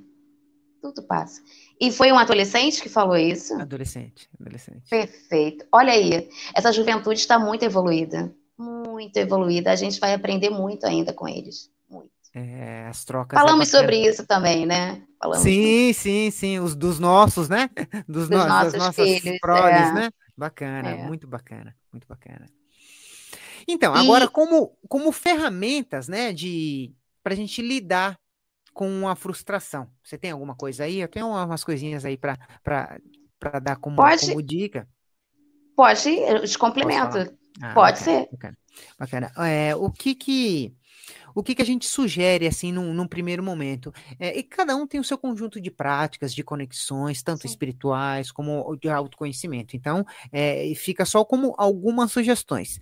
Tudo 0.80 1.02
passa. 1.02 1.40
E 1.80 1.90
foi 1.90 2.12
um 2.12 2.18
adolescente 2.18 2.82
que 2.82 2.88
falou 2.88 3.16
isso? 3.16 3.54
Adolescente, 3.54 4.28
adolescente. 4.38 4.88
Perfeito. 4.88 5.64
Olha 5.72 5.92
aí, 5.92 6.28
essa 6.54 6.72
juventude 6.72 7.20
está 7.20 7.38
muito 7.38 7.64
evoluída. 7.64 8.32
Muito 8.56 9.16
evoluída. 9.16 9.72
A 9.72 9.76
gente 9.76 9.98
vai 9.98 10.14
aprender 10.14 10.50
muito 10.50 10.84
ainda 10.86 11.12
com 11.12 11.28
eles. 11.28 11.70
Muito. 11.90 12.10
É, 12.34 12.86
as 12.86 13.04
trocas. 13.04 13.38
Falamos 13.38 13.68
é 13.72 13.78
sobre 13.78 14.06
isso 14.06 14.26
também, 14.26 14.66
né? 14.66 15.02
Falamos 15.18 15.42
sim, 15.42 15.92
sobre... 15.92 15.94
sim, 15.94 16.30
sim. 16.30 16.60
Os 16.60 16.74
dos 16.74 17.00
nossos, 17.00 17.48
né? 17.48 17.70
Dos, 18.06 18.28
dos 18.28 18.30
no... 18.30 18.46
nossos 18.46 18.72
das 18.72 18.82
nossas 18.82 19.20
filhos, 19.20 19.38
proles, 19.40 19.74
é. 19.74 19.92
né? 19.92 20.10
Bacana, 20.36 20.90
é. 20.90 21.06
muito 21.06 21.26
bacana, 21.26 21.76
muito 21.92 22.06
bacana. 22.06 22.46
Então, 23.66 23.94
agora, 23.94 24.28
como, 24.28 24.76
como 24.88 25.10
ferramentas, 25.12 26.08
né, 26.08 26.32
de 26.32 26.92
para 27.22 27.32
a 27.32 27.36
gente 27.36 27.62
lidar 27.62 28.18
com 28.74 29.08
a 29.08 29.14
frustração. 29.14 29.88
Você 30.02 30.18
tem 30.18 30.32
alguma 30.32 30.54
coisa 30.54 30.84
aí? 30.84 31.00
Eu 31.00 31.08
tenho 31.08 31.28
umas 31.28 31.64
coisinhas 31.64 32.04
aí 32.04 32.18
para 32.18 32.36
dar 33.62 33.76
como, 33.76 33.96
pode, 33.96 34.26
como 34.26 34.42
dica. 34.42 34.86
Pode, 35.76 36.10
eu 36.10 36.44
te 36.44 36.58
complemento. 36.58 37.18
Ah, 37.62 37.72
pode 37.72 38.00
bacana, 38.00 38.18
ser. 38.18 38.28
Bacana. 38.30 38.58
bacana. 38.98 39.32
É, 39.48 39.74
o 39.76 39.90
que 39.90 40.14
que 40.14 40.74
o 41.34 41.42
que, 41.42 41.54
que 41.54 41.62
a 41.62 41.66
gente 41.66 41.86
sugere, 41.86 42.46
assim, 42.46 42.72
num, 42.72 42.94
num 42.94 43.06
primeiro 43.06 43.42
momento? 43.42 43.92
É, 44.18 44.38
e 44.38 44.42
cada 44.42 44.76
um 44.76 44.86
tem 44.86 45.00
o 45.00 45.04
seu 45.04 45.18
conjunto 45.18 45.60
de 45.60 45.70
práticas, 45.70 46.34
de 46.34 46.44
conexões, 46.44 47.22
tanto 47.22 47.42
Sim. 47.42 47.48
espirituais 47.48 48.30
como 48.30 48.76
de 48.76 48.88
autoconhecimento. 48.88 49.76
Então, 49.76 50.04
é, 50.30 50.72
fica 50.76 51.04
só 51.04 51.24
como 51.24 51.54
algumas 51.58 52.12
sugestões. 52.12 52.78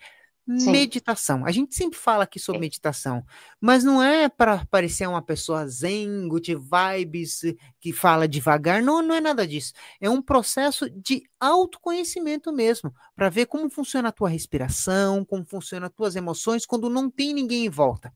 Sim. 0.58 0.72
Meditação. 0.72 1.46
A 1.46 1.52
gente 1.52 1.72
sempre 1.74 1.96
fala 1.96 2.24
aqui 2.24 2.40
sobre 2.40 2.60
meditação, 2.60 3.24
mas 3.60 3.84
não 3.84 4.02
é 4.02 4.28
para 4.28 4.66
parecer 4.66 5.06
uma 5.06 5.22
pessoa 5.22 5.68
zen, 5.68 6.26
good 6.28 6.56
vibes, 6.56 7.42
que 7.80 7.92
fala 7.92 8.26
devagar. 8.26 8.82
Não, 8.82 9.00
não 9.00 9.14
é 9.14 9.20
nada 9.20 9.46
disso. 9.46 9.72
É 10.00 10.10
um 10.10 10.20
processo 10.20 10.90
de 10.90 11.22
autoconhecimento 11.38 12.52
mesmo, 12.52 12.92
para 13.14 13.30
ver 13.30 13.46
como 13.46 13.70
funciona 13.70 14.08
a 14.08 14.12
tua 14.12 14.28
respiração, 14.28 15.24
como 15.24 15.44
funcionam 15.44 15.86
as 15.86 15.94
tuas 15.94 16.16
emoções 16.16 16.66
quando 16.66 16.90
não 16.90 17.08
tem 17.08 17.32
ninguém 17.32 17.66
em 17.66 17.70
volta. 17.70 18.12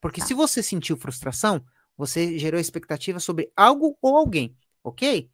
Porque 0.00 0.20
tá. 0.20 0.26
se 0.26 0.34
você 0.34 0.62
sentiu 0.62 0.96
frustração, 0.96 1.64
você 1.96 2.38
gerou 2.38 2.60
expectativa 2.60 3.18
sobre 3.18 3.50
algo 3.56 3.96
ou 4.00 4.16
alguém, 4.16 4.56
ok? 4.84 5.30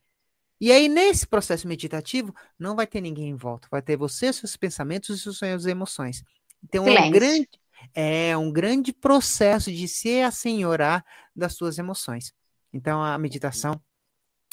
E 0.60 0.70
aí, 0.70 0.88
nesse 0.88 1.26
processo 1.26 1.66
meditativo, 1.66 2.32
não 2.56 2.76
vai 2.76 2.86
ter 2.86 3.00
ninguém 3.00 3.30
em 3.30 3.34
volta, 3.34 3.66
vai 3.68 3.82
ter 3.82 3.96
você, 3.96 4.32
seus 4.32 4.56
pensamentos 4.56 5.26
e 5.26 5.32
suas 5.34 5.66
emoções. 5.66 6.22
Então, 6.62 6.86
é 6.86 7.00
um, 7.00 7.10
grande, 7.10 7.48
é 7.92 8.36
um 8.36 8.52
grande 8.52 8.92
processo 8.92 9.72
de 9.72 9.88
se 9.88 10.20
assenhorar 10.20 11.04
das 11.34 11.54
suas 11.54 11.78
emoções. 11.78 12.32
Então, 12.72 13.02
a 13.02 13.18
meditação, 13.18 13.82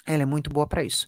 ela 0.04 0.24
é 0.24 0.26
muito 0.26 0.50
boa 0.50 0.66
para 0.66 0.84
isso. 0.84 1.08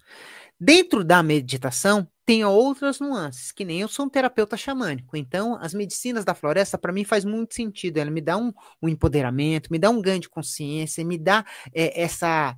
Dentro 0.59 1.03
da 1.03 1.23
meditação, 1.23 2.07
tem 2.25 2.45
outras 2.45 2.99
nuances, 2.99 3.51
que 3.51 3.65
nem 3.65 3.81
eu 3.81 3.87
sou 3.87 4.05
um 4.05 4.09
terapeuta 4.09 4.55
xamânico. 4.55 5.17
Então, 5.17 5.57
as 5.59 5.73
medicinas 5.73 6.23
da 6.23 6.33
floresta, 6.33 6.77
para 6.77 6.93
mim, 6.93 7.03
faz 7.03 7.25
muito 7.25 7.53
sentido. 7.53 7.97
Ela 7.97 8.11
me 8.11 8.21
dá 8.21 8.37
um, 8.37 8.53
um, 8.81 8.87
empoderamento, 8.87 9.71
me 9.71 9.79
dá 9.79 9.89
um 9.89 10.01
ganho 10.01 10.19
de 10.19 10.29
consciência, 10.29 11.03
me 11.03 11.17
dá 11.17 11.45
é, 11.73 12.01
essa 12.01 12.55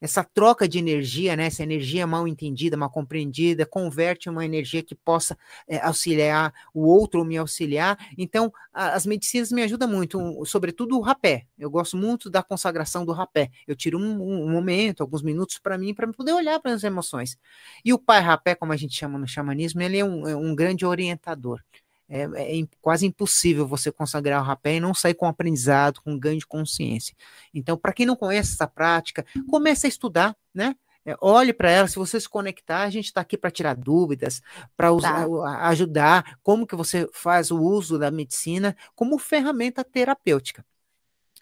essa 0.00 0.22
troca 0.22 0.68
de 0.68 0.78
energia, 0.78 1.36
né, 1.36 1.46
essa 1.46 1.62
energia 1.62 2.06
mal 2.06 2.26
entendida, 2.28 2.76
mal 2.76 2.90
compreendida, 2.90 3.66
converte 3.66 4.28
uma 4.28 4.44
energia 4.44 4.82
que 4.82 4.94
possa 4.94 5.36
é, 5.66 5.78
auxiliar 5.78 6.52
o 6.72 6.86
outro 6.86 7.20
ou 7.20 7.26
me 7.26 7.36
auxiliar. 7.36 7.98
Então, 8.16 8.52
a, 8.72 8.94
as 8.94 9.06
medicinas 9.06 9.50
me 9.50 9.62
ajudam 9.62 9.88
muito, 9.88 10.44
sobretudo 10.44 10.96
o 10.96 11.00
rapé. 11.00 11.46
Eu 11.58 11.70
gosto 11.70 11.96
muito 11.96 12.30
da 12.30 12.42
consagração 12.42 13.04
do 13.04 13.12
rapé. 13.12 13.50
Eu 13.66 13.74
tiro 13.74 13.98
um, 13.98 14.44
um 14.44 14.50
momento, 14.50 15.02
alguns 15.02 15.22
minutos 15.22 15.58
para 15.58 15.76
mim, 15.76 15.94
para 15.94 16.10
poder 16.12 16.32
olhar 16.32 16.60
para 16.60 16.72
as 16.72 16.84
emoções. 16.84 17.36
E 17.84 17.92
o 17.92 17.98
pai 17.98 18.20
rapé, 18.20 18.54
como 18.54 18.72
a 18.72 18.76
gente 18.76 18.94
chama 18.94 19.18
no 19.18 19.26
xamanismo, 19.26 19.82
ele 19.82 19.98
é 19.98 20.04
um, 20.04 20.28
é 20.28 20.36
um 20.36 20.54
grande 20.54 20.86
orientador 20.86 21.60
é, 22.08 22.22
é, 22.22 22.66
quase 22.80 23.06
impossível 23.06 23.66
você 23.66 23.92
consagrar 23.92 24.40
o 24.40 24.44
rapé 24.44 24.76
e 24.76 24.80
não 24.80 24.94
sair 24.94 25.14
com 25.14 25.26
aprendizado, 25.26 26.00
com 26.00 26.18
ganho 26.18 26.38
de 26.38 26.46
consciência. 26.46 27.14
Então, 27.52 27.76
para 27.76 27.92
quem 27.92 28.06
não 28.06 28.16
conhece 28.16 28.54
essa 28.54 28.66
prática, 28.66 29.26
comece 29.48 29.86
a 29.86 29.88
estudar, 29.88 30.36
né? 30.54 30.74
É, 31.04 31.16
olhe 31.20 31.52
para 31.52 31.70
ela, 31.70 31.88
se 31.88 31.96
você 31.96 32.20
se 32.20 32.28
conectar, 32.28 32.82
a 32.82 32.90
gente 32.90 33.06
está 33.06 33.20
aqui 33.20 33.36
para 33.36 33.50
tirar 33.50 33.74
dúvidas, 33.74 34.42
para 34.76 34.94
tá. 35.00 35.26
ajudar, 35.68 36.38
como 36.42 36.66
que 36.66 36.76
você 36.76 37.08
faz 37.12 37.50
o 37.50 37.58
uso 37.58 37.98
da 37.98 38.10
medicina 38.10 38.76
como 38.94 39.18
ferramenta 39.18 39.82
terapêutica. 39.82 40.64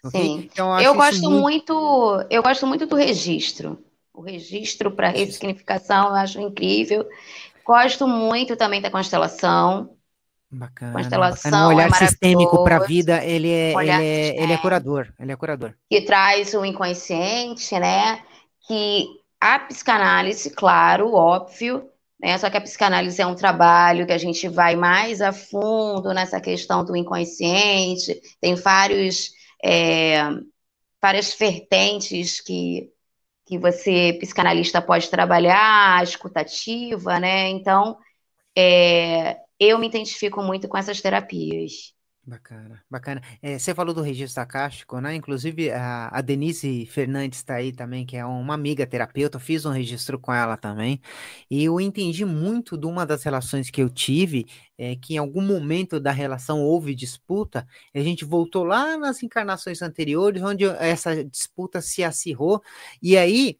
Okay? 0.03 0.21
Sim. 0.21 0.49
Então, 0.51 0.77
eu, 0.79 0.85
eu 0.85 0.95
gosto 0.95 1.29
muito... 1.29 1.73
muito, 1.73 2.27
eu 2.29 2.43
gosto 2.43 2.67
muito 2.67 2.85
do 2.85 2.95
registro. 2.95 3.83
O 4.13 4.21
registro 4.21 4.89
para 4.89 5.09
ressignificação 5.09 6.07
eu 6.07 6.15
acho 6.15 6.39
incrível. 6.39 7.05
Gosto 7.65 8.07
muito 8.07 8.55
também 8.55 8.81
da 8.81 8.89
constelação. 8.89 9.96
Bacana. 10.49 10.93
Constelação. 10.93 11.51
Bacana. 11.51 11.67
Um 11.67 11.75
olhar 11.75 11.89
é 11.89 12.07
sistêmico 12.07 12.63
para 12.63 12.77
a 12.77 12.85
vida, 12.85 13.23
ele 13.23 13.51
é, 13.51 13.73
ele, 13.73 13.89
é, 13.89 14.43
ele 14.43 14.53
é 14.53 14.57
curador. 14.57 15.13
Ele 15.19 15.31
é 15.31 15.35
curador. 15.35 15.73
Que 15.89 16.01
traz 16.01 16.53
o 16.53 16.63
inconsciente, 16.63 17.77
né? 17.77 18.23
Que 18.65 19.07
a 19.39 19.59
psicanálise, 19.59 20.49
claro, 20.51 21.13
óbvio, 21.13 21.89
né? 22.19 22.37
Só 22.37 22.49
que 22.49 22.57
a 22.57 22.61
psicanálise 22.61 23.21
é 23.21 23.25
um 23.25 23.35
trabalho 23.35 24.07
que 24.07 24.13
a 24.13 24.17
gente 24.17 24.47
vai 24.47 24.75
mais 24.75 25.21
a 25.21 25.31
fundo 25.31 26.13
nessa 26.13 26.39
questão 26.39 26.83
do 26.83 26.95
inconsciente, 26.95 28.19
tem 28.41 28.55
vários, 28.55 29.31
é, 29.63 30.23
várias 31.01 31.35
vertentes 31.35 32.41
que, 32.41 32.89
que 33.45 33.57
você, 33.57 34.17
psicanalista, 34.19 34.81
pode 34.81 35.09
trabalhar, 35.09 35.99
a 35.99 36.03
escutativa, 36.03 37.19
né? 37.19 37.49
Então, 37.49 37.97
é, 38.57 39.37
eu 39.59 39.77
me 39.79 39.87
identifico 39.87 40.41
muito 40.43 40.67
com 40.67 40.77
essas 40.77 41.01
terapias. 41.01 41.93
Bacana, 42.27 42.83
bacana. 42.91 43.21
É, 43.41 43.57
você 43.57 43.73
falou 43.73 43.93
do 43.93 44.01
registro 44.01 44.43
acástico, 44.43 44.99
né? 44.99 45.15
Inclusive 45.15 45.71
a, 45.71 46.09
a 46.09 46.19
Denise 46.19 46.85
Fernandes 46.85 47.39
está 47.39 47.55
aí 47.55 47.71
também, 47.71 48.05
que 48.05 48.17
é 48.17 48.25
uma 48.25 48.53
amiga 48.53 48.85
terapeuta. 48.85 49.37
Eu 49.37 49.39
fiz 49.39 49.65
um 49.65 49.71
registro 49.71 50.19
com 50.19 50.33
ela 50.33 50.57
também. 50.57 50.99
E 51.49 51.63
eu 51.63 51.79
entendi 51.79 52.25
muito 52.25 52.77
de 52.77 52.85
uma 52.85 53.05
das 53.05 53.23
relações 53.23 53.69
que 53.69 53.81
eu 53.81 53.89
tive, 53.89 54.45
é, 54.77 54.97
que 54.97 55.13
em 55.13 55.17
algum 55.17 55.41
momento 55.41 56.01
da 56.01 56.11
relação 56.11 56.61
houve 56.61 56.93
disputa. 56.93 57.65
a 57.95 57.99
gente 58.01 58.25
voltou 58.25 58.65
lá 58.65 58.97
nas 58.97 59.23
encarnações 59.23 59.81
anteriores, 59.81 60.41
onde 60.41 60.65
essa 60.65 61.23
disputa 61.23 61.81
se 61.81 62.03
acirrou. 62.03 62.61
E 63.01 63.17
aí 63.17 63.57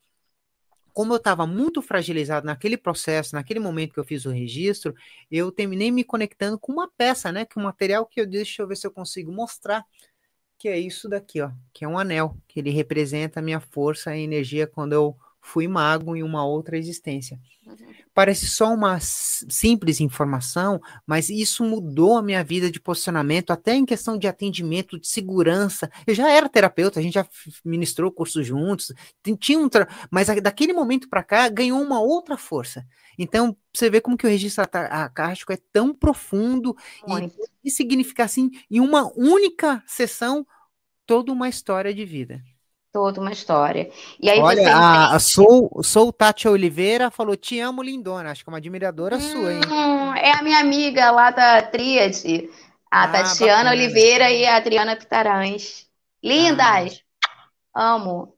como 0.97 1.13
eu 1.13 1.17
estava 1.17 1.45
muito 1.45 1.79
fragilizado 1.79 2.47
naquele 2.47 2.75
processo, 2.75 3.35
naquele 3.35 3.59
momento 3.59 3.93
que 3.93 3.99
eu 3.99 4.03
fiz 4.03 4.25
o 4.25 4.31
registro, 4.31 4.95
eu 5.29 5.51
terminei 5.51 5.91
me 5.91 6.03
conectando 6.03 6.57
com 6.57 6.71
uma 6.71 6.89
peça, 6.89 7.31
né? 7.31 7.45
Que 7.45 7.59
um 7.59 7.61
material 7.61 8.03
que 8.03 8.19
eu 8.19 8.25
deixa 8.25 8.63
eu 8.63 8.67
ver 8.67 8.77
se 8.77 8.87
eu 8.87 8.89
consigo 8.89 9.31
mostrar, 9.31 9.85
que 10.57 10.67
é 10.67 10.79
isso 10.79 11.07
daqui, 11.07 11.39
ó, 11.39 11.51
que 11.71 11.85
é 11.85 11.87
um 11.87 11.99
anel, 11.99 12.35
que 12.47 12.59
ele 12.59 12.71
representa 12.71 13.39
a 13.39 13.43
minha 13.43 13.59
força 13.59 14.17
e 14.17 14.23
energia 14.23 14.65
quando 14.65 14.93
eu 14.93 15.15
fui 15.47 15.65
mago 15.67 16.13
em 16.13 16.23
uma 16.23 16.45
outra 16.45 16.77
existência. 16.77 17.39
Uhum. 17.65 17.75
Parece 18.13 18.47
só 18.47 18.73
uma 18.73 18.99
simples 18.99 20.01
informação, 20.01 20.81
mas 21.05 21.29
isso 21.29 21.63
mudou 21.63 22.17
a 22.17 22.21
minha 22.21 22.43
vida 22.43 22.69
de 22.69 22.81
posicionamento, 22.81 23.51
até 23.51 23.73
em 23.73 23.85
questão 23.85 24.17
de 24.17 24.27
atendimento, 24.27 24.99
de 24.99 25.07
segurança. 25.07 25.89
Eu 26.05 26.13
já 26.13 26.29
era 26.29 26.49
terapeuta, 26.49 26.99
a 26.99 27.03
gente 27.03 27.13
já 27.13 27.25
ministrou 27.63 28.11
cursos 28.11 28.45
juntos, 28.45 28.93
tinha 29.39 29.57
um 29.57 29.69
tra... 29.69 29.87
mas 30.11 30.27
daquele 30.41 30.73
momento 30.73 31.07
para 31.07 31.23
cá 31.23 31.47
ganhou 31.47 31.81
uma 31.81 32.01
outra 32.01 32.37
força. 32.37 32.85
Então, 33.17 33.55
você 33.73 33.89
vê 33.89 34.01
como 34.01 34.17
que 34.17 34.27
o 34.27 34.29
registro 34.29 34.65
acástico 34.69 35.53
é 35.53 35.57
tão 35.71 35.93
profundo 35.93 36.75
e, 37.07 37.67
e 37.69 37.71
significa 37.71 38.25
assim, 38.25 38.51
em 38.69 38.81
uma 38.81 39.09
única 39.15 39.81
sessão, 39.87 40.45
toda 41.05 41.31
uma 41.31 41.47
história 41.47 41.93
de 41.93 42.03
vida 42.03 42.43
toda 42.97 43.21
uma 43.21 43.31
história. 43.31 43.91
E 44.19 44.27
aí 44.27 44.39
Olha, 44.39 44.63
você 44.63 44.69
a, 44.69 45.15
a 45.15 45.19
Sou, 45.19 45.69
Sou 45.83 46.11
Tati 46.11 46.47
Oliveira 46.47 47.11
falou: 47.11 47.37
Te 47.37 47.59
amo, 47.59 47.83
lindona. 47.83 48.31
Acho 48.31 48.43
que 48.43 48.49
é 48.49 48.51
uma 48.51 48.57
admiradora 48.57 49.17
hum, 49.17 49.21
sua, 49.21 49.53
hein? 49.53 49.61
É 50.19 50.31
a 50.31 50.41
minha 50.41 50.59
amiga 50.59 51.11
lá 51.11 51.29
da 51.29 51.61
Tríade, 51.61 52.49
a 52.89 53.03
ah, 53.03 53.07
Tatiana 53.07 53.65
bacana. 53.65 53.69
Oliveira 53.69 54.31
e 54.31 54.47
a 54.47 54.55
Adriana 54.55 54.95
Pitarães. 54.95 55.85
Lindas! 56.23 57.03
Ah. 57.71 57.93
Amo. 57.93 58.33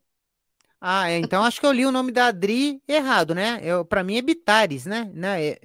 Ah, 0.82 1.10
é, 1.10 1.18
então 1.18 1.44
acho 1.44 1.62
que 1.62 1.66
eu 1.66 1.72
li 1.72 1.86
o 1.86 1.92
nome 1.92 2.12
da 2.12 2.28
Adri 2.28 2.82
errado, 2.86 3.34
né? 3.34 3.62
Eu, 3.64 3.86
pra 3.86 4.04
mim 4.04 4.18
é 4.18 4.22
Bitares, 4.22 4.86
né? 4.86 5.10
né? 5.14 5.46
É... 5.46 5.60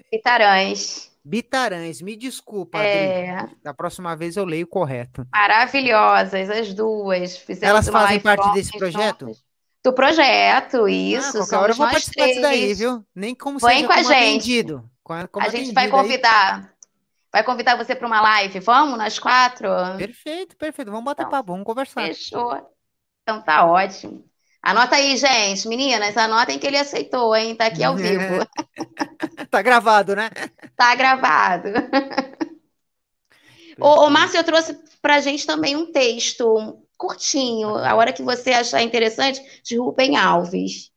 Bitarães, 1.24 2.02
me 2.02 2.16
desculpa, 2.16 2.78
é... 2.78 3.30
Adri. 3.30 3.56
Da 3.62 3.72
próxima 3.72 4.14
vez 4.14 4.36
eu 4.36 4.44
leio 4.44 4.66
correto. 4.66 5.26
Maravilhosas, 5.32 6.50
as 6.50 6.74
duas. 6.74 7.42
Elas 7.62 7.88
fazem 7.88 8.20
parte 8.20 8.52
desse 8.52 8.76
projeto? 8.76 9.30
Do 9.82 9.92
projeto, 9.92 10.86
isso. 10.86 11.38
Ah, 11.54 11.60
hora 11.60 11.72
eu 11.72 11.76
vou 11.76 11.86
participar 11.88 12.26
disso 12.26 12.42
daí, 12.42 12.74
viu? 12.74 13.04
Nem 13.14 13.34
como 13.34 13.58
Vem 13.58 13.76
seja 13.76 13.86
com 13.86 13.92
a 13.92 14.02
gente. 14.02 14.12
atendido. 14.12 14.90
Como 15.02 15.44
a 15.44 15.48
gente 15.48 15.72
vai 15.72 15.88
convidar. 15.88 16.58
Aí. 16.58 16.74
Vai 17.32 17.42
convidar 17.42 17.76
você 17.76 17.94
para 17.94 18.06
uma 18.06 18.20
live. 18.20 18.60
Vamos, 18.60 18.96
nós 18.96 19.18
quatro? 19.18 19.68
Perfeito, 19.98 20.56
perfeito. 20.56 20.90
Vamos 20.90 21.04
bater 21.04 21.22
então, 21.22 21.30
papo, 21.30 21.52
vamos 21.52 21.66
conversar. 21.66 22.02
Fechou. 22.02 22.54
Então 23.22 23.42
tá 23.42 23.66
ótimo. 23.66 24.24
Anota 24.64 24.96
aí, 24.96 25.14
gente. 25.18 25.68
Meninas, 25.68 26.16
anotem 26.16 26.58
que 26.58 26.66
ele 26.66 26.78
aceitou, 26.78 27.36
hein? 27.36 27.54
Tá 27.54 27.66
aqui 27.66 27.84
ao 27.84 27.94
vivo. 27.94 28.46
tá 29.50 29.60
gravado, 29.60 30.16
né? 30.16 30.30
Tá 30.74 30.94
gravado. 30.94 31.68
ô, 33.78 34.06
ô, 34.06 34.10
Márcio, 34.10 34.38
eu 34.38 34.44
trouxe 34.44 34.74
pra 35.02 35.20
gente 35.20 35.46
também 35.46 35.76
um 35.76 35.92
texto 35.92 36.78
curtinho, 36.96 37.76
a 37.76 37.94
hora 37.94 38.10
que 38.10 38.22
você 38.22 38.52
achar 38.52 38.82
interessante, 38.82 39.42
de 39.62 39.76
Rubem 39.76 40.16
Alves. 40.16 40.90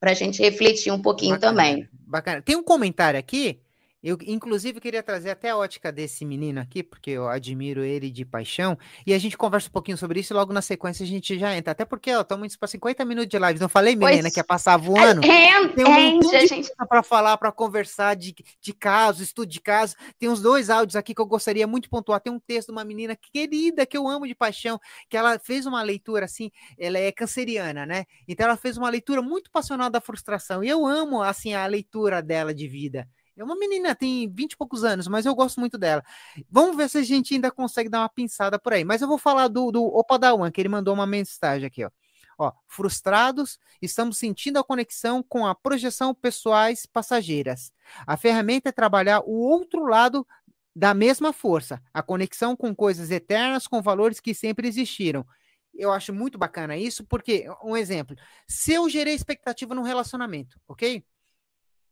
Pra 0.00 0.14
gente 0.14 0.40
refletir 0.40 0.90
um 0.90 1.02
pouquinho 1.02 1.34
bacana, 1.34 1.52
também. 1.52 1.88
Bacana. 1.92 2.40
Tem 2.40 2.56
um 2.56 2.62
comentário 2.62 3.20
aqui 3.20 3.60
eu, 4.06 4.16
inclusive, 4.24 4.80
queria 4.80 5.02
trazer 5.02 5.30
até 5.30 5.50
a 5.50 5.56
ótica 5.56 5.90
desse 5.90 6.24
menino 6.24 6.60
aqui, 6.60 6.80
porque 6.80 7.10
eu 7.10 7.28
admiro 7.28 7.82
ele 7.82 8.08
de 8.08 8.24
paixão, 8.24 8.78
e 9.04 9.12
a 9.12 9.18
gente 9.18 9.36
conversa 9.36 9.68
um 9.68 9.72
pouquinho 9.72 9.98
sobre 9.98 10.20
isso 10.20 10.32
e 10.32 10.36
logo 10.36 10.52
na 10.52 10.62
sequência 10.62 11.02
a 11.02 11.06
gente 11.08 11.36
já 11.36 11.56
entra. 11.56 11.72
Até 11.72 11.84
porque, 11.84 12.14
ó, 12.14 12.20
estamos 12.20 12.54
para 12.54 12.68
50 12.68 13.04
minutos 13.04 13.28
de 13.28 13.36
live. 13.36 13.58
Não 13.58 13.68
falei, 13.68 13.96
menina, 13.96 14.22
pois, 14.22 14.34
que 14.34 14.38
ia 14.38 14.44
passar 14.44 14.76
voando? 14.76 15.26
É, 15.26 15.66
Tem 15.70 15.84
um 15.84 16.12
monte 16.12 16.30
de 16.30 16.46
gente... 16.46 16.70
para 16.88 17.02
falar, 17.02 17.36
para 17.36 17.50
conversar 17.50 18.14
de, 18.14 18.32
de 18.60 18.72
casos, 18.72 19.22
estudo 19.22 19.48
de 19.48 19.60
casos. 19.60 19.96
Tem 20.20 20.28
uns 20.28 20.40
dois 20.40 20.70
áudios 20.70 20.94
aqui 20.94 21.12
que 21.12 21.20
eu 21.20 21.26
gostaria 21.26 21.66
muito 21.66 21.84
de 21.84 21.90
pontuar. 21.90 22.20
Tem 22.20 22.32
um 22.32 22.38
texto 22.38 22.68
de 22.68 22.72
uma 22.74 22.84
menina 22.84 23.16
querida 23.16 23.84
que 23.84 23.98
eu 23.98 24.06
amo 24.06 24.24
de 24.24 24.36
paixão, 24.36 24.78
que 25.08 25.16
ela 25.16 25.36
fez 25.40 25.66
uma 25.66 25.82
leitura 25.82 26.26
assim, 26.26 26.52
ela 26.78 26.96
é 26.96 27.10
canceriana, 27.10 27.84
né? 27.84 28.04
Então 28.28 28.46
ela 28.46 28.56
fez 28.56 28.76
uma 28.76 28.88
leitura 28.88 29.20
muito 29.20 29.50
passional 29.50 29.90
da 29.90 30.00
frustração. 30.00 30.62
E 30.62 30.68
eu 30.68 30.86
amo, 30.86 31.24
assim, 31.24 31.54
a 31.54 31.66
leitura 31.66 32.22
dela 32.22 32.54
de 32.54 32.68
vida. 32.68 33.08
É 33.36 33.44
uma 33.44 33.54
menina, 33.54 33.94
tem 33.94 34.28
20 34.28 34.52
e 34.52 34.56
poucos 34.56 34.82
anos, 34.82 35.06
mas 35.08 35.26
eu 35.26 35.34
gosto 35.34 35.60
muito 35.60 35.76
dela. 35.76 36.02
Vamos 36.50 36.76
ver 36.76 36.88
se 36.88 36.98
a 36.98 37.02
gente 37.02 37.34
ainda 37.34 37.50
consegue 37.50 37.88
dar 37.88 38.00
uma 38.00 38.08
pinçada 38.08 38.58
por 38.58 38.72
aí. 38.72 38.84
Mas 38.84 39.02
eu 39.02 39.08
vou 39.08 39.18
falar 39.18 39.48
do, 39.48 39.70
do 39.70 39.84
Opadawan, 39.84 40.50
que 40.50 40.60
ele 40.60 40.68
mandou 40.70 40.94
uma 40.94 41.06
mensagem 41.06 41.66
aqui, 41.66 41.84
ó. 41.84 41.90
Ó, 42.38 42.52
frustrados, 42.66 43.58
estamos 43.80 44.18
sentindo 44.18 44.58
a 44.58 44.64
conexão 44.64 45.22
com 45.22 45.46
a 45.46 45.54
projeção 45.54 46.14
pessoais 46.14 46.84
passageiras. 46.84 47.72
A 48.06 48.16
ferramenta 48.16 48.68
é 48.68 48.72
trabalhar 48.72 49.20
o 49.20 49.32
outro 49.32 49.86
lado 49.86 50.26
da 50.74 50.92
mesma 50.92 51.32
força, 51.32 51.80
a 51.94 52.02
conexão 52.02 52.54
com 52.54 52.74
coisas 52.74 53.10
eternas, 53.10 53.66
com 53.66 53.80
valores 53.80 54.20
que 54.20 54.34
sempre 54.34 54.68
existiram. 54.68 55.26
Eu 55.74 55.90
acho 55.92 56.12
muito 56.12 56.36
bacana 56.36 56.76
isso, 56.76 57.04
porque, 57.04 57.46
um 57.64 57.74
exemplo, 57.74 58.14
se 58.46 58.74
eu 58.74 58.88
gerei 58.88 59.14
expectativa 59.14 59.74
no 59.74 59.82
relacionamento, 59.82 60.60
ok? 60.68 61.02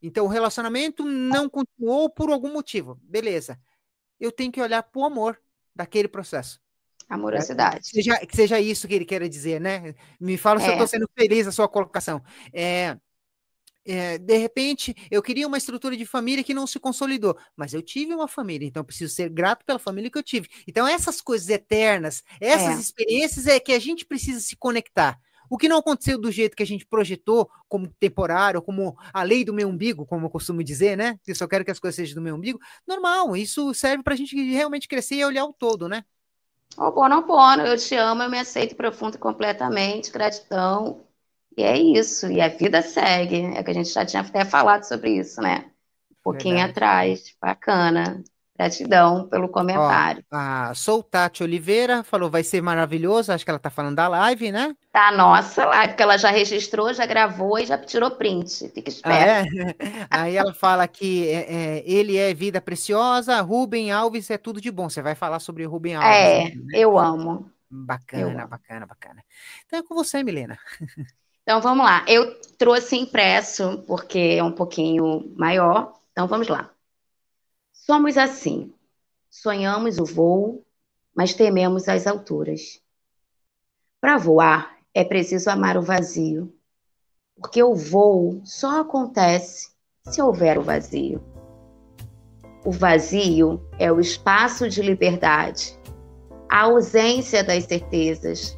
Então, 0.07 0.27
o 0.27 0.29
relacionamento 0.29 1.03
não 1.03 1.49
continuou 1.49 2.11
por 2.11 2.31
algum 2.31 2.53
motivo. 2.53 3.01
Beleza. 3.03 3.59
Eu 4.21 4.31
tenho 4.31 4.53
que 4.53 4.61
olhar 4.61 4.83
para 4.83 5.01
o 5.01 5.05
amor 5.05 5.41
daquele 5.75 6.09
processo. 6.09 6.61
Amorosidade. 7.09 7.81
Que 7.81 7.97
seja, 7.97 8.19
que 8.27 8.37
seja 8.37 8.61
isso 8.61 8.87
que 8.87 8.95
ele 8.95 9.07
queira 9.07 9.27
dizer, 9.29 9.61
né? 9.61 9.95
Me 10.21 10.37
fala 10.37 10.61
se 10.61 10.67
é. 10.67 10.69
eu 10.69 10.73
estou 10.73 10.87
sendo 10.87 11.09
feliz 11.19 11.47
a 11.47 11.53
sua 11.53 11.67
colocação. 11.69 12.23
É, 12.53 12.99
é, 13.87 14.19
de 14.19 14.37
repente, 14.37 14.95
eu 15.11 15.23
queria 15.23 15.47
uma 15.47 15.57
estrutura 15.57 15.97
de 15.97 16.05
família 16.05 16.45
que 16.45 16.53
não 16.53 16.67
se 16.67 16.79
consolidou, 16.79 17.37
mas 17.57 17.73
eu 17.73 17.81
tive 17.81 18.15
uma 18.15 18.29
família, 18.29 18.67
então 18.67 18.85
preciso 18.85 19.15
ser 19.15 19.31
grato 19.31 19.65
pela 19.65 19.79
família 19.79 20.11
que 20.11 20.19
eu 20.19 20.23
tive. 20.23 20.49
Então, 20.67 20.87
essas 20.87 21.23
coisas 21.23 21.49
eternas, 21.49 22.23
essas 22.41 22.77
é. 22.77 22.81
experiências 22.81 23.47
é 23.47 23.59
que 23.59 23.73
a 23.73 23.79
gente 23.79 24.05
precisa 24.05 24.41
se 24.41 24.55
conectar. 24.55 25.19
O 25.49 25.59
que 25.59 25.69
não 25.69 25.79
aconteceu 25.79 26.19
do 26.19 26.31
jeito 26.31 26.57
que 26.57 26.63
a 26.63 26.67
gente 26.67 26.87
projetou, 26.87 27.51
como 27.69 27.89
temporário, 27.89 28.63
como 28.63 28.97
a 29.13 29.23
lei 29.23 29.45
do 29.45 29.55
meu 29.55 29.69
umbigo, 29.69 30.07
como 30.07 30.27
eu 30.27 30.31
costumo 30.31 30.63
dizer, 30.63 30.97
né? 30.97 31.19
Eu 31.27 31.35
só 31.35 31.47
quero 31.47 31.65
que 31.65 31.71
as 31.71 31.79
coisas 31.79 31.97
sejam 31.97 32.15
do 32.15 32.23
meu 32.23 32.35
umbigo. 32.35 32.59
Normal, 32.87 33.37
isso 33.37 33.73
serve 33.75 34.03
para 34.03 34.15
a 34.15 34.17
gente 34.17 34.35
realmente 34.51 34.89
crescer 34.89 35.17
e 35.17 35.25
olhar 35.25 35.45
o 35.45 35.53
todo, 35.53 35.89
né? 35.89 36.05
Oh, 36.77 36.91
bono, 36.91 37.23
bono, 37.23 37.63
eu 37.63 37.77
te 37.77 37.95
amo, 37.95 38.23
eu 38.23 38.31
me 38.31 38.39
aceito 38.39 38.75
profundo 38.75 39.17
e 39.17 39.19
completamente, 39.19 40.11
gratidão. 40.11 41.05
E 41.57 41.63
é 41.63 41.79
isso, 41.79 42.27
e 42.27 42.41
a 42.41 42.49
vida 42.49 42.83
segue. 42.83 43.45
É 43.57 43.63
que 43.63 43.71
a 43.71 43.75
gente 43.75 43.91
já 43.91 44.05
tinha 44.05 44.23
até 44.23 44.45
falado 44.45 44.83
sobre 44.83 45.11
isso, 45.19 45.41
né? 45.41 45.71
Um 46.11 46.17
pouquinho 46.23 46.57
Verdade. 46.57 46.71
atrás. 46.73 47.37
Bacana. 47.41 48.25
Gratidão 48.57 49.27
pelo 49.29 49.49
comentário. 49.49 50.25
Ó, 50.33 50.37
a 50.37 50.75
Sou 50.75 51.03
Tati 51.03 51.43
Oliveira 51.43 52.05
falou, 52.05 52.31
vai 52.31 52.45
ser 52.45 52.63
maravilhoso. 52.63 53.33
Acho 53.33 53.45
que 53.45 53.51
ela 53.51 53.59
tá 53.59 53.69
falando 53.69 53.97
da 53.97 54.07
live, 54.07 54.53
né? 54.53 54.77
Tá, 54.93 55.11
nossa 55.11 55.65
live, 55.65 55.89
porque 55.89 56.03
ela 56.05 56.17
já 56.17 56.31
registrou, 56.31 56.95
já 56.95 57.05
gravou 57.05 57.59
e 57.59 57.67
já 57.67 57.77
tirou 57.77 58.13
print. 58.13 58.69
Fica 58.69 58.89
esperto. 58.89 59.11
Ah, 59.11 59.27
é? 59.27 59.45
Aí 60.09 60.37
ela 60.37 60.55
fala 60.55 60.87
que 60.87 61.29
é, 61.29 61.53
é, 61.53 61.83
ele 61.85 62.17
é 62.17 62.33
vida 62.33 62.61
preciosa, 62.61 63.41
Rubem 63.41 63.91
Alves 63.91 64.31
é 64.31 64.39
tudo 64.39 64.61
de 64.61 64.71
bom. 64.71 64.89
Você 64.89 65.03
vai 65.03 65.17
falar 65.17 65.41
sobre 65.41 65.67
o 65.67 65.71
Rubem 65.71 65.97
Alves. 65.97 66.17
É, 66.17 66.45
né? 66.45 66.55
eu 66.75 66.97
amo. 66.97 67.51
Bacana, 67.69 68.23
eu 68.23 68.29
amo. 68.29 68.49
bacana, 68.49 68.87
bacana. 68.87 69.25
Então 69.67 69.81
é 69.81 69.83
com 69.83 69.97
você, 69.97 70.23
Milena. 70.23 70.57
Então 71.47 71.61
vamos 71.61 71.85
lá. 71.85 72.03
Eu 72.09 72.41
trouxe 72.57 72.97
impresso, 72.97 73.85
porque 73.87 74.37
é 74.39 74.43
um 74.43 74.51
pouquinho 74.51 75.31
maior. 75.37 75.93
Então 76.11 76.27
vamos 76.27 76.49
lá. 76.49 76.74
Somos 77.87 78.17
assim. 78.17 78.73
Sonhamos 79.29 79.99
o 79.99 80.07
voo, 80.07 80.65
mas 81.15 81.35
tememos 81.35 81.87
as 81.87 82.07
alturas. 82.07 82.81
Para 84.01 84.17
voar, 84.17 84.79
é 84.95 85.05
preciso 85.05 85.51
amar 85.51 85.77
o 85.77 85.83
vazio. 85.83 86.51
Porque 87.37 87.63
o 87.63 87.75
voo 87.75 88.41
só 88.43 88.81
acontece 88.81 89.69
se 90.07 90.23
houver 90.23 90.57
o 90.57 90.63
vazio. 90.63 91.23
O 92.65 92.73
vazio 92.73 93.61
é 93.79 93.93
o 93.93 94.01
espaço 94.01 94.67
de 94.67 94.81
liberdade, 94.81 95.79
a 96.49 96.63
ausência 96.63 97.45
das 97.45 97.65
certezas. 97.65 98.57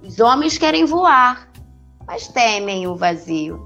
Os 0.00 0.20
homens 0.20 0.56
querem 0.56 0.84
voar, 0.84 1.50
mas 2.06 2.28
temem 2.28 2.86
o 2.86 2.94
vazio. 2.94 3.60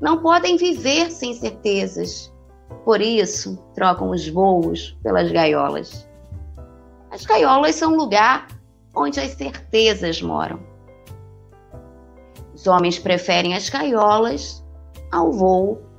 Não 0.00 0.20
podem 0.20 0.56
viver 0.56 1.12
sem 1.12 1.34
certezas. 1.34 2.32
Por 2.84 3.00
isso, 3.00 3.56
trocam 3.74 4.10
os 4.10 4.28
voos 4.28 4.96
pelas 5.02 5.30
gaiolas. 5.30 6.08
As 7.10 7.24
gaiolas 7.24 7.74
são 7.74 7.92
um 7.92 7.96
lugar 7.96 8.46
onde 8.94 9.20
as 9.20 9.32
certezas 9.32 10.22
moram. 10.22 10.60
Os 12.54 12.66
homens 12.66 12.98
preferem 12.98 13.54
as 13.54 13.68
gaiolas 13.68 14.64
ao 15.10 15.32
voo 15.32 15.90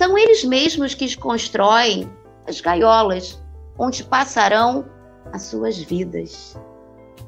são 0.00 0.16
eles 0.16 0.42
mesmos 0.44 0.94
que 0.94 1.14
constroem 1.14 2.10
as 2.48 2.58
gaiolas 2.58 3.38
onde 3.78 4.02
passarão 4.02 4.86
as 5.30 5.42
suas 5.42 5.76
vidas. 5.76 6.58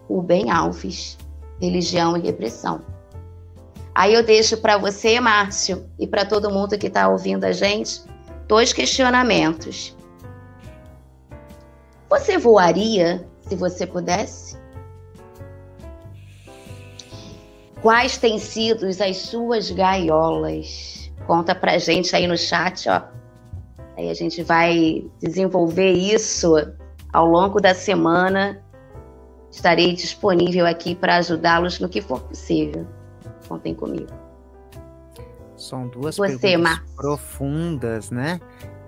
O 0.09 0.23
bem 0.23 0.51
Alves, 0.51 1.19
religião 1.61 2.17
e 2.17 2.21
repressão. 2.21 2.81
Aí 3.95 4.15
eu 4.15 4.25
deixo 4.25 4.57
para 4.57 4.79
você, 4.79 5.21
Márcio, 5.21 5.87
e 5.99 6.07
para 6.07 6.25
todo 6.25 6.51
mundo 6.51 6.79
que 6.79 6.87
está 6.87 7.11
ouvindo 7.11 7.45
a 7.45 7.53
gente, 7.53 8.01
dois 8.53 8.70
questionamentos. 8.70 9.96
Você 12.11 12.36
voaria 12.36 13.26
se 13.40 13.57
você 13.57 13.86
pudesse? 13.86 14.59
Quais 17.80 18.18
têm 18.18 18.38
sido 18.38 18.84
as 18.84 19.16
suas 19.16 19.70
gaiolas? 19.70 21.11
Conta 21.26 21.55
pra 21.55 21.78
gente 21.78 22.14
aí 22.14 22.26
no 22.26 22.36
chat, 22.36 22.90
ó. 22.90 23.05
Aí 23.96 24.11
a 24.11 24.14
gente 24.14 24.42
vai 24.42 25.03
desenvolver 25.18 25.92
isso 25.92 26.55
ao 27.11 27.24
longo 27.24 27.59
da 27.59 27.74
semana. 27.74 28.62
Estarei 29.50 29.94
disponível 29.94 30.66
aqui 30.66 30.94
para 30.94 31.16
ajudá-los 31.16 31.80
no 31.80 31.88
que 31.88 32.03
for 32.03 32.20
possível. 32.20 32.86
Contem 33.48 33.74
comigo. 33.74 34.22
São 35.63 35.89
duas 35.89 36.17
Você, 36.17 36.39
perguntas 36.39 36.81
profundas, 36.97 38.11
né? 38.11 38.41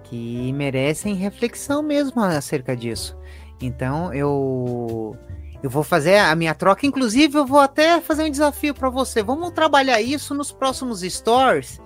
Que 0.05 0.53
merecem 0.53 1.15
reflexão 1.15 1.83
mesmo 1.83 2.23
acerca 2.23 2.77
disso. 2.77 3.17
Então 3.61 4.13
eu 4.13 5.17
eu 5.63 5.71
vou 5.71 5.83
fazer 5.83 6.19
a 6.19 6.35
minha 6.35 6.55
troca. 6.55 6.87
Inclusive, 6.87 7.39
eu 7.39 7.47
vou 7.47 7.59
até 7.59 7.99
fazer 7.99 8.25
um 8.25 8.31
desafio 8.31 8.75
para 8.75 8.91
você. 8.91 9.23
Vamos 9.23 9.51
trabalhar 9.53 9.99
isso 9.99 10.35
nos 10.35 10.53
próximos 10.53 11.01
stories 11.01 11.81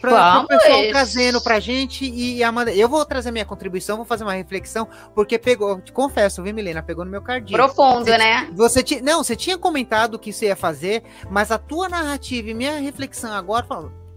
para 0.00 0.40
o 0.40 0.46
pessoal 0.46 0.88
trazendo 0.88 1.40
pra 1.40 1.60
gente 1.60 2.04
e 2.08 2.42
Amanda, 2.42 2.72
eu 2.72 2.88
vou 2.88 3.04
trazer 3.04 3.30
minha 3.30 3.44
contribuição, 3.44 3.96
vou 3.96 4.06
fazer 4.06 4.24
uma 4.24 4.32
reflexão, 4.32 4.88
porque 5.14 5.38
pegou, 5.38 5.80
te 5.80 5.92
confesso, 5.92 6.42
viu, 6.42 6.54
Milena, 6.54 6.82
pegou 6.82 7.04
no 7.04 7.10
meu 7.10 7.22
cardinho. 7.22 7.58
Profundo, 7.58 8.04
você, 8.04 8.18
né? 8.18 8.48
Você 8.54 8.82
ti, 8.82 9.00
não, 9.02 9.22
você 9.22 9.34
tinha 9.34 9.58
comentado 9.58 10.14
o 10.14 10.18
que 10.18 10.32
você 10.32 10.46
ia 10.46 10.56
fazer, 10.56 11.02
mas 11.30 11.50
a 11.50 11.58
tua 11.58 11.88
narrativa 11.88 12.50
e 12.50 12.54
minha 12.54 12.78
reflexão 12.78 13.32
agora, 13.32 13.66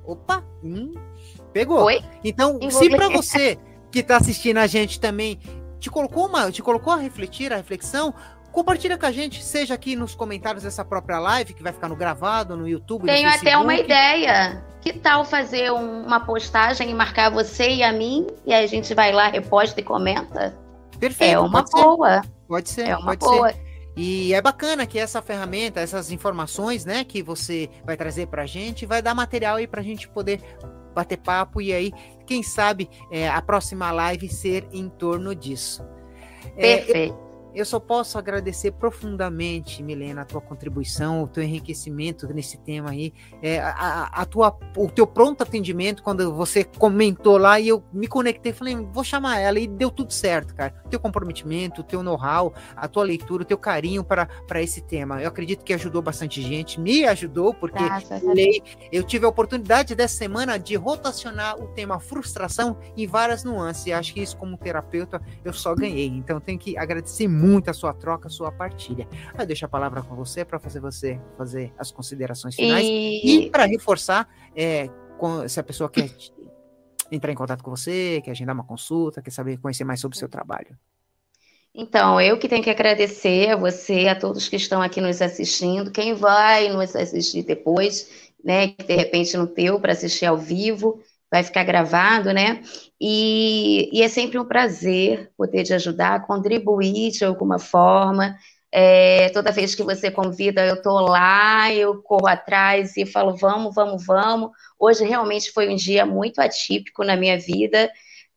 opa, 0.05 0.43
hum, 0.63 0.93
pegou. 1.53 1.83
Oi? 1.83 2.01
Então, 2.23 2.59
se 2.69 2.89
para 2.89 3.09
você 3.09 3.57
que 3.91 4.01
tá 4.01 4.17
assistindo 4.17 4.57
a 4.57 4.67
gente 4.67 4.99
também 4.99 5.39
te 5.79 5.89
colocou 5.89 6.27
uma, 6.27 6.51
te 6.51 6.61
colocou 6.61 6.93
a 6.93 6.97
refletir, 6.97 7.51
a 7.51 7.57
reflexão, 7.57 8.13
Compartilha 8.51 8.97
com 8.97 9.05
a 9.05 9.11
gente, 9.11 9.41
seja 9.41 9.73
aqui 9.73 9.95
nos 9.95 10.13
comentários 10.13 10.63
dessa 10.63 10.83
própria 10.83 11.19
live, 11.19 11.53
que 11.53 11.63
vai 11.63 11.71
ficar 11.71 11.87
no 11.87 11.95
gravado, 11.95 12.57
no 12.57 12.67
YouTube. 12.67 13.05
Tenho 13.05 13.29
no 13.29 13.35
até 13.35 13.57
uma 13.57 13.75
ideia. 13.75 14.61
Que 14.81 14.91
tal 14.91 15.23
fazer 15.23 15.71
um, 15.71 16.03
uma 16.03 16.19
postagem 16.19 16.89
e 16.89 16.93
marcar 16.93 17.29
você 17.29 17.69
e 17.69 17.83
a 17.83 17.93
mim? 17.93 18.27
E 18.45 18.53
aí 18.53 18.65
a 18.65 18.67
gente 18.67 18.93
vai 18.93 19.13
lá, 19.13 19.29
reposta 19.29 19.79
e 19.79 19.83
comenta? 19.83 20.57
Perfeito. 20.99 21.33
É 21.33 21.39
uma 21.39 21.63
pode 21.63 21.71
boa. 21.71 22.21
Ser. 22.21 22.29
Pode 22.47 22.69
ser. 22.69 22.87
É 22.89 22.97
uma 22.97 23.15
boa. 23.15 23.53
Ser. 23.53 23.70
E 23.95 24.33
é 24.33 24.41
bacana 24.41 24.85
que 24.85 24.97
essa 24.97 25.21
ferramenta, 25.21 25.79
essas 25.79 26.11
informações, 26.11 26.85
né, 26.85 27.03
que 27.03 27.21
você 27.21 27.69
vai 27.85 27.97
trazer 27.97 28.27
pra 28.27 28.45
gente, 28.45 28.85
vai 28.85 29.01
dar 29.01 29.13
material 29.13 29.57
aí 29.57 29.67
pra 29.67 29.81
gente 29.81 30.07
poder 30.07 30.41
bater 30.93 31.17
papo 31.17 31.61
e 31.61 31.73
aí, 31.73 31.91
quem 32.25 32.43
sabe, 32.43 32.89
é, 33.11 33.27
a 33.29 33.41
próxima 33.41 33.91
live 33.91 34.29
ser 34.29 34.67
em 34.71 34.89
torno 34.89 35.35
disso. 35.35 35.83
Perfeito. 36.55 37.13
É, 37.13 37.17
eu 37.17 37.30
eu 37.53 37.65
só 37.65 37.79
posso 37.79 38.17
agradecer 38.17 38.71
profundamente, 38.71 39.83
Milena, 39.83 40.21
a 40.21 40.25
tua 40.25 40.41
contribuição, 40.41 41.23
o 41.23 41.27
teu 41.27 41.43
enriquecimento 41.43 42.27
nesse 42.33 42.57
tema 42.57 42.91
aí, 42.91 43.13
é, 43.41 43.59
a, 43.59 44.09
a, 44.13 44.25
tua, 44.25 44.57
o 44.75 44.89
teu 44.89 45.05
pronto 45.05 45.43
atendimento, 45.43 46.01
quando 46.01 46.33
você 46.33 46.63
comentou 46.63 47.37
lá 47.37 47.59
e 47.59 47.67
eu 47.67 47.83
me 47.91 48.07
conectei, 48.07 48.53
falei, 48.53 48.75
vou 48.75 49.03
chamar 49.03 49.39
ela 49.39 49.59
e 49.59 49.67
deu 49.67 49.91
tudo 49.91 50.11
certo, 50.13 50.55
cara. 50.55 50.73
O 50.85 50.89
teu 50.89 50.99
comprometimento, 50.99 51.81
o 51.81 51.83
teu 51.83 52.01
know-how, 52.01 52.53
a 52.75 52.87
tua 52.87 53.03
leitura, 53.03 53.43
o 53.43 53.45
teu 53.45 53.57
carinho 53.57 54.03
para 54.03 54.61
esse 54.61 54.81
tema. 54.81 55.21
Eu 55.21 55.27
acredito 55.27 55.63
que 55.63 55.73
ajudou 55.73 56.01
bastante 56.01 56.41
gente, 56.41 56.79
me 56.79 57.05
ajudou, 57.05 57.53
porque 57.53 57.83
lei, 58.33 58.63
eu 58.91 59.03
tive 59.03 59.25
a 59.25 59.29
oportunidade 59.29 59.93
dessa 59.95 60.15
semana 60.15 60.57
de 60.57 60.75
rotacionar 60.75 61.61
o 61.61 61.67
tema 61.69 61.99
frustração 61.99 62.77
em 62.95 63.05
várias 63.05 63.43
nuances. 63.43 63.85
E 63.85 63.93
acho 63.93 64.13
que 64.13 64.21
isso, 64.21 64.37
como 64.37 64.57
terapeuta, 64.57 65.21
eu 65.43 65.53
só 65.53 65.75
ganhei. 65.75 66.07
Então, 66.07 66.39
tenho 66.39 66.57
que 66.57 66.77
agradecer 66.77 67.27
muito 67.27 67.40
muito 67.41 67.69
a 67.69 67.73
sua 67.73 67.93
troca, 67.93 68.27
a 68.27 68.31
sua 68.31 68.51
partilha. 68.51 69.07
Eu 69.37 69.45
deixo 69.45 69.65
a 69.65 69.67
palavra 69.67 70.01
com 70.01 70.15
você 70.15 70.45
para 70.45 70.59
fazer 70.59 70.79
você 70.79 71.19
fazer 71.37 71.73
as 71.77 71.91
considerações 71.91 72.55
finais 72.55 72.85
e, 72.85 73.45
e 73.45 73.49
para 73.49 73.65
reforçar 73.65 74.27
é, 74.55 74.87
com, 75.17 75.47
se 75.47 75.59
a 75.59 75.63
pessoa 75.63 75.89
quer 75.89 76.09
entrar 77.11 77.31
em 77.31 77.35
contato 77.35 77.63
com 77.63 77.71
você, 77.71 78.21
quer 78.23 78.31
agendar 78.31 78.55
uma 78.55 78.63
consulta, 78.63 79.21
quer 79.21 79.31
saber 79.31 79.57
conhecer 79.57 79.83
mais 79.83 79.99
sobre 79.99 80.15
o 80.15 80.19
seu 80.19 80.29
trabalho. 80.29 80.77
Então, 81.73 82.19
eu 82.19 82.37
que 82.37 82.49
tenho 82.49 82.63
que 82.63 82.69
agradecer 82.69 83.49
a 83.49 83.55
você, 83.55 84.07
a 84.07 84.15
todos 84.15 84.49
que 84.49 84.57
estão 84.57 84.81
aqui 84.81 84.99
nos 84.99 85.21
assistindo, 85.21 85.91
quem 85.91 86.13
vai 86.13 86.69
nos 86.69 86.95
assistir 86.95 87.43
depois, 87.43 88.29
né, 88.43 88.69
que 88.69 88.83
de 88.83 88.95
repente 88.95 89.37
não 89.37 89.47
teu 89.47 89.79
para 89.79 89.93
assistir 89.93 90.25
ao 90.25 90.37
vivo, 90.37 91.01
vai 91.31 91.43
ficar 91.43 91.63
gravado, 91.63 92.33
né? 92.33 92.61
E, 92.99 93.89
e, 93.93 94.03
é 94.03 94.09
sempre 94.09 94.37
um 94.37 94.45
prazer 94.45 95.31
poder 95.37 95.63
te 95.63 95.73
ajudar, 95.73 96.27
contribuir 96.27 97.11
de 97.11 97.23
alguma 97.23 97.57
forma. 97.57 98.35
É, 98.69 99.29
toda 99.29 99.51
vez 99.51 99.73
que 99.73 99.83
você 99.83 100.11
convida, 100.11 100.65
eu 100.65 100.75
estou 100.75 100.99
lá, 100.99 101.73
eu 101.73 102.01
corro 102.03 102.27
atrás 102.27 102.97
e 102.97 103.05
falo, 103.05 103.35
vamos, 103.37 103.73
vamos, 103.73 104.05
vamos. 104.05 104.51
Hoje 104.77 105.05
realmente 105.05 105.51
foi 105.51 105.69
um 105.69 105.75
dia 105.75 106.05
muito 106.05 106.39
atípico 106.39 107.03
na 107.03 107.15
minha 107.15 107.39
vida, 107.39 107.89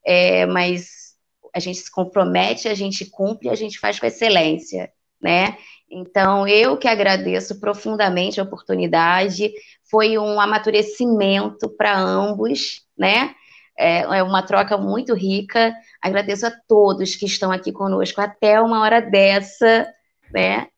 é, 0.05 0.47
mas 0.47 1.14
a 1.55 1.59
gente 1.59 1.78
se 1.78 1.90
compromete, 1.90 2.68
a 2.68 2.74
gente 2.74 3.07
cumpre, 3.07 3.49
a 3.49 3.55
gente 3.55 3.78
faz 3.78 3.99
com 3.99 4.07
excelência, 4.07 4.92
né? 5.20 5.57
Então, 5.91 6.47
eu 6.49 6.76
que 6.76 6.89
agradeço 6.89 7.61
profundamente 7.61 8.41
a 8.41 8.43
oportunidade, 8.43 9.53
foi 9.91 10.18
um 10.18 10.41
amadurecimento 10.41 11.68
para 11.68 11.97
ambos, 11.97 12.82
né? 12.97 13.35
É, 13.76 14.01
é 14.01 14.22
uma 14.22 14.43
troca 14.43 14.76
muito 14.76 15.14
rica. 15.14 15.74
Agradeço 16.01 16.47
a 16.47 16.53
todos 16.68 17.16
que 17.16 17.26
estão 17.26 17.53
aqui 17.53 17.72
conosco 17.72 18.20
até 18.20 18.61
uma 18.61 18.80
hora 18.80 19.01
dessa, 19.01 19.87
né? 20.32 20.68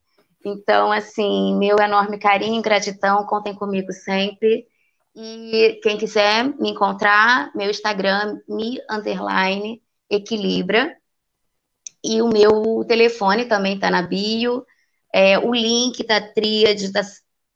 Então, 0.45 0.93
assim, 0.93 1.57
meu 1.57 1.77
enorme 1.79 2.19
carinho, 2.19 2.63
gratidão, 2.63 3.27
contem 3.27 3.55
comigo 3.55 3.93
sempre. 3.93 4.67
E 5.15 5.81
quem 5.83 5.97
quiser 5.97 6.45
me 6.61 6.71
encontrar, 6.71 7.51
meu 7.55 7.71
Instagram, 7.71 8.39
me 8.49 8.79
underline 8.91 9.83
equilibra. 10.11 10.95
E 12.05 12.23
o 12.23 12.29
meu 12.29 12.85
telefone 12.87 13.47
também 13.47 13.75
está 13.75 13.91
na 13.91 14.03
bio. 14.03 14.65
É, 15.19 15.39
o 15.39 15.55
link 15.55 16.07
da 16.07 16.21
Tríade, 16.21 16.93
da 16.93 17.01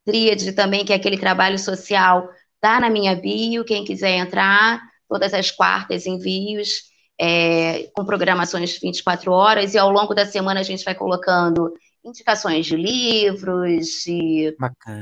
Tríade 0.02 0.50
também, 0.52 0.82
que 0.82 0.94
é 0.94 0.96
aquele 0.96 1.18
trabalho 1.18 1.58
social, 1.58 2.30
está 2.54 2.80
na 2.80 2.88
minha 2.88 3.14
bio. 3.14 3.66
Quem 3.66 3.84
quiser 3.84 4.12
entrar, 4.12 4.80
todas 5.06 5.34
as 5.34 5.50
quartas 5.50 6.06
envios, 6.06 6.84
é, 7.20 7.90
com 7.94 8.02
programações 8.02 8.78
24 8.78 9.30
horas, 9.30 9.74
e 9.74 9.78
ao 9.78 9.90
longo 9.90 10.14
da 10.14 10.24
semana 10.24 10.60
a 10.60 10.62
gente 10.62 10.82
vai 10.82 10.94
colocando 10.94 11.74
indicações 12.02 12.64
de 12.64 12.76
livros, 12.76 13.88
de, 14.06 14.56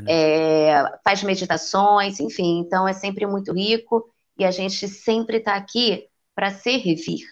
é, 0.08 0.82
faz 1.04 1.22
meditações, 1.22 2.18
enfim, 2.18 2.58
então 2.58 2.88
é 2.88 2.92
sempre 2.92 3.24
muito 3.24 3.52
rico 3.52 4.12
e 4.36 4.44
a 4.44 4.50
gente 4.50 4.88
sempre 4.88 5.36
está 5.36 5.54
aqui 5.54 6.08
para 6.34 6.50
servir. 6.50 7.24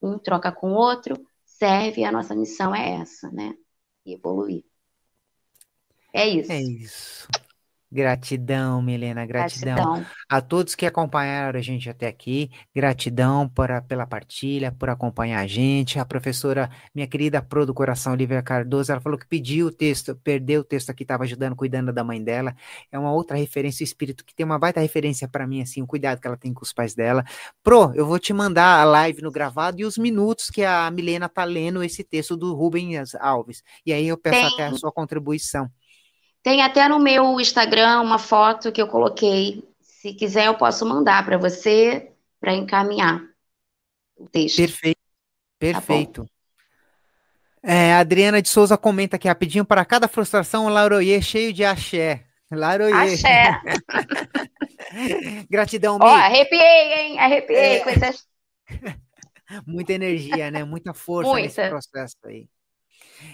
Um 0.00 0.18
troca 0.18 0.50
com 0.50 0.72
o 0.72 0.76
outro, 0.76 1.22
serve, 1.44 2.00
e 2.00 2.04
a 2.06 2.12
nossa 2.12 2.34
missão 2.34 2.74
é 2.74 2.94
essa, 2.94 3.30
né? 3.30 3.52
E 4.06 4.14
evoluir. 4.14 4.64
É 6.12 6.28
isso. 6.28 6.52
É 6.52 6.62
isso. 6.62 7.28
Gratidão, 7.96 8.82
Milena, 8.82 9.24
gratidão. 9.24 9.74
gratidão. 9.74 10.06
A 10.28 10.42
todos 10.42 10.74
que 10.74 10.84
acompanharam 10.84 11.58
a 11.58 11.62
gente 11.62 11.88
até 11.88 12.06
aqui, 12.06 12.50
gratidão 12.74 13.48
por, 13.48 13.70
pela 13.88 14.06
partilha, 14.06 14.70
por 14.70 14.90
acompanhar 14.90 15.40
a 15.40 15.46
gente. 15.46 15.98
A 15.98 16.04
professora, 16.04 16.68
minha 16.94 17.06
querida 17.06 17.40
Pro 17.40 17.64
do 17.64 17.72
Coração, 17.72 18.12
Olivia 18.12 18.42
Cardoso, 18.42 18.92
ela 18.92 19.00
falou 19.00 19.18
que 19.18 19.26
pediu 19.26 19.68
o 19.68 19.70
texto, 19.70 20.14
perdeu 20.22 20.60
o 20.60 20.64
texto 20.64 20.90
aqui, 20.90 21.04
estava 21.04 21.24
ajudando, 21.24 21.56
cuidando 21.56 21.90
da 21.90 22.04
mãe 22.04 22.22
dela. 22.22 22.54
É 22.92 22.98
uma 22.98 23.10
outra 23.10 23.38
referência, 23.38 23.82
o 23.82 23.84
espírito 23.84 24.26
que 24.26 24.34
tem 24.34 24.44
uma 24.44 24.58
baita 24.58 24.78
referência 24.78 25.26
para 25.26 25.46
mim, 25.46 25.62
assim, 25.62 25.80
o 25.80 25.86
cuidado 25.86 26.20
que 26.20 26.26
ela 26.26 26.36
tem 26.36 26.52
com 26.52 26.64
os 26.64 26.74
pais 26.74 26.94
dela. 26.94 27.24
Pro, 27.62 27.94
eu 27.94 28.04
vou 28.04 28.18
te 28.18 28.34
mandar 28.34 28.78
a 28.78 28.84
live 28.84 29.22
no 29.22 29.30
gravado 29.30 29.80
e 29.80 29.86
os 29.86 29.96
minutos 29.96 30.50
que 30.50 30.62
a 30.62 30.90
Milena 30.90 31.30
tá 31.30 31.44
lendo 31.44 31.82
esse 31.82 32.04
texto 32.04 32.36
do 32.36 32.54
Rubens 32.54 33.14
Alves. 33.14 33.62
E 33.86 33.92
aí 33.94 34.06
eu 34.06 34.18
peço 34.18 34.54
até 34.54 34.66
a 34.66 34.74
sua 34.74 34.92
contribuição. 34.92 35.70
Tem 36.46 36.62
até 36.62 36.88
no 36.88 37.00
meu 37.00 37.40
Instagram 37.40 38.02
uma 38.02 38.20
foto 38.20 38.70
que 38.70 38.80
eu 38.80 38.86
coloquei. 38.86 39.68
Se 39.80 40.14
quiser, 40.14 40.46
eu 40.46 40.54
posso 40.54 40.86
mandar 40.86 41.24
para 41.24 41.36
você 41.36 42.12
para 42.38 42.54
encaminhar 42.54 43.20
o 44.16 44.28
texto. 44.28 44.58
Perfeito. 44.58 45.00
Perfeito. 45.58 46.24
Tá 46.24 47.72
é, 47.72 47.94
a 47.94 47.98
Adriana 47.98 48.40
de 48.40 48.48
Souza 48.48 48.78
comenta 48.78 49.16
aqui 49.16 49.26
rapidinho: 49.26 49.64
para 49.64 49.84
cada 49.84 50.06
frustração, 50.06 50.66
um 50.66 50.68
Laroyer 50.68 51.20
cheio 51.20 51.52
de 51.52 51.64
axé. 51.64 52.24
Laroyer. 52.48 52.94
Axé. 52.94 53.60
Gratidão. 55.50 55.98
Ó, 56.00 56.06
arrepiei, 56.06 56.92
hein? 56.92 57.18
Arrepiei 57.18 57.58
é... 57.58 57.80
com 57.80 57.90
essas. 57.90 58.24
Muita 59.66 59.94
energia, 59.94 60.52
né? 60.52 60.62
Muita 60.62 60.94
força 60.94 61.28
Muita. 61.28 61.48
nesse 61.48 61.68
processo 61.68 62.16
aí. 62.24 62.48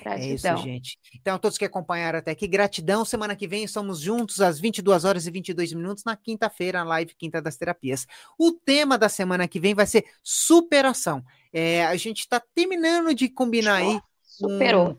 Gratidão. 0.01 0.53
É 0.53 0.55
isso, 0.55 0.62
gente. 0.62 0.99
Então, 1.14 1.38
todos 1.38 1.59
que 1.59 1.64
acompanharam 1.64 2.18
até 2.18 2.30
aqui, 2.30 2.47
gratidão. 2.47 3.05
Semana 3.05 3.36
que 3.36 3.47
vem 3.47 3.64
estamos 3.64 4.01
juntos 4.01 4.40
às 4.40 4.59
22 4.61 5.05
horas 5.05 5.26
e 5.26 5.30
22 5.30 5.72
minutos 5.72 6.05
na 6.05 6.16
quinta-feira, 6.16 6.78
na 6.78 6.84
live 6.84 7.14
Quinta 7.14 7.40
das 7.40 7.57
Terapias. 7.57 8.07
O 8.38 8.53
tema 8.53 8.97
da 8.97 9.09
semana 9.09 9.47
que 9.49 9.61
vem 9.61 9.74
vai 9.74 9.86
ser 9.86 10.05
superação. 10.22 11.24
É, 11.53 11.84
a 11.84 11.97
gente 11.97 12.20
está 12.20 12.40
terminando 12.55 13.14
de 13.14 13.28
combinar 13.28 13.76
aí. 13.76 14.01
Superou. 14.33 14.97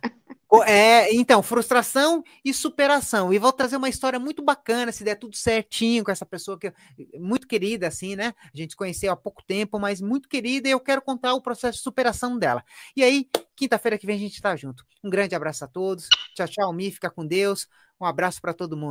Um, 0.51 0.63
é, 0.63 1.11
então, 1.13 1.41
frustração 1.41 2.23
e 2.45 2.53
superação. 2.53 3.33
E 3.33 3.39
vou 3.39 3.51
trazer 3.51 3.75
uma 3.75 3.89
história 3.89 4.19
muito 4.19 4.43
bacana, 4.43 4.91
se 4.91 5.03
der 5.03 5.15
tudo 5.15 5.35
certinho 5.35 6.03
com 6.03 6.11
essa 6.11 6.25
pessoa 6.25 6.59
que 6.59 6.71
muito 7.19 7.47
querida, 7.47 7.87
assim, 7.87 8.15
né? 8.15 8.35
A 8.53 8.55
gente 8.57 8.75
conheceu 8.75 9.11
há 9.11 9.15
pouco 9.15 9.43
tempo, 9.43 9.79
mas 9.79 9.99
muito 9.99 10.29
querida, 10.29 10.67
e 10.67 10.71
eu 10.71 10.79
quero 10.79 11.01
contar 11.01 11.33
o 11.33 11.41
processo 11.41 11.79
de 11.79 11.83
superação 11.83 12.37
dela. 12.37 12.63
E 12.95 13.03
aí, 13.03 13.27
quinta-feira 13.55 13.97
que 13.97 14.05
vem 14.05 14.15
a 14.15 14.19
gente 14.19 14.35
está 14.35 14.55
junto. 14.55 14.85
Um 15.03 15.09
grande 15.09 15.33
abraço 15.33 15.65
a 15.65 15.67
todos. 15.67 16.07
Tchau, 16.35 16.47
tchau, 16.47 16.73
Mi, 16.73 16.91
fica 16.91 17.09
com 17.09 17.25
Deus. 17.25 17.67
Um 17.99 18.05
abraço 18.05 18.39
para 18.39 18.53
todo 18.53 18.77
mundo. 18.77 18.81